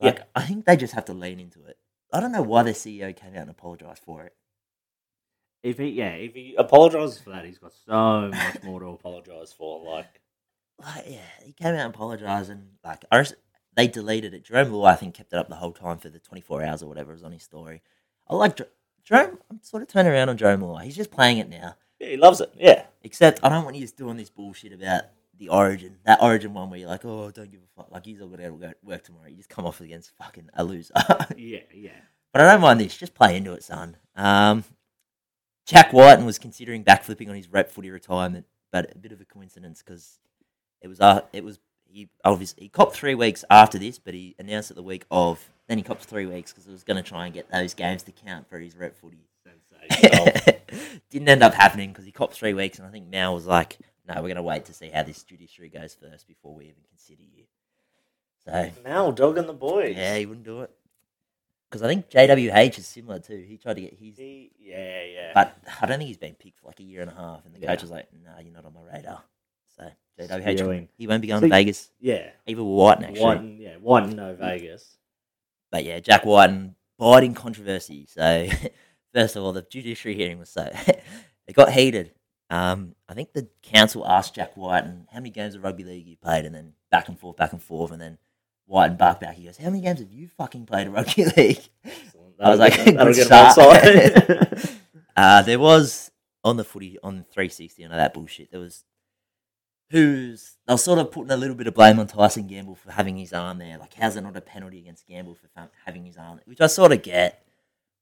Yeah. 0.00 0.06
Like 0.06 0.20
I 0.34 0.42
think 0.42 0.64
they 0.64 0.76
just 0.76 0.94
have 0.94 1.04
to 1.06 1.14
lean 1.14 1.40
into 1.40 1.64
it. 1.64 1.78
I 2.12 2.20
don't 2.20 2.32
know 2.32 2.42
why 2.42 2.62
their 2.62 2.74
CEO 2.74 3.14
came 3.16 3.34
out 3.34 3.42
and 3.42 3.50
apologized 3.50 4.02
for 4.04 4.22
it. 4.24 4.34
If 5.62 5.78
he, 5.78 5.88
yeah, 5.88 6.10
if 6.10 6.34
he 6.34 6.54
apologises 6.58 7.20
for 7.20 7.30
that, 7.30 7.44
he's 7.44 7.58
got 7.58 7.72
so 7.86 8.28
much 8.28 8.62
more 8.64 8.80
to 8.80 8.86
apologise 8.86 9.52
for. 9.52 9.82
Like, 9.84 10.20
Like 10.78 11.04
yeah, 11.08 11.44
he 11.44 11.52
came 11.52 11.68
out 11.68 11.86
and 11.86 11.94
apologized 11.94 12.50
and 12.50 12.68
like 12.84 13.04
I 13.10 13.20
just, 13.20 13.36
they 13.74 13.86
deleted 13.86 14.34
it. 14.34 14.44
Jerome 14.44 14.72
Luai 14.72 14.92
I 14.92 14.96
think 14.96 15.14
kept 15.14 15.32
it 15.32 15.38
up 15.38 15.48
the 15.48 15.54
whole 15.56 15.72
time 15.72 15.98
for 15.98 16.10
the 16.10 16.18
twenty 16.18 16.42
four 16.42 16.62
hours 16.62 16.82
or 16.82 16.88
whatever 16.88 17.12
was 17.12 17.22
on 17.22 17.32
his 17.32 17.44
story. 17.44 17.80
I 18.28 18.34
like 18.34 18.60
Jerome. 19.04 19.38
I'm 19.50 19.60
sort 19.62 19.82
of 19.82 19.88
turning 19.88 20.12
around 20.12 20.28
on 20.28 20.36
Jerome 20.36 20.60
Luai. 20.60 20.84
He's 20.84 20.96
just 20.96 21.10
playing 21.10 21.38
it 21.38 21.48
now. 21.48 21.76
yeah, 21.98 22.08
he 22.08 22.16
loves 22.16 22.40
it. 22.40 22.52
Yeah, 22.56 22.84
Except 23.02 23.40
I 23.42 23.48
don't 23.48 23.64
want 23.64 23.76
you 23.76 23.82
just 23.82 23.96
doing 23.96 24.16
this 24.16 24.30
bullshit 24.30 24.72
about 24.72 25.04
the 25.38 25.48
origin. 25.48 25.98
That 26.04 26.22
origin 26.22 26.54
one 26.54 26.70
where 26.70 26.78
you're 26.78 26.88
like, 26.88 27.04
oh, 27.04 27.30
don't 27.30 27.50
give 27.50 27.60
a 27.60 27.76
fuck. 27.76 27.90
Like, 27.90 28.04
he's 28.04 28.20
all 28.20 28.28
going 28.28 28.40
to 28.40 28.50
go 28.50 28.72
work 28.84 29.02
tomorrow. 29.02 29.28
You 29.28 29.36
just 29.36 29.48
come 29.48 29.66
off 29.66 29.80
against 29.80 30.12
fucking 30.16 30.50
a 30.54 30.62
loser. 30.64 30.94
yeah, 31.36 31.60
yeah, 31.74 31.90
But 32.32 32.42
I 32.42 32.52
don't 32.52 32.60
mind 32.60 32.80
this. 32.80 32.96
Just 32.96 33.14
play 33.14 33.36
into 33.36 33.52
it, 33.52 33.64
son. 33.64 33.96
Um, 34.14 34.64
Jack 35.66 35.92
Wighton 35.92 36.24
was 36.24 36.38
considering 36.38 36.84
backflipping 36.84 37.28
on 37.28 37.34
his 37.34 37.48
rep 37.48 37.70
footy 37.70 37.90
retirement, 37.90 38.46
but 38.70 38.94
a 38.94 38.98
bit 38.98 39.12
of 39.12 39.20
a 39.20 39.24
coincidence 39.24 39.82
because 39.82 40.18
it 40.80 40.88
was 40.88 41.00
uh, 41.00 41.22
it 41.32 41.44
was 41.44 41.60
he 41.86 42.08
obviously 42.24 42.64
he 42.64 42.68
copped 42.68 42.94
three 42.94 43.14
weeks 43.14 43.44
after 43.48 43.78
this, 43.78 43.98
but 43.98 44.14
he 44.14 44.34
announced 44.38 44.70
it 44.70 44.74
the 44.74 44.82
week 44.82 45.04
of. 45.10 45.48
Then 45.72 45.78
he 45.78 45.84
copped 45.84 46.04
three 46.04 46.26
weeks 46.26 46.52
because 46.52 46.66
he 46.66 46.70
was 46.70 46.84
going 46.84 46.98
to 46.98 47.02
try 47.02 47.24
and 47.24 47.32
get 47.32 47.50
those 47.50 47.72
games 47.72 48.02
to 48.02 48.12
count 48.12 48.46
for 48.46 48.58
his 48.58 48.76
rep 48.76 48.94
footy. 48.94 49.24
Sensational. 49.42 50.26
Didn't 51.10 51.30
end 51.30 51.42
up 51.42 51.54
happening 51.54 51.88
because 51.92 52.04
he 52.04 52.12
copped 52.12 52.34
three 52.34 52.52
weeks, 52.52 52.78
and 52.78 52.86
I 52.86 52.90
think 52.90 53.08
Mal 53.08 53.32
was 53.32 53.46
like, 53.46 53.78
"No, 54.06 54.16
we're 54.16 54.20
going 54.28 54.36
to 54.36 54.42
wait 54.42 54.66
to 54.66 54.74
see 54.74 54.90
how 54.90 55.02
this 55.02 55.22
judiciary 55.22 55.70
goes 55.70 55.94
first 55.94 56.28
before 56.28 56.54
we 56.54 56.64
even 56.64 56.82
consider 56.90 57.22
you." 57.22 57.44
So 58.44 58.70
Mal 58.84 59.12
dogging 59.12 59.46
the 59.46 59.54
boys. 59.54 59.96
yeah, 59.96 60.18
he 60.18 60.26
wouldn't 60.26 60.44
do 60.44 60.60
it 60.60 60.70
because 61.70 61.82
I 61.82 61.88
think 61.88 62.10
JWH 62.10 62.76
is 62.78 62.86
similar 62.86 63.18
too. 63.18 63.42
He 63.48 63.56
tried 63.56 63.76
to 63.76 63.80
get 63.80 63.94
his, 63.98 64.18
He, 64.18 64.50
yeah, 64.60 65.04
yeah. 65.04 65.30
but 65.32 65.56
I 65.80 65.86
don't 65.86 65.96
think 65.96 66.08
he's 66.08 66.18
been 66.18 66.34
picked 66.34 66.60
for 66.60 66.66
like 66.66 66.80
a 66.80 66.82
year 66.82 67.00
and 67.00 67.10
a 67.10 67.14
half, 67.14 67.46
and 67.46 67.54
the 67.54 67.60
Yeah. 67.60 67.68
coach 67.68 67.80
was 67.80 67.90
like, 67.90 68.08
"No, 68.22 68.32
you're 68.42 68.52
not 68.52 68.66
on 68.66 68.74
my 68.74 68.94
radar." 68.94 69.22
So 69.74 69.90
JWH, 70.20 70.58
Spewing. 70.58 70.88
he 70.98 71.06
won't 71.06 71.22
be 71.22 71.28
going 71.28 71.40
So 71.40 71.46
to 71.46 71.50
Vegas. 71.50 71.90
yeah. 71.98 72.28
Even 72.46 72.66
with 72.66 72.76
Wighton 72.78 73.04
actually, 73.06 73.20
Wighton, 73.22 73.58
yeah, 73.58 73.76
Wighton, 73.80 74.16
no 74.16 74.34
Vegas. 74.34 74.98
But 75.72 75.84
yeah, 75.84 75.98
Jack 75.98 76.24
Wighton 76.24 76.76
biting 76.98 77.34
controversy. 77.34 78.06
So 78.06 78.46
first 79.14 79.34
of 79.34 79.42
all, 79.42 79.52
the 79.52 79.62
judiciary 79.62 80.14
hearing 80.14 80.38
was 80.38 80.50
so 80.50 80.70
it 81.46 81.54
got 81.54 81.72
heated. 81.72 82.12
Um, 82.50 82.94
I 83.08 83.14
think 83.14 83.32
the 83.32 83.48
council 83.62 84.06
asked 84.06 84.34
Jack 84.34 84.56
Wighton 84.56 85.08
how 85.10 85.18
many 85.18 85.30
games 85.30 85.54
of 85.54 85.64
rugby 85.64 85.84
league 85.84 86.06
you 86.06 86.16
played, 86.16 86.44
and 86.44 86.54
then 86.54 86.74
back 86.90 87.08
and 87.08 87.18
forth, 87.18 87.38
back 87.38 87.52
and 87.52 87.62
forth, 87.62 87.90
and 87.90 88.00
then 88.00 88.18
Wighton 88.68 88.98
barked 88.98 89.22
back. 89.22 89.34
He 89.34 89.46
goes, 89.46 89.56
"How 89.56 89.70
many 89.70 89.80
games 89.80 90.00
have 90.00 90.12
you 90.12 90.28
fucking 90.28 90.66
played 90.66 90.86
of 90.86 90.92
rugby 90.92 91.24
league?" 91.36 91.62
I 92.38 92.50
was 92.50 92.58
like, 92.58 92.74
that'll 92.84 93.14
get 93.14 93.26
him 93.26 93.32
outside. 93.32 94.78
Uh, 95.16 95.42
there 95.42 95.58
was 95.58 96.10
on 96.42 96.56
the 96.56 96.64
footy 96.64 96.98
on 97.02 97.24
360 97.30 97.82
and 97.82 97.92
all 97.92 97.98
that 97.98 98.14
bullshit. 98.14 98.50
There 98.50 98.60
was 98.60 98.84
who's 99.92 100.56
they 100.66 100.74
were 100.74 100.78
sort 100.78 100.98
of 100.98 101.10
putting 101.12 101.30
a 101.30 101.36
little 101.36 101.54
bit 101.54 101.66
of 101.66 101.74
blame 101.74 101.98
on 102.00 102.06
Tyson 102.06 102.46
Gamble 102.46 102.74
for 102.74 102.90
having 102.90 103.16
his 103.16 103.32
arm 103.32 103.58
there. 103.58 103.78
Like, 103.78 103.94
how's 103.94 104.16
it 104.16 104.22
not 104.22 104.36
a 104.36 104.40
penalty 104.40 104.78
against 104.80 105.06
Gamble 105.06 105.34
for 105.36 105.48
having 105.84 106.04
his 106.04 106.16
arm? 106.16 106.40
Which 106.44 106.60
I 106.60 106.66
sort 106.66 106.92
of 106.92 107.02
get, 107.02 107.44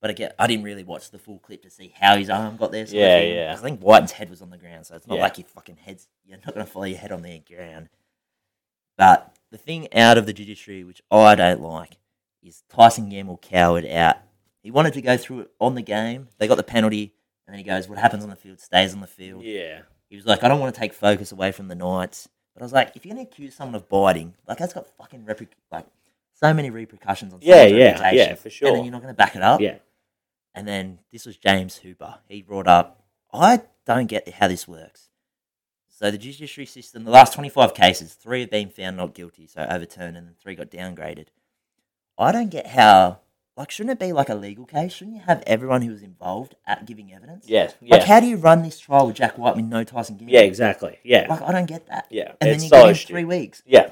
but 0.00 0.10
I 0.10 0.12
get 0.14 0.34
I 0.38 0.46
didn't 0.46 0.64
really 0.64 0.84
watch 0.84 1.10
the 1.10 1.18
full 1.18 1.38
clip 1.38 1.62
to 1.62 1.70
see 1.70 1.92
how 1.98 2.16
his 2.16 2.30
arm 2.30 2.56
got 2.56 2.72
there. 2.72 2.86
sort 2.86 2.96
of 2.96 3.00
Yeah, 3.00 3.18
thing. 3.18 3.34
yeah. 3.34 3.54
I 3.58 3.60
think 3.62 3.82
Wighton's 3.82 4.12
head 4.12 4.30
was 4.30 4.40
on 4.42 4.50
the 4.50 4.56
ground, 4.58 4.86
so 4.86 4.94
it's 4.96 5.06
not 5.06 5.16
Yeah. 5.16 5.22
like 5.22 5.38
your 5.38 5.46
fucking 5.46 5.76
head's. 5.76 6.08
You're 6.24 6.38
not 6.38 6.54
going 6.54 6.64
to 6.64 6.72
follow 6.72 6.86
your 6.86 6.98
head 6.98 7.12
on 7.12 7.22
the 7.22 7.38
ground. 7.40 7.88
But 8.96 9.34
the 9.50 9.58
thing 9.58 9.92
out 9.94 10.18
of 10.18 10.26
the 10.26 10.32
judiciary, 10.32 10.84
which 10.84 11.02
I 11.10 11.34
don't 11.34 11.60
like, 11.62 11.96
is 12.42 12.62
Tyson 12.68 13.08
Gamble 13.08 13.38
cowered 13.42 13.86
out. 13.86 14.16
He 14.62 14.70
wanted 14.70 14.92
to 14.94 15.02
go 15.02 15.16
through 15.16 15.40
it 15.40 15.50
on 15.60 15.74
the 15.74 15.82
game. 15.82 16.28
They 16.38 16.46
got 16.46 16.56
the 16.56 16.62
penalty, 16.62 17.14
and 17.46 17.54
then 17.54 17.58
he 17.58 17.64
goes, 17.64 17.88
"What 17.88 17.98
happens 17.98 18.22
on 18.22 18.30
the 18.30 18.36
field 18.36 18.60
stays 18.60 18.92
on 18.94 19.00
the 19.00 19.06
field." 19.06 19.42
yeah. 19.42 19.82
He 20.10 20.16
was 20.16 20.26
like, 20.26 20.44
"I 20.44 20.48
don't 20.48 20.60
want 20.60 20.74
to 20.74 20.78
take 20.78 20.92
focus 20.92 21.32
away 21.32 21.52
from 21.52 21.68
the 21.68 21.74
Knights," 21.74 22.28
but 22.52 22.62
I 22.62 22.64
was 22.64 22.72
like, 22.74 22.92
"If 22.94 23.06
you're 23.06 23.14
going 23.14 23.24
to 23.24 23.30
accuse 23.32 23.54
someone 23.54 23.76
of 23.76 23.88
biting, 23.88 24.34
like 24.46 24.58
that's 24.58 24.74
got 24.74 24.86
fucking 24.98 25.26
like 25.72 25.86
so 26.34 26.52
many 26.54 26.70
repercussions 26.70 27.32
on 27.32 27.40
Yeah, 27.42 27.64
yeah, 27.64 27.84
reputation, 27.92 28.16
yeah, 28.18 28.34
for 28.34 28.50
sure. 28.50 28.68
And 28.68 28.76
then 28.76 28.84
you're 28.84 28.92
not 28.92 29.02
going 29.02 29.14
to 29.14 29.16
back 29.16 29.36
it 29.36 29.42
up. 29.42 29.60
Yeah. 29.60 29.78
And 30.54 30.66
then 30.66 30.98
this 31.12 31.26
was 31.26 31.36
James 31.36 31.76
Hooper. 31.76 32.18
He 32.28 32.42
brought 32.42 32.66
up, 32.66 33.04
I 33.32 33.62
don't 33.86 34.06
get 34.06 34.28
how 34.28 34.48
this 34.48 34.66
works. 34.66 35.08
So 35.88 36.10
the 36.10 36.18
judiciary 36.18 36.66
system, 36.66 37.04
the 37.04 37.10
last 37.10 37.34
25 37.34 37.74
cases, 37.74 38.14
three 38.14 38.40
have 38.40 38.50
been 38.50 38.70
found 38.70 38.96
not 38.96 39.14
guilty, 39.14 39.46
so 39.46 39.66
overturned, 39.68 40.16
and 40.16 40.26
then 40.26 40.34
three 40.40 40.54
got 40.54 40.70
downgraded. 40.70 41.26
I 42.16 42.32
don't 42.32 42.50
get 42.50 42.68
how, 42.68 43.20
like, 43.56 43.70
shouldn't 43.70 43.92
it 43.92 43.98
be 43.98 44.12
like 44.12 44.28
a 44.28 44.34
legal 44.34 44.64
case? 44.64 44.92
Shouldn't 44.92 45.16
you 45.16 45.22
have 45.26 45.42
everyone 45.46 45.82
who 45.82 45.90
was 45.90 46.02
involved 46.02 46.54
at 46.66 46.86
giving 46.86 47.12
evidence? 47.12 47.46
Yeah. 47.48 47.70
Like, 47.82 48.04
how 48.04 48.20
do 48.20 48.26
you 48.26 48.36
run 48.36 48.62
this 48.62 48.78
trial 48.78 49.06
with 49.06 49.16
Jack 49.16 49.36
White 49.36 49.56
with 49.56 49.64
no 49.64 49.84
Tyson 49.84 50.16
Gamble? 50.16 50.32
Yeah, 50.32 50.40
exactly. 50.40 50.98
Yeah. 51.02 51.26
Like, 51.28 51.42
I 51.42 51.52
don't 51.52 51.66
get 51.66 51.86
that. 51.88 52.06
Yeah. 52.10 52.32
And 52.40 52.50
then 52.50 52.62
you 52.62 52.68
so 52.68 52.86
give 52.86 52.96
him 52.96 53.06
three 53.06 53.24
weeks. 53.24 53.62
Yeah. 53.66 53.90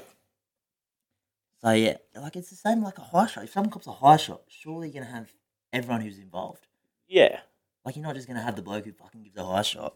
So 1.61 1.71
yeah, 1.71 1.97
like 2.15 2.35
it's 2.35 2.49
the 2.49 2.55
same 2.55 2.81
like 2.81 2.97
a 2.97 3.01
high 3.01 3.27
shot. 3.27 3.43
If 3.43 3.51
someone 3.51 3.69
cops 3.69 3.87
a 3.87 3.91
high 3.91 4.17
shot, 4.17 4.41
surely 4.47 4.89
you're 4.89 5.03
gonna 5.03 5.13
have 5.13 5.31
everyone 5.73 6.01
who's 6.01 6.17
involved. 6.17 6.67
Yeah. 7.07 7.39
Like 7.83 7.95
you're 7.95 8.05
not 8.05 8.15
just 8.15 8.27
gonna 8.27 8.41
have 8.41 8.55
the 8.55 8.61
bloke 8.61 8.85
who 8.85 8.93
fucking 8.93 9.23
gives 9.23 9.37
a 9.37 9.43
high 9.43 9.63
shot. 9.63 9.95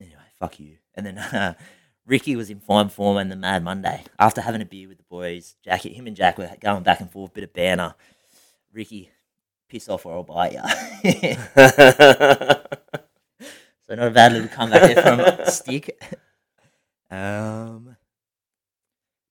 Anyway, 0.00 0.18
fuck 0.38 0.58
you. 0.58 0.78
And 0.94 1.06
then 1.06 1.18
uh, 1.18 1.54
Ricky 2.06 2.34
was 2.34 2.50
in 2.50 2.58
fine 2.58 2.88
form 2.88 3.16
and 3.18 3.30
the 3.30 3.36
Mad 3.36 3.62
Monday 3.62 4.04
after 4.18 4.40
having 4.40 4.62
a 4.62 4.66
beer 4.66 4.88
with 4.88 4.98
the 4.98 5.04
boys. 5.04 5.54
Jack, 5.64 5.82
him 5.82 6.08
and 6.08 6.16
Jack 6.16 6.38
were 6.38 6.50
going 6.60 6.82
back 6.82 7.00
and 7.00 7.10
forth, 7.10 7.32
bit 7.32 7.44
of 7.44 7.52
banner. 7.52 7.94
Ricky, 8.74 9.10
piss 9.68 9.88
off 9.88 10.04
or 10.04 10.14
I'll 10.14 10.24
bite 10.24 10.52
ya. 10.52 10.66
so 13.86 13.94
not 13.94 14.08
a 14.08 14.10
bad 14.10 14.32
little 14.32 14.48
comeback 14.48 14.94
there 14.94 15.02
from 15.02 15.46
Stick. 15.50 16.02
Um, 17.10 17.96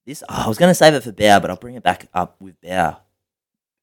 this 0.06 0.22
oh, 0.28 0.44
I 0.44 0.48
was 0.48 0.56
going 0.58 0.70
to 0.70 0.74
save 0.74 0.94
it 0.94 1.02
for 1.02 1.12
Bow, 1.12 1.40
but 1.40 1.50
I'll 1.50 1.56
bring 1.56 1.74
it 1.74 1.82
back 1.82 2.06
up 2.14 2.40
with 2.40 2.58
Bow. 2.62 2.96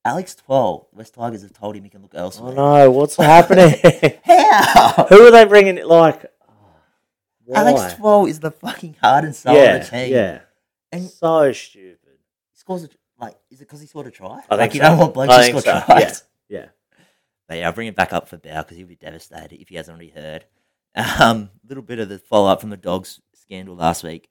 Alex 0.04 0.34
Twal, 0.34 0.88
West 0.94 1.14
Tigers 1.14 1.44
have 1.44 1.54
told 1.54 1.76
him 1.76 1.84
he 1.84 1.90
can 1.92 2.02
look 2.02 2.16
elsewhere. 2.16 2.54
oh 2.54 2.56
no, 2.56 2.90
what's 2.92 3.16
happening? 3.18 3.76
How? 4.24 5.06
Who 5.10 5.28
are 5.28 5.32
they 5.32 5.46
bringing? 5.46 5.78
it 5.78 5.86
Like, 5.86 6.26
why? 7.46 7.60
Alex 7.60 7.94
Twal 7.94 8.26
is 8.26 8.40
the 8.40 8.50
fucking 8.50 8.96
heart 9.00 9.26
and 9.26 9.36
soul 9.36 9.54
yeah, 9.56 9.76
of 9.76 9.84
the 9.86 9.90
team. 9.92 10.12
yeah. 10.12 10.40
And- 10.92 11.08
so 11.08 11.52
stupid. 11.52 11.98
He 12.52 12.58
scores 12.58 12.84
a, 12.86 12.90
like, 13.22 13.38
is 13.50 13.60
it 13.62 13.66
because 13.66 13.80
he 13.82 13.88
scored 13.88 14.08
a 14.08 14.12
try? 14.12 14.42
I 14.50 14.56
like 14.56 14.72
think 14.72 14.76
you 14.76 14.82
so. 14.82 14.88
don't 14.90 14.98
want 14.98 15.14
blokes 15.14 15.34
I 15.34 15.38
to 15.38 15.44
think 15.54 15.60
score 15.62 15.74
so, 15.80 15.86
tries. 15.86 16.02
yeah. 16.02 16.12
Yeah. 16.60 16.66
But 17.48 17.58
yeah, 17.60 17.68
I'll 17.68 17.74
bring 17.74 17.88
it 17.88 17.96
back 17.96 18.12
up 18.14 18.28
for 18.28 18.38
Bow 18.38 18.62
because 18.62 18.76
he'll 18.78 18.88
be 18.88 18.96
devastated 18.96 19.62
if 19.62 19.70
he 19.70 19.76
hasn't 19.76 19.96
already 19.96 20.12
heard. 20.12 20.46
A 20.96 21.06
um, 21.24 21.50
little 21.68 21.84
bit 21.84 22.00
of 22.00 22.10
the 22.10 22.20
follow 22.20 22.50
up 22.52 22.60
from 22.62 22.70
the 22.72 22.78
dogs 22.78 23.22
scandal 23.36 23.76
last 23.76 24.04
week. 24.04 24.30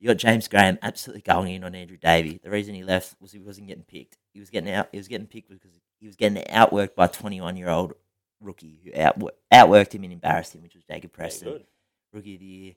You 0.00 0.08
got 0.08 0.16
James 0.18 0.48
Graham 0.48 0.78
absolutely 0.82 1.22
going 1.22 1.54
in 1.54 1.64
on 1.64 1.74
Andrew 1.74 1.96
Davey. 1.96 2.40
The 2.42 2.50
reason 2.50 2.74
he 2.74 2.82
left 2.82 3.14
was 3.20 3.32
he 3.32 3.38
wasn't 3.38 3.68
getting 3.68 3.84
picked. 3.84 4.18
He 4.34 4.40
was 4.40 4.50
getting 4.50 4.70
out. 4.72 4.88
He 4.92 4.98
was 4.98 5.08
getting 5.08 5.26
picked 5.28 5.48
because 5.48 5.70
he 6.00 6.06
was 6.06 6.16
getting 6.16 6.42
outworked 6.44 6.94
by 6.94 7.04
a 7.06 7.08
21 7.08 7.56
year 7.56 7.68
old 7.70 7.92
rookie 8.40 8.80
who 8.84 8.90
outwo- 8.90 9.30
outworked 9.52 9.94
him 9.94 10.04
and 10.04 10.12
embarrassed 10.12 10.54
him, 10.54 10.62
which 10.62 10.74
was 10.74 10.84
Jacob 10.84 11.12
Preston, 11.12 11.48
good. 11.52 11.64
rookie 12.12 12.34
of 12.34 12.40
the 12.40 12.46
year. 12.46 12.72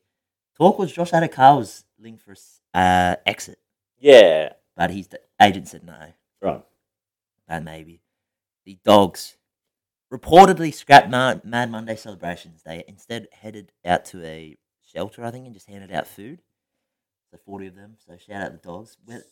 Talk 0.57 0.78
was 0.80 0.93
Josh 0.93 1.11
Addo-Carr 1.11 1.57
was 1.57 1.84
linked 1.99 2.22
for 2.22 2.36
uh, 2.74 3.16
exit, 3.26 3.59
Yeah. 3.99 4.53
but 4.78 4.91
his 4.91 5.09
agent 5.41 5.67
said 5.67 5.83
no. 5.83 6.13
Right. 6.41 6.63
That 7.47 7.63
maybe. 7.63 8.01
The 8.65 8.77
dogs 8.83 9.38
reportedly 10.11 10.73
scrapped 10.73 11.09
Ma- 11.09 11.36
Mad 11.43 11.69
Monday 11.71 11.95
celebrations. 11.95 12.61
They 12.63 12.83
instead 12.88 13.27
headed 13.31 13.71
out 13.86 14.05
to 14.05 14.23
a 14.25 14.57
shelter, 14.81 15.23
I 15.23 15.31
think, 15.31 15.45
and 15.45 15.53
just 15.53 15.67
handed 15.69 15.91
out 15.91 16.07
food. 16.07 16.41
So 17.31 17.38
forty 17.45 17.67
of 17.67 17.75
them. 17.75 17.95
So 18.05 18.17
shout 18.17 18.41
out 18.41 18.51
the 18.51 18.67
dogs. 18.67 18.97
Where- 19.05 19.23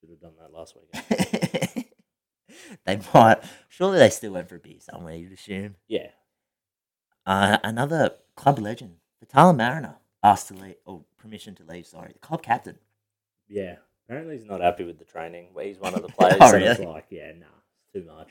Should 0.00 0.10
have 0.10 0.20
done 0.20 0.34
that 0.40 0.52
last 0.52 0.76
week. 0.76 1.86
they 2.84 3.00
might. 3.14 3.38
Surely 3.68 3.98
they 3.98 4.10
still 4.10 4.32
went 4.32 4.48
for 4.48 4.56
a 4.56 4.60
beer 4.60 4.78
somewhere. 4.80 5.16
You'd 5.16 5.32
assume. 5.32 5.76
Yeah. 5.88 6.08
Uh, 7.26 7.56
another 7.64 8.10
club 8.36 8.58
legend, 8.58 8.96
the 9.20 9.26
Vitala 9.26 9.56
Mariner, 9.56 9.96
asked 10.22 10.48
to 10.48 10.54
leave 10.54 10.74
or 10.84 11.04
permission 11.18 11.54
to 11.54 11.64
leave. 11.64 11.86
Sorry, 11.86 12.12
the 12.12 12.18
club 12.18 12.42
captain. 12.42 12.78
Yeah. 13.48 13.76
Apparently 14.06 14.36
he's 14.36 14.46
not 14.46 14.60
happy 14.60 14.84
with 14.84 14.98
the 14.98 15.04
training. 15.04 15.48
Where 15.52 15.64
he's 15.66 15.78
one 15.78 15.94
of 15.94 16.02
the 16.02 16.08
players. 16.18 16.36
Oh, 16.40 16.52
really? 16.52 16.86
like, 16.86 17.06
yeah, 17.10 17.32
nah, 17.38 17.46
it's 17.78 17.92
too 17.92 18.04
much. 18.10 18.30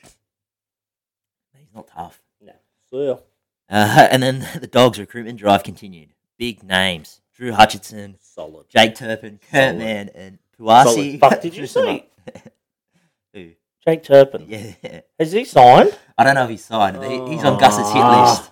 He's 1.58 1.74
not 1.74 1.88
tough. 1.88 2.22
No. 2.42 2.54
So 2.90 3.24
Uh, 3.70 4.08
and 4.12 4.22
then 4.22 4.48
the 4.60 4.68
dogs 4.68 5.00
recruitment 5.00 5.40
drive 5.40 5.64
continued. 5.64 6.10
Big 6.38 6.64
names: 6.64 7.22
Drew 7.36 7.52
Hutchison, 7.54 8.18
solid. 8.20 8.68
Jake 8.70 8.96
Turpin, 8.96 9.40
Kurt 9.52 9.52
Solid. 9.72 9.78
Mann, 9.78 10.10
and 10.16 10.40
Puasi. 10.60 10.84
Solid. 10.84 11.20
Fuck, 11.20 11.42
did 11.42 11.56
you 11.56 11.60
Threw 11.68 11.68
some 11.68 11.84
say- 11.86 12.06
up. 12.36 12.42
Who? 13.34 13.50
Jake 13.88 14.04
Turpin. 14.04 14.46
Yeah, 14.48 15.02
Has 15.20 15.32
he 15.34 15.44
signed? 15.44 15.98
I 16.18 16.24
don't 16.24 16.36
know 16.36 16.44
if 16.46 16.50
he's 16.50 16.64
signed. 16.64 16.98
but 16.98 17.10
he- 17.12 17.34
He's 17.36 17.44
on 17.44 17.60
Gus's 17.60 17.88
hit 17.92 18.02
Ah. 18.02 18.30
list. 18.32 18.52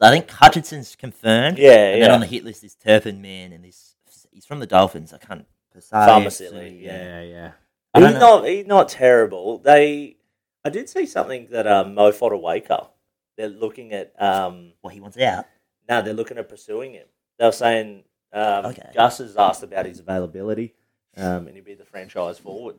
So 0.00 0.06
I 0.06 0.10
think 0.10 0.30
Hutchison's 0.30 0.94
confirmed. 0.94 1.58
Yeah, 1.58 1.70
And 1.72 2.02
then 2.02 2.10
yeah. 2.10 2.14
on 2.14 2.20
the 2.20 2.26
hit 2.26 2.44
list 2.44 2.62
is 2.62 2.76
Turpin, 2.76 3.20
man, 3.20 3.52
and 3.52 3.64
this 3.64 3.96
he's 4.30 4.46
from 4.46 4.60
the 4.60 4.66
Dolphins. 4.66 5.12
I 5.12 5.18
can't. 5.18 5.46
Faamausili. 5.76 6.82
Yeah, 6.82 7.22
yeah. 7.22 7.52
I 7.94 8.00
don't 8.00 8.10
He's 8.10 8.20
know. 8.20 8.38
not. 8.40 8.48
He's 8.48 8.66
not 8.66 8.88
terrible. 8.88 9.58
They. 9.58 10.16
I 10.64 10.70
did 10.70 10.88
see 10.88 11.06
something 11.06 11.48
that 11.50 11.66
um, 11.66 11.94
Mo 11.94 12.10
Fotuaika. 12.12 12.88
They're 13.36 13.48
looking 13.48 13.92
at. 13.92 14.12
Um, 14.20 14.72
Well, 14.82 14.90
he 14.92 15.00
wants 15.00 15.16
out. 15.18 15.46
no, 15.88 16.02
they're 16.02 16.12
looking 16.14 16.38
at 16.38 16.48
pursuing 16.48 16.92
him. 16.94 17.06
They 17.38 17.44
were 17.46 17.52
saying 17.52 18.02
um, 18.32 18.66
Okay. 18.66 18.90
Gus 18.94 19.18
has 19.18 19.36
asked 19.36 19.62
about 19.62 19.86
his 19.86 20.00
availability, 20.00 20.74
um, 21.16 21.46
and 21.46 21.54
he'd 21.54 21.64
be 21.64 21.74
the 21.74 21.84
franchise 21.84 22.38
forward. 22.38 22.76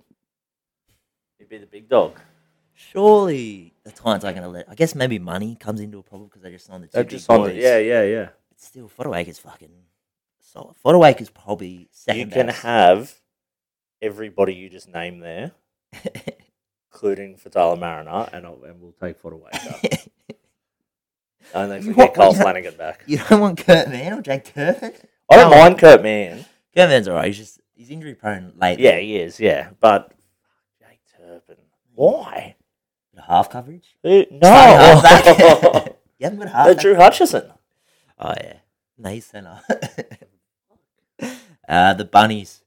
He'd 1.38 1.48
be 1.50 1.58
the 1.58 1.66
big 1.66 1.88
dog. 1.88 2.20
Surely 2.74 3.74
the 3.84 3.92
Titans 3.92 4.24
aren't 4.24 4.38
going 4.38 4.44
to 4.44 4.50
let. 4.50 4.70
I 4.70 4.76
guess 4.76 4.96
maybe 4.96 5.20
money 5.20 5.56
comes 5.56 5.80
into 5.82 6.00
a 6.00 6.04
problem 6.04 6.28
because 6.30 6.42
they 6.42 6.52
just 6.52 6.66
signed 6.66 6.84
the 6.84 6.88
2 6.88 6.92
They've 6.94 7.06
big 7.06 7.10
just 7.12 7.26
signed 7.26 7.44
boys. 7.44 7.56
it. 7.56 7.62
Yeah, 7.62 7.78
yeah, 7.78 8.04
yeah. 8.04 8.30
But 8.50 8.60
still, 8.60 8.90
Fotuaika's 8.90 9.40
fucking 9.40 9.72
solid. 10.52 10.76
Fotuaika's 10.84 11.30
probably 11.30 11.88
second. 11.92 12.20
You 12.20 12.28
can 12.28 12.46
best. 12.48 12.62
have 12.62 13.14
everybody 14.02 14.54
you 14.56 14.70
just 14.70 14.88
named 14.88 15.22
there, 15.24 15.52
including 16.94 17.36
Fatala 17.38 17.78
Mariner, 17.80 18.30
and, 18.34 18.46
I'll, 18.46 18.62
and 18.64 18.82
we'll 18.82 18.94
take 18.94 19.22
Fotuaika. 19.22 20.08
Only 21.54 21.78
if 21.78 21.84
we 21.84 21.90
You 21.90 21.96
get 21.96 21.98
want- 22.10 22.16
Cole 22.16 22.34
you- 22.36 22.42
Flanagan 22.42 22.76
back. 22.76 23.04
you 23.08 23.18
don't 23.18 23.40
want 23.42 23.58
Kurt 23.66 23.90
Mann 23.90 24.14
or 24.14 24.22
Jake 24.22 24.46
Turpin? 24.46 24.94
I 25.30 25.36
don't 25.38 25.50
mind 25.52 25.80
Kurt 25.80 26.04
Mann. 26.04 26.46
Kurt 26.76 26.90
Mann's 26.90 27.08
alright. 27.08 27.28
He's 27.28 27.38
just 27.38 27.60
he's 27.76 27.90
injury 27.90 28.14
prone 28.16 28.54
lately. 28.56 28.84
Yeah, 28.86 29.00
he 29.00 29.18
is. 29.18 29.40
Yeah, 29.40 29.70
but 29.80 30.12
Jake 30.80 31.02
Turpin. 31.18 31.56
Why? 31.96 32.56
half 33.28 33.50
coverage. 33.50 33.96
Who- 34.04 34.24
Starting 34.26 34.40
No. 34.40 34.50
halfback. 34.50 35.96
you 36.20 36.24
haven't 36.24 36.40
got 36.40 36.48
Uh, 36.48 36.52
half. 36.70 36.78
Drew 36.78 36.96
Hutchison. 36.96 37.52
Oh 38.18 38.34
yeah, 38.38 38.58
no, 38.98 39.10
he's 39.10 39.26
centre. 39.26 39.60
Uh, 41.70 41.94
the 41.94 42.04
bunnies. 42.06 42.64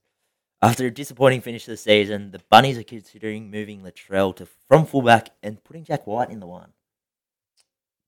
After 0.61 0.85
a 0.87 0.91
disappointing 0.91 1.41
finish 1.41 1.65
to 1.65 1.71
the 1.71 1.77
season, 1.77 2.31
the 2.31 2.39
bunnies 2.49 2.77
are 2.77 2.83
considering 2.83 3.51
moving 3.51 3.81
Latrell 3.81 4.33
to 4.37 4.47
from 4.69 4.85
fullback 4.85 5.31
and 5.43 5.61
putting 5.63 5.83
Jack 5.83 6.07
White 6.07 6.29
in 6.29 6.39
the 6.39 6.47
one. 6.47 6.71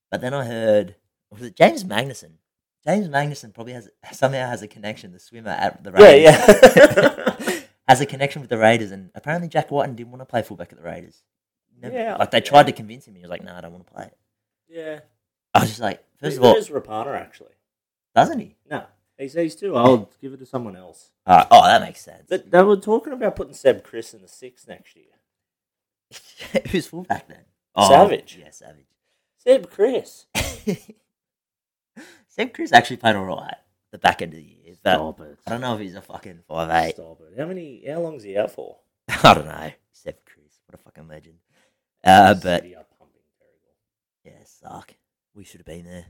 But 0.09 0.21
then 0.21 0.33
I 0.33 0.45
heard 0.45 0.95
was 1.29 1.41
it 1.43 1.55
James 1.55 1.83
Magnussen? 1.83 2.35
James 2.87 3.09
Magnussen 3.09 3.53
probably 3.53 3.73
has 3.73 3.89
somehow 4.13 4.47
has 4.47 4.61
a 4.61 4.67
connection. 4.67 5.11
The 5.11 5.19
swimmer 5.19 5.49
at 5.49 5.83
the 5.83 5.91
Yeah, 5.91 6.01
Raiders. 6.01 7.45
yeah. 7.45 7.59
has 7.89 7.99
a 7.99 8.05
connection 8.05 8.41
with 8.41 8.49
the 8.49 8.57
Raiders, 8.57 8.91
and 8.91 9.09
apparently 9.15 9.49
Jack 9.49 9.69
Wighton 9.71 9.95
didn't 9.95 10.11
want 10.11 10.21
to 10.21 10.25
play 10.25 10.41
fullback 10.43 10.71
at 10.71 10.77
the 10.77 10.83
Raiders. 10.85 11.23
Never- 11.81 11.93
Yeah, 11.95 12.15
like 12.15 12.31
they 12.31 12.37
yeah. 12.37 12.43
tried 12.43 12.67
to 12.67 12.71
convince 12.71 13.05
him, 13.07 13.15
he 13.15 13.21
was 13.21 13.29
like, 13.29 13.43
"No, 13.43 13.53
I 13.53 13.59
don't 13.61 13.73
want 13.73 13.85
to 13.85 13.93
play 13.93 14.05
it." 14.05 14.17
yeah. 14.69 14.99
I 15.53 15.59
was 15.59 15.69
just 15.69 15.81
like, 15.81 16.03
first 16.19 16.37
of 16.37 16.43
all, 16.43 16.55
is 16.55 16.69
Rapana 16.69 17.15
actually? 17.19 17.51
doesn't 18.13 18.39
he? 18.39 18.55
No, 18.69 18.85
he's, 19.17 19.33
he's 19.33 19.55
too 19.55 19.75
old. 19.75 20.15
Give 20.21 20.33
it 20.33 20.37
to 20.37 20.45
someone 20.45 20.75
else. 20.75 21.11
Uh, 21.25 21.45
oh, 21.51 21.63
that 21.65 21.81
makes 21.81 22.01
sense. 22.01 22.25
But 22.29 22.51
they 22.51 22.61
were 22.63 22.77
talking 22.77 23.13
about 23.13 23.35
putting 23.35 23.53
Seb 23.53 23.83
Kris 23.83 24.13
in 24.13 24.21
the 24.21 24.27
six 24.27 24.67
next 24.67 24.95
year. 24.95 25.05
Who's 26.71 26.87
fullback 26.87 27.27
then? 27.27 27.45
Savage. 27.77 28.37
Yeah, 28.39 28.51
Savage. 28.51 28.85
Seb 29.37 29.69
Kris. 29.69 30.25
Seb 32.27 32.53
Kris 32.53 32.73
actually 32.73 32.97
played 32.97 33.15
all 33.15 33.25
right 33.25 33.55
the 33.95 33.99
back 33.99 34.21
end 34.21 34.33
of 34.33 34.39
the 34.39 34.45
year, 34.45 34.75
but 34.83 34.95
Stop 34.95 35.21
it. 35.21 35.39
I 35.47 35.51
don't 35.51 35.61
know 35.61 35.75
if 35.75 35.79
he's 35.79 35.95
a 35.95 36.01
fucking 36.01 36.39
five 36.47 36.69
eight. 36.69 36.95
Stop 36.95 37.21
it. 37.21 37.39
How 37.39 37.45
many? 37.45 37.83
How 37.87 38.01
long's 38.01 38.23
he 38.23 38.37
out 38.37 38.51
for? 38.51 38.77
I 39.23 39.33
don't 39.33 39.45
know. 39.45 39.71
Seb 39.93 40.15
Kris, 40.25 40.59
what 40.65 40.79
a 40.79 40.83
fucking 40.83 41.07
legend. 41.07 41.37
Uh, 42.03 42.33
but 42.33 42.63
City 42.63 42.75
are 42.75 42.85
pumping 42.99 43.21
terrible. 43.39 43.73
Yeah, 44.25 44.43
suck. 44.45 44.93
We 45.33 45.45
should 45.45 45.61
have 45.61 45.65
been 45.65 45.85
there. 45.85 46.05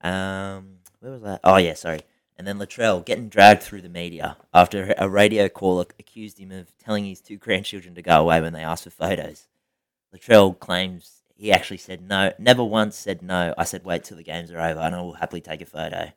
Um, 0.00 0.78
where 1.00 1.12
was 1.12 1.22
that? 1.22 1.40
Oh 1.44 1.56
yeah, 1.56 1.74
sorry. 1.74 2.00
And 2.38 2.46
then 2.46 2.58
Latrell 2.58 3.04
getting 3.04 3.28
dragged 3.28 3.64
through 3.64 3.82
the 3.82 3.88
media 3.88 4.36
after 4.54 4.94
a 4.96 5.08
radio 5.08 5.48
caller 5.48 5.86
accused 5.98 6.38
him 6.38 6.52
of 6.52 6.72
telling 6.78 7.04
his 7.04 7.20
two 7.20 7.36
grandchildren 7.36 7.96
to 7.96 8.02
go 8.02 8.20
away 8.20 8.40
when 8.40 8.52
they 8.52 8.62
asked 8.62 8.84
for 8.84 8.90
photos. 8.90 9.48
Latrell 10.14 10.56
claims 10.58 11.22
he 11.34 11.52
actually 11.52 11.78
said 11.78 12.00
no, 12.00 12.32
never 12.38 12.62
once 12.62 12.96
said 12.96 13.22
no. 13.22 13.54
I 13.58 13.64
said 13.64 13.84
wait 13.84 14.04
till 14.04 14.16
the 14.16 14.22
games 14.22 14.52
are 14.52 14.60
over 14.60 14.78
and 14.78 14.94
I 14.94 15.00
will 15.00 15.14
happily 15.14 15.40
take 15.40 15.60
a 15.60 15.66
photo. 15.66 16.12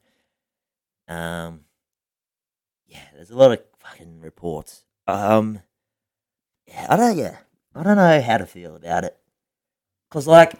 Um, 1.07 1.61
yeah, 2.85 3.03
there's 3.15 3.31
a 3.31 3.37
lot 3.37 3.51
of 3.51 3.61
fucking 3.79 4.21
reports. 4.21 4.83
Um, 5.07 5.61
yeah, 6.67 6.85
I 6.87 6.97
don't, 6.97 7.17
yeah, 7.17 7.37
I 7.73 7.83
don't 7.83 7.97
know 7.97 8.21
how 8.21 8.37
to 8.37 8.45
feel 8.45 8.75
about 8.75 9.05
it. 9.05 9.17
Cause 10.11 10.27
like, 10.27 10.53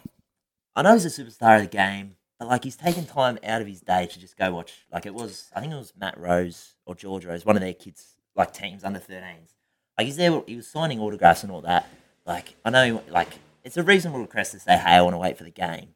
I 0.76 0.82
know 0.82 0.94
he's 0.94 1.06
a 1.06 1.24
superstar 1.24 1.58
of 1.58 1.64
the 1.64 1.68
game, 1.68 2.16
but 2.42 2.48
like 2.48 2.64
he's 2.64 2.76
taken 2.76 3.06
time 3.06 3.38
out 3.44 3.62
of 3.62 3.68
his 3.68 3.82
day 3.82 4.08
to 4.08 4.20
just 4.20 4.36
go 4.36 4.52
watch. 4.52 4.74
Like 4.92 5.06
it 5.06 5.14
was, 5.14 5.52
I 5.56 5.60
think 5.60 5.74
it 5.74 5.76
was 5.76 5.94
Matt 5.96 6.18
Rose 6.18 6.74
or 6.88 6.96
George 6.96 7.24
Rose, 7.24 7.46
one 7.46 7.56
of 7.56 7.62
their 7.62 7.76
kids, 7.76 8.16
like 8.36 8.52
teams 8.52 8.84
under 8.84 8.98
13s. 8.98 9.54
Like 9.96 10.08
he's 10.08 10.16
there, 10.16 10.42
he 10.48 10.56
was 10.56 10.66
signing 10.66 11.00
autographs 11.00 11.44
and 11.44 11.52
all 11.52 11.62
that. 11.62 11.88
Like 12.26 12.56
I 12.66 12.72
know, 12.72 12.84
he, 12.84 13.12
like 13.12 13.28
it's 13.64 13.78
a 13.78 13.84
reasonable 13.84 14.22
request 14.22 14.54
to 14.54 14.60
say, 14.60 14.76
"Hey, 14.76 14.94
I 14.94 15.02
want 15.04 15.14
to 15.14 15.20
wait 15.20 15.38
for 15.38 15.44
the 15.44 15.52
game," 15.52 15.90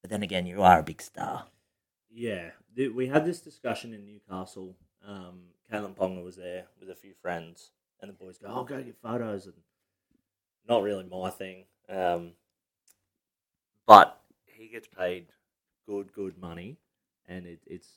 but 0.00 0.08
then 0.08 0.22
again, 0.22 0.46
you 0.46 0.62
are 0.62 0.78
a 0.78 0.82
big 0.82 1.02
star. 1.02 1.48
Yeah, 2.10 2.52
we 2.94 3.08
had 3.08 3.26
this 3.26 3.40
discussion 3.40 3.92
in 3.92 4.06
Newcastle. 4.06 4.76
Um, 5.06 5.48
Kalyn 5.70 5.94
Ponga 5.94 6.24
was 6.24 6.36
there 6.36 6.64
with 6.80 6.88
a 6.88 6.94
few 6.94 7.12
friends, 7.20 7.72
and 8.00 8.08
the 8.08 8.14
boys 8.14 8.38
go, 8.38 8.46
"I'll 8.48 8.64
go 8.64 8.82
get 8.82 8.96
photos," 9.02 9.44
and 9.44 9.56
not 10.66 10.82
really 10.82 11.04
my 11.04 11.28
thing. 11.28 11.66
Um, 11.90 12.32
but 13.86 14.18
he 14.46 14.68
gets 14.68 14.88
paid 14.88 15.26
good, 15.86 16.12
good 16.12 16.38
money, 16.38 16.78
and 17.28 17.46
it, 17.46 17.60
it's 17.66 17.88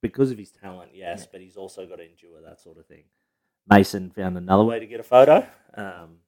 because 0.00 0.30
of 0.30 0.38
his 0.38 0.50
talent, 0.50 0.90
yes, 0.94 1.20
Yeah. 1.22 1.26
but 1.32 1.40
he's 1.40 1.56
also 1.56 1.86
got 1.86 1.96
to 1.96 2.08
endure 2.08 2.40
that 2.44 2.60
sort 2.60 2.78
of 2.78 2.86
thing. 2.86 3.04
Mason 3.68 4.10
found 4.10 4.36
another 4.36 4.64
way 4.64 4.78
to 4.78 4.86
get 4.86 5.00
a 5.00 5.02
photo. 5.02 5.46
Um, 5.74 6.18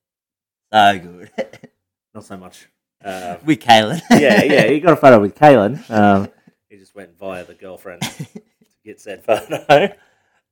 So 0.73 0.99
good 0.99 1.31
not 2.15 2.25
so 2.25 2.37
much. 2.37 2.69
Uh, 3.05 3.37
with 3.45 3.61
Kalyn. 3.61 4.01
yeah, 4.11 4.43
yeah, 4.43 4.67
he 4.67 4.81
got 4.81 4.95
a 4.95 4.97
photo 4.97 5.21
with 5.21 5.35
Kalyn. 5.37 5.89
Um, 5.91 6.29
he 6.69 6.77
just 6.77 6.95
went 6.97 7.17
via 7.17 7.45
the 7.45 7.55
girlfriend 7.55 8.03
to 8.03 8.27
get 8.85 9.01
said 9.01 9.25
photo. 9.25 9.85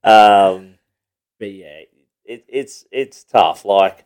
Um, 0.04 0.74
but 1.40 1.50
yeah, 1.52 1.80
it, 2.24 2.44
it's 2.48 2.84
it's 2.92 3.24
tough. 3.24 3.64
Like 3.64 4.04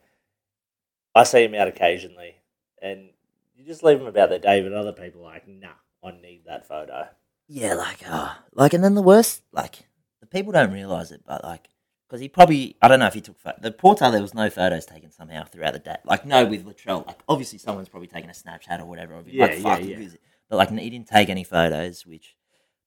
I 1.15 1.25
see 1.25 1.45
him 1.45 1.55
out 1.55 1.69
occasionally, 1.69 2.37
and 2.81 3.11
you 3.55 3.65
just 3.67 3.83
leave 3.83 3.99
them 3.99 4.09
about 4.09 4.31
their 4.31 4.39
day. 4.39 4.63
But 4.63 4.73
other 4.73 4.93
people 4.93 5.21
are 5.23 5.33
like, 5.35 5.47
nah, 5.47 5.69
I 6.03 6.11
need 6.13 6.43
that 6.47 6.67
photo. 6.67 7.09
Yeah, 7.49 7.75
like, 7.75 8.09
uh, 8.09 8.35
like, 8.55 8.73
and 8.75 8.83
then 8.85 8.95
the 8.95 9.03
worst, 9.03 9.43
like, 9.53 9.87
the 10.21 10.27
people 10.27 10.53
don't 10.53 10.73
realize 10.73 11.11
it, 11.11 11.23
but 11.27 11.43
like, 11.45 11.69
because 12.09 12.21
he 12.21 12.29
probably, 12.29 12.77
I 12.83 12.89
don't 12.89 13.01
know 13.01 13.07
if 13.07 13.15
he 13.15 13.21
took 13.21 13.37
the 13.61 13.71
portal. 13.73 14.11
There 14.11 14.23
was 14.23 14.35
no 14.35 14.51
photos 14.51 14.87
taken 14.87 15.11
somehow 15.11 15.45
throughout 15.45 15.73
the 15.75 15.79
day. 15.79 15.97
Like, 16.05 16.25
no, 16.27 16.45
with 16.45 16.65
Latrell, 16.65 17.07
like, 17.07 17.21
obviously 17.29 17.59
someone's 17.59 17.89
probably 17.89 18.09
taken 18.09 18.31
a 18.31 18.33
Snapchat 18.33 18.81
or 18.81 18.87
whatever. 18.87 19.15
Or 19.15 19.23
Yeah, 19.27 19.47
like, 19.47 19.57
yeah, 19.59 19.63
fuck, 19.63 19.85
yeah. 19.85 19.97
who 19.97 20.03
is 20.03 20.15
it? 20.15 20.21
But 20.49 20.57
like, 20.57 20.71
he 20.71 20.91
didn't 20.91 21.09
take 21.09 21.29
any 21.29 21.45
photos, 21.45 22.05
which, 22.07 22.37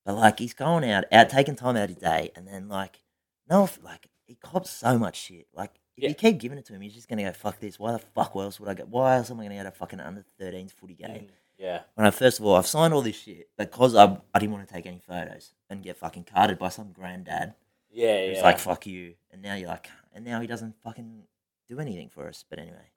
but 0.06 0.16
like, 0.16 0.40
he's 0.40 0.54
going 0.54 0.90
out, 0.90 1.06
out, 1.12 1.30
taking 1.30 1.56
time 1.56 1.78
out 1.78 1.90
of 1.90 2.00
day, 2.00 2.32
and 2.36 2.48
then 2.48 2.68
like, 2.68 3.02
no, 3.50 3.70
like, 3.82 4.08
he 4.26 4.36
cops 4.36 4.70
so 4.72 4.98
much 4.98 5.18
shit. 5.18 5.48
Like, 5.54 5.72
if 5.96 6.04
Yeah. 6.04 6.10
you 6.10 6.16
keep 6.16 6.40
giving 6.40 6.58
it 6.58 6.66
to 6.66 6.74
him, 6.74 6.82
he's 6.82 6.94
just 6.96 7.08
gonna 7.08 7.24
go 7.24 7.32
fuck 7.34 7.60
this. 7.60 7.78
Why 7.80 7.92
the 7.94 8.00
fuck 8.00 8.34
else 8.36 8.60
would 8.60 8.68
I 8.70 8.74
go? 8.74 8.86
Why 8.86 9.16
else 9.18 9.30
am 9.32 9.40
I 9.40 9.44
gonna 9.44 9.56
go 9.56 9.64
to 9.64 9.70
a 9.70 9.72
fucking 9.72 10.00
under 10.00 10.26
13s 10.40 10.72
footy 10.74 10.96
game? 10.96 11.10
Mm, 11.10 11.30
yeah, 11.58 11.82
when 11.96 12.06
I 12.08 12.12
first 12.12 12.40
of 12.40 12.46
all, 12.46 12.56
I've 12.56 12.68
signed 12.68 12.94
all 12.94 13.02
this 13.02 13.16
shit 13.16 13.50
because 13.58 13.96
I, 13.96 14.18
I 14.34 14.40
didn't 14.40 14.54
want 14.54 14.68
to 14.68 14.74
take 14.74 14.86
any 14.86 15.00
photos 15.08 15.54
and 15.70 15.84
get 15.84 15.98
fucking 15.98 16.26
carded 16.26 16.60
by 16.60 16.70
some 16.70 16.92
granddad 16.92 17.54
yeah, 17.94 18.26
yeah. 18.32 18.42
like, 18.42 18.60
fuck 18.60 18.86
you. 18.88 19.14
And 19.32 19.42
now 19.42 19.54
you're 19.56 19.70
like, 19.70 19.88
and 20.14 20.26
now 20.26 20.42
he 20.42 20.48
doesn't 20.48 20.76
fucking 20.84 21.24
do 21.70 21.80
anything 21.80 22.10
for 22.10 22.28
us. 22.28 22.44
But 22.50 22.60
anyway. 22.60 22.90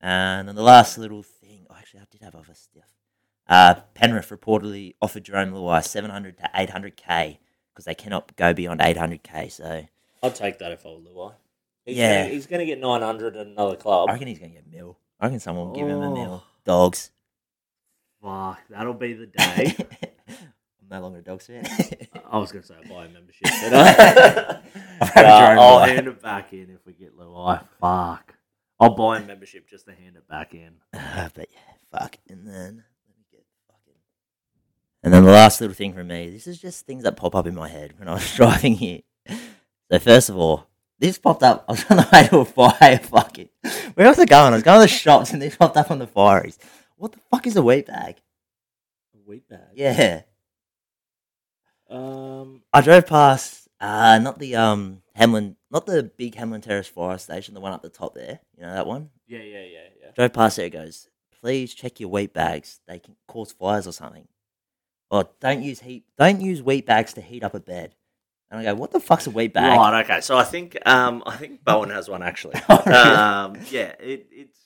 And 0.00 0.48
then 0.48 0.54
the 0.56 0.62
last 0.62 0.98
little 0.98 1.22
thing, 1.22 1.66
oh, 1.70 1.74
actually, 1.78 2.00
I 2.00 2.04
did 2.10 2.22
have 2.22 2.34
other 2.34 2.54
stuff. 2.54 2.88
Uh, 3.46 3.74
Penrith 3.94 4.30
reportedly 4.30 4.94
offered 5.00 5.24
Jerome 5.24 5.52
Luai 5.52 5.84
700 5.84 6.38
to 6.38 6.50
800k 6.54 7.38
because 7.72 7.84
they 7.84 7.94
cannot 7.94 8.34
go 8.36 8.54
beyond 8.54 8.80
800k. 8.80 9.50
So 9.52 9.86
I'd 10.22 10.34
take 10.34 10.58
that 10.58 10.72
if 10.72 10.84
I 10.86 10.88
was 10.88 11.02
Luai. 11.04 11.34
He's 11.84 11.96
Yeah. 11.98 12.22
gonna, 12.22 12.34
he's 12.34 12.46
going 12.46 12.60
to 12.60 12.66
get 12.66 12.80
900 12.80 13.36
at 13.36 13.46
another 13.46 13.76
club. 13.76 14.08
I 14.08 14.12
reckon 14.12 14.28
he's 14.28 14.38
gonna 14.38 14.52
get 14.52 14.64
a 14.66 14.74
mil. 14.74 14.98
I 15.20 15.26
reckon 15.26 15.40
someone 15.40 15.68
will 15.68 15.74
give 15.74 15.88
him 15.88 16.00
a 16.02 16.10
Oh. 16.10 16.14
mil. 16.14 16.44
Dogs. 16.64 17.10
Fuck, 18.24 18.60
that'll 18.70 18.94
be 18.94 19.12
the 19.12 19.26
day. 19.26 19.76
I'm 20.28 20.88
no 20.90 21.00
longer 21.02 21.18
a 21.18 21.22
dogs 21.22 21.46
fan. 21.46 21.66
I 22.30 22.38
was 22.38 22.52
going 22.52 22.62
to 22.62 22.68
say 22.68 22.74
I'll 22.82 22.88
buy 22.88 23.04
a 23.04 23.08
membership, 23.10 23.42
but 23.42 23.72
uh, 23.74 24.60
I've 25.02 25.08
had 25.10 25.24
a 25.24 25.28
Nah, 25.28 25.46
drone 25.46 25.58
I'll 25.58 25.78
hand 25.80 26.08
it 26.08 26.22
back 26.22 26.52
in 26.54 26.70
if 26.70 26.86
we 26.86 26.94
get 26.94 27.18
Luai. 27.18 27.62
Fuck. 27.80 28.34
I'll 28.80 28.94
buy 28.94 29.18
a 29.18 29.22
membership 29.26 29.68
just 29.68 29.84
to 29.86 29.92
hand 29.92 30.16
it 30.16 30.26
back 30.26 30.54
in. 30.54 30.76
Uh, 30.94 31.28
but 31.34 31.48
yeah, 31.52 31.98
fuck. 32.00 32.16
And 32.28 32.48
then 32.48 32.82
let 33.06 33.16
me 33.16 33.24
get 33.30 33.44
fucking. 33.68 34.00
And 35.02 35.12
then 35.12 35.24
the 35.24 35.30
last 35.30 35.60
little 35.60 35.74
thing 35.74 35.92
from 35.92 36.08
me. 36.08 36.30
This 36.30 36.46
is 36.46 36.58
just 36.58 36.86
things 36.86 37.04
that 37.04 37.16
pop 37.16 37.34
up 37.34 37.46
in 37.46 37.54
my 37.54 37.68
head 37.68 37.98
when 37.98 38.08
I 38.08 38.14
was 38.14 38.34
driving 38.34 38.74
here. 38.74 39.00
So 39.92 39.98
first 39.98 40.30
of 40.30 40.36
all, 40.36 40.66
this 40.98 41.18
popped 41.18 41.42
up. 41.42 41.66
I 41.68 41.72
was 41.72 41.84
on 41.90 41.98
the 41.98 42.08
way 42.10 42.26
to 42.28 42.38
a 42.38 42.44
fire. 42.44 42.98
Fucking. 42.98 43.48
Where 43.94 44.08
was 44.08 44.18
I 44.18 44.24
going? 44.24 44.52
I 44.52 44.56
was 44.56 44.62
going 44.62 44.80
to 44.80 44.82
the 44.82 44.88
shops, 44.88 45.32
and 45.32 45.42
this 45.42 45.56
popped 45.56 45.76
up 45.76 45.90
on 45.90 45.98
the 45.98 46.06
fireys. 46.06 46.58
What 46.96 47.12
the 47.12 47.18
fuck 47.30 47.46
is 47.46 47.56
a 47.56 47.62
wheat 47.62 47.86
bag? 47.86 48.16
A 49.14 49.18
wheat 49.28 49.48
bag. 49.48 49.60
Yeah, 49.74 50.22
Um. 51.90 52.62
I 52.72 52.80
drove 52.80 53.06
past. 53.06 53.68
Uh, 53.80 54.18
not 54.18 54.38
the 54.38 54.56
um 54.56 55.02
Hamlyn, 55.18 55.56
not 55.70 55.84
the 55.86 56.02
big 56.04 56.34
Hamlyn 56.36 56.62
Terrace 56.62 56.88
fire 56.88 57.18
station, 57.18 57.54
the 57.54 57.60
one 57.60 57.72
up 57.72 57.82
the 57.82 57.88
top 57.90 58.14
there. 58.14 58.40
You 58.56 58.62
know 58.64 58.72
that 58.72 58.86
one. 58.86 59.10
Yeah, 59.26 59.40
yeah, 59.40 59.62
yeah, 59.64 59.78
yeah. 60.02 60.10
drove 60.14 60.32
past 60.32 60.56
there. 60.56 60.66
it 60.66 60.70
Goes, 60.70 61.08
please 61.40 61.74
check 61.74 62.00
your 62.00 62.08
wheat 62.08 62.32
bags. 62.32 62.80
They 62.86 62.98
can 62.98 63.16
cause 63.28 63.52
fires 63.52 63.86
or 63.86 63.92
something. 63.92 64.26
Or 65.10 65.28
don't 65.40 65.62
use 65.62 65.80
heat. 65.80 66.04
Don't 66.16 66.40
use 66.40 66.62
wheat 66.62 66.86
bags 66.86 67.12
to 67.14 67.20
heat 67.20 67.44
up 67.44 67.54
a 67.54 67.60
bed. 67.60 67.94
And 68.50 68.60
I 68.60 68.64
go, 68.64 68.74
what 68.74 68.90
the 68.92 69.00
fuck's 69.00 69.26
a 69.26 69.30
wheat 69.30 69.52
bag? 69.52 69.76
Right. 69.76 70.04
Okay. 70.04 70.20
So 70.20 70.36
I 70.38 70.44
think 70.44 70.78
um 70.86 71.22
I 71.26 71.36
think 71.36 71.62
Bowen 71.64 71.90
has 71.90 72.08
one 72.08 72.22
actually. 72.22 72.54
Oh, 72.68 72.82
really? 72.86 72.98
um. 72.98 73.56
Yeah. 73.70 73.94
It, 74.00 74.28
it's 74.30 74.58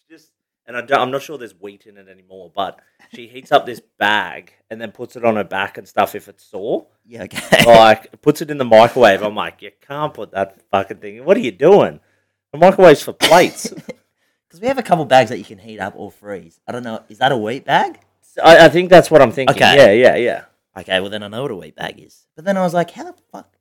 and 0.68 0.76
I 0.76 0.82
don't, 0.82 1.00
I'm 1.00 1.10
not 1.10 1.22
sure 1.22 1.36
there's 1.38 1.58
wheat 1.58 1.86
in 1.86 1.96
it 1.96 2.08
anymore, 2.08 2.52
but 2.54 2.78
she 3.12 3.26
heats 3.26 3.50
up 3.50 3.66
this 3.66 3.80
bag 3.98 4.52
and 4.70 4.80
then 4.80 4.92
puts 4.92 5.16
it 5.16 5.24
on 5.24 5.34
her 5.36 5.42
back 5.44 5.78
and 5.78 5.88
stuff 5.88 6.14
if 6.14 6.28
it's 6.28 6.44
sore. 6.44 6.86
Yeah, 7.04 7.24
okay. 7.24 7.64
like 7.66 8.20
puts 8.22 8.42
it 8.42 8.50
in 8.50 8.58
the 8.58 8.64
microwave. 8.64 9.22
I'm 9.22 9.34
like, 9.34 9.62
you 9.62 9.72
can't 9.80 10.14
put 10.14 10.30
that 10.32 10.60
fucking 10.70 10.98
thing. 10.98 11.16
in. 11.16 11.24
What 11.24 11.36
are 11.36 11.40
you 11.40 11.50
doing? 11.50 11.98
The 12.52 12.58
microwave's 12.58 13.02
for 13.02 13.12
plates. 13.14 13.72
Because 14.48 14.62
we 14.62 14.68
have 14.68 14.78
a 14.78 14.82
couple 14.82 15.04
bags 15.04 15.28
that 15.28 15.36
you 15.36 15.44
can 15.44 15.58
heat 15.58 15.78
up 15.78 15.92
or 15.94 16.10
freeze. 16.10 16.58
I 16.66 16.72
don't 16.72 16.82
know. 16.82 17.02
Is 17.10 17.18
that 17.18 17.32
a 17.32 17.36
wheat 17.36 17.66
bag? 17.66 18.00
I, 18.42 18.64
I 18.64 18.68
think 18.70 18.88
that's 18.88 19.10
what 19.10 19.20
I'm 19.20 19.30
thinking. 19.30 19.54
Okay. 19.54 19.76
Yeah, 19.76 19.92
yeah, 19.92 20.16
yeah. 20.16 20.44
Okay, 20.74 21.00
well 21.00 21.10
then 21.10 21.22
I 21.22 21.28
know 21.28 21.42
what 21.42 21.50
a 21.50 21.56
wheat 21.56 21.76
bag 21.76 22.00
is. 22.00 22.26
But 22.34 22.46
then 22.46 22.56
I 22.56 22.62
was 22.62 22.72
like, 22.72 22.90
how 22.92 23.04
the 23.04 23.14
fuck? 23.30 23.56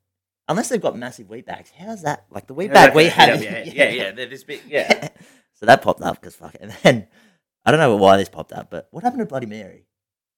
Unless 0.48 0.70
they've 0.70 0.80
got 0.80 0.96
massive 0.96 1.28
wheat 1.28 1.44
bags, 1.44 1.70
how 1.76 1.90
is 1.90 2.02
that 2.02 2.24
like 2.30 2.46
the 2.46 2.54
wheat 2.54 2.72
bag 2.72 2.94
we 2.94 3.04
have? 3.08 3.42
Yeah, 3.42 3.64
yeah, 3.64 3.90
yeah. 3.90 4.12
They're 4.12 4.28
this 4.28 4.44
big. 4.44 4.62
Yeah. 4.68 5.08
So 5.58 5.66
that 5.66 5.82
popped 5.82 6.00
up 6.02 6.20
because 6.20 6.36
fuck 6.36 6.54
it. 6.54 6.60
And 6.62 6.72
then 6.82 7.08
I 7.64 7.70
don't 7.70 7.80
know 7.80 7.96
why 7.96 8.16
this 8.16 8.28
popped 8.28 8.52
up, 8.52 8.70
but 8.70 8.88
what 8.90 9.02
happened 9.04 9.20
to 9.20 9.26
Bloody 9.26 9.46
Mary? 9.46 9.84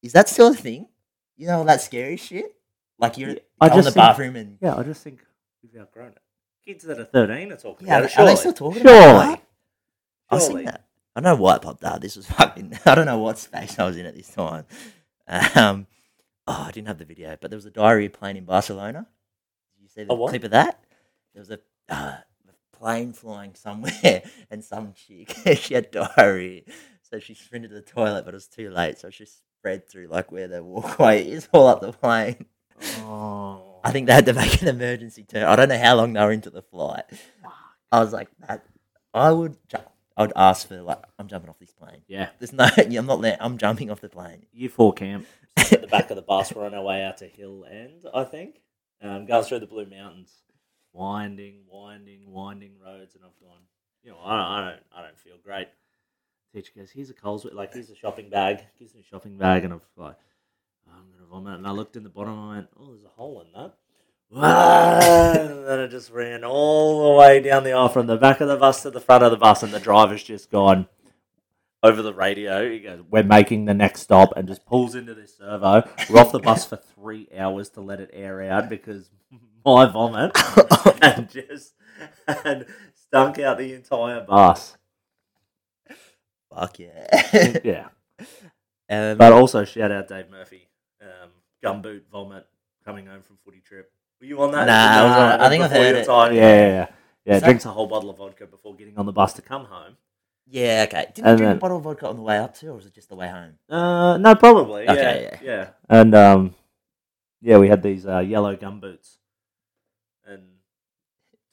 Is 0.02 0.12
that 0.12 0.28
still 0.28 0.48
a 0.48 0.54
thing? 0.54 0.88
You 1.36 1.46
know 1.46 1.58
all 1.58 1.64
that 1.64 1.80
scary 1.80 2.16
shit? 2.16 2.54
Like 2.98 3.16
you're 3.18 3.36
I 3.60 3.68
in 3.68 3.76
the 3.76 3.82
think- 3.84 3.94
bathroom 3.96 4.36
and 4.36 4.58
Yeah, 4.60 4.76
I 4.76 4.82
just 4.82 5.02
think 5.02 5.24
we've 5.62 5.80
outgrown 5.80 6.12
it. 6.12 6.18
Kids 6.66 6.84
that 6.84 6.98
are 6.98 7.04
13 7.04 7.52
are 7.52 7.56
talking 7.56 7.86
yeah, 7.86 7.98
about 7.98 8.10
are, 8.10 8.12
it. 8.12 8.18
are 8.18 8.26
they 8.26 8.36
still 8.36 8.52
talking 8.52 8.82
about 8.82 8.90
Surely. 8.92 9.26
that? 9.26 9.42
I 10.28 10.34
was 10.34 10.44
Surely. 10.44 10.54
thinking 10.64 10.72
that. 10.72 10.84
I 11.16 11.20
don't 11.20 11.36
know 11.36 11.42
why 11.42 11.56
it 11.56 11.62
popped 11.62 11.84
up. 11.84 12.00
This 12.00 12.16
was 12.16 12.26
fucking. 12.38 12.78
I 12.86 12.94
don't 12.94 13.06
know 13.06 13.18
what 13.18 13.38
space 13.38 13.78
I 13.78 13.84
was 13.84 13.96
in 13.96 14.06
at 14.06 14.14
this 14.14 14.28
time. 14.28 14.64
Um, 15.26 15.86
oh, 16.46 16.64
I 16.68 16.70
didn't 16.72 16.88
have 16.88 16.98
the 16.98 17.04
video, 17.04 17.36
but 17.40 17.50
there 17.50 17.56
was 17.56 17.66
a 17.66 17.70
diarrhea 17.70 18.10
plane 18.10 18.36
in 18.36 18.44
Barcelona. 18.44 19.06
Did 19.76 19.82
you 19.82 19.88
see 19.88 20.04
the 20.04 20.14
clip 20.16 20.44
of 20.44 20.50
that? 20.50 20.82
There 21.34 21.40
was 21.40 21.50
a, 21.50 21.58
uh, 21.88 21.94
a 21.94 22.24
plane 22.80 23.12
flying 23.12 23.54
somewhere, 23.54 24.22
and 24.50 24.64
some 24.64 24.94
chick 24.94 25.36
she 25.56 25.74
had 25.74 25.90
diarrhea, 25.90 26.62
so 27.02 27.18
she 27.18 27.34
sprinted 27.34 27.70
to 27.70 27.76
the 27.76 27.82
toilet, 27.82 28.24
but 28.24 28.34
it 28.34 28.36
was 28.36 28.46
too 28.46 28.70
late, 28.70 28.98
so 28.98 29.10
she 29.10 29.26
spread 29.26 29.88
through 29.88 30.06
like 30.06 30.32
where 30.32 30.48
the 30.48 30.64
walkway 30.64 31.22
is, 31.28 31.48
all 31.52 31.68
up 31.68 31.80
the 31.80 31.92
plane. 31.92 32.46
Oh. 33.00 33.80
I 33.84 33.92
think 33.92 34.06
they 34.06 34.14
had 34.14 34.26
to 34.26 34.32
make 34.32 34.60
an 34.62 34.68
emergency 34.68 35.24
turn. 35.24 35.44
I 35.44 35.56
don't 35.56 35.68
know 35.68 35.78
how 35.78 35.96
long 35.96 36.12
they 36.12 36.20
were 36.20 36.32
into 36.32 36.50
the 36.50 36.62
flight. 36.62 37.04
I 37.92 38.00
was 38.00 38.12
like, 38.12 38.28
that. 38.46 38.64
I 39.12 39.32
would. 39.32 39.56
Ju- 39.68 39.78
I 40.16 40.22
would 40.22 40.32
ask 40.36 40.68
for 40.68 40.82
like, 40.82 41.02
I'm 41.18 41.28
jumping 41.28 41.48
off 41.48 41.58
this 41.58 41.72
plane. 41.72 42.02
Yeah. 42.06 42.28
There's 42.38 42.52
no. 42.52 42.68
I'm 42.76 43.06
not. 43.06 43.22
There, 43.22 43.38
I'm 43.40 43.56
jumping 43.56 43.90
off 43.90 44.00
the 44.02 44.10
plane. 44.10 44.44
You 44.52 44.68
four 44.68 44.92
camp. 44.92 45.26
At 45.56 45.80
the 45.80 45.86
back 45.86 46.10
of 46.10 46.16
the 46.16 46.22
bus, 46.22 46.52
we're 46.52 46.66
on 46.66 46.74
our 46.74 46.82
way 46.82 47.02
out 47.02 47.18
to 47.18 47.26
Hill 47.26 47.66
End, 47.70 48.06
I 48.12 48.24
think. 48.24 48.60
Um, 49.02 49.24
going 49.24 49.44
through 49.44 49.60
the 49.60 49.66
Blue 49.66 49.86
Mountains. 49.86 50.30
Winding, 50.92 51.60
winding, 51.70 52.30
winding 52.30 52.72
roads. 52.84 53.14
And 53.14 53.24
I've 53.24 53.38
gone, 53.40 53.60
you 54.02 54.10
know, 54.10 54.18
I 54.24 54.36
don't, 54.36 54.46
I 54.46 54.70
don't, 54.70 54.82
I 54.96 55.02
don't 55.02 55.18
feel 55.18 55.36
great. 55.44 55.68
Teacher 56.52 56.72
goes, 56.76 56.90
here's 56.90 57.10
a 57.10 57.14
Coles, 57.14 57.46
like, 57.52 57.72
here's 57.72 57.90
a 57.90 57.96
shopping 57.96 58.28
bag. 58.28 58.60
Gives 58.78 58.94
me 58.94 59.02
a 59.02 59.04
shopping 59.04 59.36
bag. 59.36 59.64
And 59.64 59.72
I'm 59.72 59.80
like, 59.96 60.16
"Oh, 60.88 60.92
I'm 60.96 61.12
to 61.18 61.26
vomit. 61.30 61.58
And 61.58 61.66
I 61.66 61.70
looked 61.70 61.96
in 61.96 62.02
the 62.02 62.08
bottom 62.08 62.32
and 62.32 62.42
I 62.42 62.54
went, 62.56 62.68
oh, 62.78 62.86
there's 62.88 63.04
a 63.04 63.08
hole 63.08 63.40
in 63.42 63.52
that. 63.52 63.74
and 64.32 65.66
then 65.66 65.80
I 65.80 65.86
just 65.88 66.12
ran 66.12 66.44
all 66.44 67.10
the 67.10 67.18
way 67.18 67.40
down 67.40 67.64
the 67.64 67.72
aisle 67.72 67.88
from 67.88 68.06
the 68.06 68.16
back 68.16 68.40
of 68.40 68.46
the 68.46 68.56
bus 68.56 68.82
to 68.82 68.90
the 68.90 69.00
front 69.00 69.24
of 69.24 69.32
the 69.32 69.36
bus, 69.36 69.64
and 69.64 69.72
the 69.72 69.80
driver's 69.80 70.22
just 70.22 70.52
gone 70.52 70.86
over 71.82 72.00
the 72.00 72.14
radio. 72.14 72.70
He 72.70 72.78
goes, 72.78 73.00
"We're 73.10 73.24
making 73.24 73.64
the 73.64 73.74
next 73.74 74.02
stop," 74.02 74.32
and 74.36 74.46
just 74.46 74.64
pulls 74.64 74.94
into 74.94 75.14
this 75.14 75.36
servo. 75.36 75.82
We're 76.08 76.20
off 76.20 76.30
the 76.30 76.38
bus 76.38 76.64
for 76.64 76.76
three 76.76 77.26
hours 77.36 77.70
to 77.70 77.80
let 77.80 77.98
it 77.98 78.10
air 78.12 78.40
out 78.42 78.68
because 78.68 79.10
my 79.64 79.86
vomit 79.86 80.32
and 81.02 81.28
just 81.30 81.74
and 82.44 82.66
stunk 82.94 83.38
out 83.38 83.58
the 83.58 83.74
entire 83.74 84.20
bus. 84.22 84.76
Fuck 86.54 86.78
yeah. 86.78 87.06
Yeah, 87.64 87.88
um, 88.88 89.16
but 89.18 89.32
also 89.32 89.64
shout 89.64 89.92
out 89.92 90.08
Dave 90.08 90.30
Murphy, 90.30 90.68
um, 91.00 91.30
gumboot 91.62 92.02
vomit 92.10 92.46
coming 92.84 93.06
home 93.06 93.22
from 93.22 93.36
footy 93.44 93.60
trip. 93.60 93.90
Were 94.20 94.26
you 94.26 94.42
on 94.42 94.50
that? 94.52 94.66
Nah, 94.66 95.00
I 95.00 95.04
was 95.04 95.12
on. 95.34 95.40
I 95.40 95.48
think 95.48 95.62
I've 95.64 95.70
heard 95.70 95.96
it. 95.96 96.04
time? 96.06 96.34
Yeah, 96.34 96.40
yeah, 96.42 96.66
yeah. 96.68 96.86
Yeah, 97.24 97.38
that- 97.38 97.44
drinks 97.44 97.64
a 97.66 97.70
whole 97.70 97.86
bottle 97.86 98.10
of 98.10 98.16
vodka 98.18 98.46
before 98.46 98.74
getting 98.74 98.98
on 98.98 99.06
the 99.06 99.12
bus 99.12 99.32
to 99.34 99.42
come 99.42 99.64
home. 99.66 99.96
yeah. 100.48 100.84
Okay. 100.88 101.06
Did 101.14 101.18
you 101.18 101.24
And 101.24 101.36
drink 101.38 101.48
then- 101.50 101.56
a 101.56 101.60
bottle 101.60 101.76
of 101.76 101.84
vodka 101.84 102.08
on 102.08 102.16
the 102.16 102.22
way 102.22 102.38
up 102.38 102.54
too, 102.56 102.70
or 102.70 102.74
was 102.74 102.86
it 102.86 102.94
just 102.94 103.08
the 103.08 103.14
way 103.14 103.28
home? 103.28 103.54
Uh, 103.68 104.16
no, 104.18 104.34
probably. 104.34 104.88
Okay, 104.88 105.28
yeah, 105.30 105.38
yeah, 105.42 105.68
And 105.88 106.14
um, 106.14 106.54
yeah, 107.40 107.58
we 107.58 107.68
had 107.68 107.82
these 107.82 108.06
uh, 108.06 108.18
yellow 108.18 108.56
gumboots, 108.56 109.16
and 109.16 109.19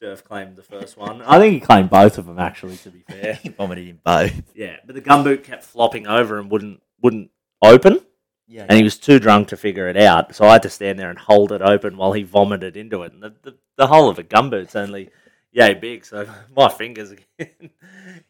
Durf 0.02 0.22
claimed 0.24 0.56
the 0.56 0.62
first 0.62 0.96
one. 0.96 1.22
I 1.22 1.38
think 1.38 1.54
he 1.54 1.60
claimed 1.60 1.90
both 1.90 2.18
of 2.18 2.26
them, 2.26 2.38
actually. 2.38 2.76
To 2.78 2.90
be 2.90 3.00
fair, 3.00 3.34
he 3.42 3.48
vomited 3.48 3.88
in 3.88 4.00
both. 4.04 4.42
yeah. 4.54 4.76
But 4.86 4.94
the 4.94 5.00
gumboot 5.02 5.44
kept 5.44 5.64
flopping 5.64 6.06
over 6.06 6.38
and 6.38 6.50
wouldn't 6.50 6.80
wouldn't 7.02 7.30
open, 7.62 8.00
Yeah. 8.46 8.66
and 8.68 8.76
he 8.76 8.82
was 8.84 8.98
too 8.98 9.18
drunk 9.18 9.48
to 9.48 9.56
figure 9.56 9.88
it 9.88 9.96
out. 9.96 10.34
So 10.34 10.44
I 10.46 10.52
had 10.54 10.62
to 10.62 10.70
stand 10.70 10.98
there 10.98 11.10
and 11.10 11.18
hold 11.18 11.52
it 11.52 11.62
open 11.62 11.96
while 11.96 12.12
he 12.12 12.22
vomited 12.22 12.76
into 12.76 13.02
it. 13.02 13.12
And 13.12 13.22
the 13.22 13.34
the, 13.42 13.54
the 13.76 13.86
whole 13.88 14.08
of 14.08 14.18
a 14.18 14.24
gumboot's 14.24 14.76
only 14.76 15.10
yay 15.52 15.74
big, 15.74 16.04
so 16.04 16.28
my 16.56 16.68
fingers 16.68 17.12
are 17.12 17.18
getting, 17.38 17.70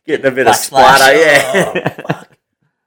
getting 0.06 0.26
a 0.26 0.30
bit 0.30 0.46
of 0.46 0.52
Black 0.52 0.56
splash. 0.56 0.98
splatter. 1.00 1.18
Yeah. 1.18 1.94
Oh, 1.98 2.02
fuck. 2.14 2.38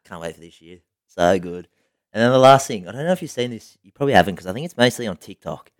Can't 0.05 0.21
wait 0.21 0.35
for 0.35 0.41
this 0.41 0.61
year. 0.61 0.79
So 1.07 1.37
good. 1.39 1.67
And 2.13 2.21
then 2.21 2.31
the 2.31 2.39
last 2.39 2.67
thing, 2.67 2.87
I 2.87 2.91
don't 2.91 3.05
know 3.05 3.11
if 3.13 3.21
you've 3.21 3.31
seen 3.31 3.51
this. 3.51 3.77
You 3.83 3.91
probably 3.91 4.13
haven't 4.13 4.35
because 4.35 4.47
I 4.47 4.51
think 4.53 4.65
it's 4.65 4.75
mostly 4.77 5.07
on 5.07 5.15
TikTok. 5.17 5.71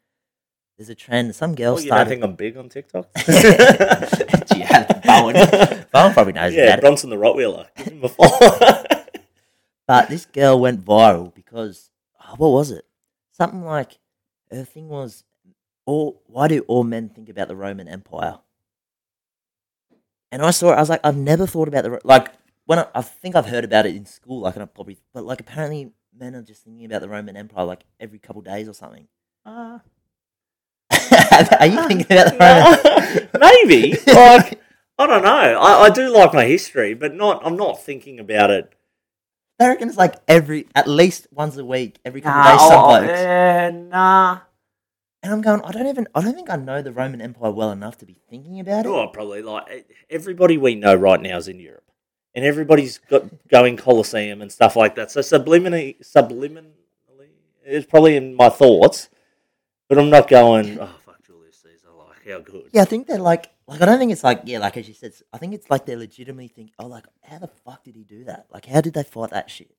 There's 0.82 0.89
a 0.89 0.95
trend. 0.95 1.36
Some 1.36 1.53
girl 1.53 1.75
Oh, 1.75 1.77
you 1.77 1.89
don't 1.89 1.89
started. 1.89 2.09
think 2.09 2.23
I'm 2.23 2.34
big 2.34 2.57
on 2.57 2.67
TikTok? 2.67 3.07
yeah, 4.55 4.99
Bowen. 5.05 5.36
Bowen 5.91 6.11
probably 6.11 6.34
knows 6.34 6.55
yeah, 6.55 6.63
about 6.63 6.79
it. 6.79 6.82
Bronson 6.82 7.11
the 7.11 7.17
Rottweiler. 7.17 7.67
Give 7.77 7.93
him 7.93 8.03
a 8.03 8.09
follow. 8.09 8.84
But 9.88 10.09
this 10.09 10.25
girl 10.25 10.59
went 10.59 10.84
viral 10.84 11.32
because 11.36 11.91
oh, 12.19 12.34
what 12.38 12.47
was 12.47 12.71
it? 12.71 12.84
Something 13.29 13.63
like 13.63 13.99
her 14.49 14.63
thing 14.63 14.89
was, 14.89 15.23
all 15.86 16.23
why 16.25 16.47
do 16.47 16.61
all 16.61 16.84
men 16.84 17.09
think 17.09 17.29
about 17.29 17.47
the 17.47 17.55
Roman 17.55 17.88
Empire? 17.88 18.39
And 20.32 20.41
I 20.41 20.49
saw 20.49 20.71
it. 20.71 20.77
I 20.77 20.79
was 20.79 20.89
like, 20.89 21.01
I've 21.03 21.15
never 21.15 21.45
thought 21.45 21.67
about 21.67 21.84
the 21.84 22.01
like 22.03 22.29
when 22.65 22.79
I, 22.79 22.88
I 22.95 23.03
think 23.03 23.36
I've 23.36 23.45
heard 23.45 23.65
about 23.65 23.86
it 23.86 23.95
in 23.95 24.07
school. 24.07 24.39
Like, 24.39 24.55
and 24.55 24.63
I 24.63 24.65
probably, 24.65 24.97
but 25.13 25.25
like 25.25 25.41
apparently 25.41 25.91
men 26.17 26.34
are 26.34 26.41
just 26.41 26.63
thinking 26.63 26.86
about 26.86 27.01
the 27.01 27.09
Roman 27.09 27.38
Empire 27.38 27.65
like 27.65 27.84
every 27.99 28.17
couple 28.17 28.41
days 28.41 28.67
or 28.67 28.73
something. 28.73 29.07
Uh, 29.45 29.77
are 31.59 31.65
you 31.65 31.79
ah, 31.79 31.87
thinking 31.87 32.05
about 32.05 32.37
that? 32.37 33.39
Maybe. 33.39 33.97
Like, 34.07 34.59
I 34.97 35.07
don't 35.07 35.23
know. 35.23 35.29
I, 35.59 35.85
I 35.85 35.89
do 35.89 36.09
like 36.09 36.33
my 36.33 36.45
history, 36.45 36.93
but 36.93 37.15
not. 37.15 37.41
I'm 37.43 37.55
not 37.57 37.81
thinking 37.81 38.19
about 38.19 38.51
it. 38.51 38.71
I 39.59 39.69
reckon 39.69 39.89
it's 39.89 39.97
like 39.97 40.15
every 40.27 40.67
at 40.75 40.87
least 40.87 41.27
once 41.31 41.57
a 41.57 41.65
week, 41.65 41.99
every 42.05 42.21
couple 42.21 42.43
days. 42.43 42.59
Some 42.61 42.83
oh, 42.83 42.87
blokes. 42.87 43.07
yeah, 43.07 43.69
nah. 43.71 44.39
And 45.23 45.33
I'm 45.33 45.41
going, 45.41 45.61
I 45.61 45.71
don't 45.71 45.87
even, 45.87 46.07
I 46.15 46.21
don't 46.21 46.33
think 46.33 46.49
I 46.49 46.55
know 46.55 46.81
the 46.81 46.91
Roman 46.91 47.21
Empire 47.21 47.51
well 47.51 47.71
enough 47.71 47.97
to 47.99 48.05
be 48.05 48.17
thinking 48.29 48.59
about 48.59 48.85
it. 48.85 48.89
Oh, 48.89 49.07
probably 49.07 49.43
like 49.43 49.87
everybody 50.09 50.57
we 50.57 50.75
know 50.75 50.95
right 50.95 51.21
now 51.21 51.37
is 51.37 51.47
in 51.47 51.59
Europe, 51.59 51.89
and 52.33 52.43
everybody's 52.43 52.97
got 52.97 53.25
going 53.47 53.77
Colosseum 53.77 54.41
and 54.41 54.51
stuff 54.51 54.75
like 54.75 54.95
that. 54.95 55.11
So 55.11 55.21
subliminally, 55.21 56.03
subliminally, 56.03 56.71
it's 57.63 57.85
probably 57.85 58.15
in 58.15 58.35
my 58.35 58.49
thoughts, 58.49 59.09
But 59.87 59.99
I'm 59.99 60.09
not 60.09 60.27
going. 60.27 60.79
Oh 60.79 60.89
fuck, 61.05 61.23
Julius 61.23 61.57
Caesar! 61.57 61.89
Like 61.95 62.11
how 62.28 62.39
good? 62.39 62.69
Yeah, 62.74 62.82
I 62.82 62.86
think 62.86 63.07
they're 63.07 63.17
like, 63.19 63.49
like 63.67 63.82
I 63.82 63.86
don't 63.86 63.99
think 63.99 64.11
it's 64.11 64.24
like, 64.24 64.41
yeah, 64.45 64.59
like 64.59 64.78
as 64.78 64.88
you 64.88 64.93
said, 64.93 65.13
I 65.34 65.38
think 65.38 65.53
it's 65.53 65.69
like 65.69 65.86
they're 65.86 65.97
legitimately 65.97 66.47
think, 66.49 66.72
oh, 66.80 66.88
like 66.88 67.05
how 67.24 67.39
the 67.39 67.47
fuck 67.47 67.84
did 67.84 67.95
he 67.95 68.03
do 68.03 68.26
that? 68.26 68.47
Like 68.51 68.65
how 68.65 68.82
did 68.82 68.93
they 68.93 69.03
fight 69.03 69.32
that 69.32 69.49
shit? 69.49 69.74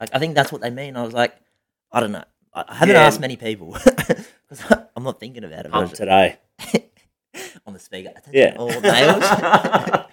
Like 0.00 0.10
I 0.12 0.18
think 0.18 0.34
that's 0.34 0.50
what 0.52 0.60
they 0.60 0.70
mean. 0.70 0.96
I 0.96 1.02
was 1.02 1.12
like, 1.14 1.34
I 1.90 2.00
don't 2.00 2.12
know. 2.12 2.24
I, 2.54 2.64
I 2.68 2.74
haven't 2.74 2.94
Yeah. 2.94 3.02
asked 3.02 3.20
many 3.20 3.36
people 3.36 3.76
because 3.84 4.26
I'm 4.96 5.04
not 5.04 5.20
thinking 5.20 5.44
about 5.44 5.66
it. 5.66 5.72
but 5.72 5.78
I 5.78 5.80
Pump 5.82 5.94
today. 5.94 6.36
on 7.66 7.72
the 7.74 7.78
speaker. 7.78 8.10
Attention, 8.10 8.34
Yeah. 8.34 8.56
all 8.58 8.80
males. 8.80 10.06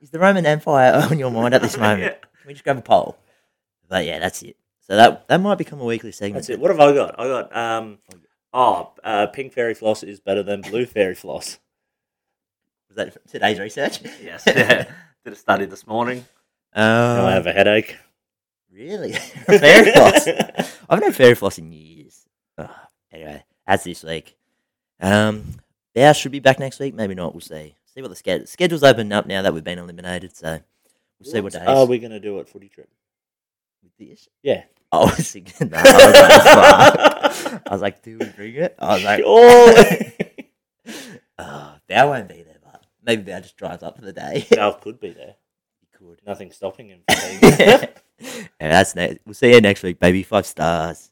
Is 0.00 0.10
the 0.10 0.18
Roman 0.18 0.44
Empire 0.46 0.92
on 1.10 1.18
your 1.18 1.30
mind 1.30 1.54
at 1.54 1.62
this 1.62 1.76
moment? 1.76 2.02
Yeah. 2.02 2.10
Can 2.10 2.48
we 2.48 2.52
just 2.54 2.64
grab 2.64 2.78
a 2.78 2.82
poll? 2.82 3.16
But 3.88 4.04
yeah, 4.04 4.18
that's 4.18 4.42
it. 4.42 4.56
So 4.80 4.96
that 4.96 5.28
that 5.28 5.40
might 5.40 5.56
become 5.56 5.80
a 5.80 5.84
weekly 5.84 6.12
segment. 6.12 6.34
That's 6.42 6.50
it. 6.50 6.60
What 6.60 6.70
have 6.70 6.80
I 6.80 6.92
got? 6.92 7.18
I 7.18 7.26
got 7.26 7.56
um. 7.56 7.98
Oh, 8.12 8.16
uh, 8.54 9.26
pink 9.28 9.52
fairy 9.52 9.74
floss 9.74 10.02
is 10.02 10.20
better 10.20 10.42
than 10.42 10.60
blue 10.60 10.86
fairy 10.86 11.14
floss. 11.14 11.58
Was 12.88 12.96
that 12.96 13.28
today's 13.28 13.58
research? 13.58 14.00
Yes. 14.22 14.44
Yeah. 14.54 14.86
Did 15.24 15.32
a 15.32 15.36
study 15.36 15.64
this 15.64 15.86
morning. 15.86 16.18
Um, 16.74 16.84
Now 16.84 17.26
I 17.26 17.32
have 17.32 17.46
a 17.46 17.52
headache. 17.52 17.96
really? 18.70 19.12
fairy 19.46 19.90
floss. 19.90 20.28
I 20.28 20.66
haven't 20.90 21.04
had 21.04 21.16
fairy 21.16 21.34
floss 21.34 21.56
in 21.56 21.72
years. 21.72 22.26
Ugh. 22.58 22.68
anyway, 23.10 23.42
that's 23.66 23.84
this 23.84 24.02
week. 24.04 24.36
Um, 25.00 25.44
yeah, 25.94 26.12
should 26.12 26.32
be 26.32 26.40
back 26.40 26.58
next 26.58 26.78
week. 26.78 26.94
Maybe 26.94 27.14
not. 27.14 27.32
We'll 27.32 27.40
see. 27.40 27.74
See 27.86 28.02
what 28.02 28.08
the 28.08 28.16
schedule 28.16 28.46
schedule's 28.46 28.82
opened 28.82 29.14
up 29.14 29.26
now 29.26 29.40
that 29.40 29.54
we've 29.54 29.64
been 29.64 29.78
eliminated. 29.78 30.36
So 30.36 30.60
we'll 31.18 31.32
see 31.32 31.40
what 31.40 31.54
days. 31.54 31.62
are 31.66 31.86
we 31.86 31.98
going 31.98 32.10
to 32.10 32.20
do 32.20 32.38
at 32.40 32.48
footy 32.48 32.68
trip? 32.68 32.90
with 33.82 33.96
this. 33.96 34.28
Yeah. 34.42 34.64
I 35.02 35.16
was 35.16 35.30
thinking 35.30 35.68
that. 35.68 35.86
I 35.86 36.06
was, 36.06 36.14
like, 36.14 37.52
fuck. 37.52 37.62
I 37.66 37.72
was 37.72 37.82
like, 37.82 38.02
do 38.02 38.18
we 38.18 38.26
bring 38.26 38.54
it? 38.54 38.74
I 38.78 38.94
was 38.94 39.04
like, 39.04 39.20
Surely. 39.20 40.50
oh, 41.38 41.74
Bow 41.88 42.08
won't 42.08 42.28
be 42.28 42.42
there, 42.42 42.58
but 42.62 42.84
maybe 43.04 43.22
Bow 43.22 43.40
just 43.40 43.56
drives 43.56 43.82
up 43.82 43.96
for 43.96 44.04
the 44.04 44.12
day. 44.12 44.46
Val 44.50 44.74
could 44.74 45.00
be 45.00 45.10
there. 45.10 45.36
he 45.80 45.86
could. 45.98 46.20
Nothing 46.26 46.50
stopping 46.50 46.88
him 46.88 47.00
from 47.08 47.18
being 47.40 47.56
there. 47.56 47.94
yeah, 48.20 48.46
that's 48.58 48.94
next. 48.94 49.18
We'll 49.24 49.34
see 49.34 49.52
you 49.52 49.60
next 49.60 49.82
week, 49.82 49.98
baby. 49.98 50.22
Five 50.22 50.46
stars. 50.46 51.10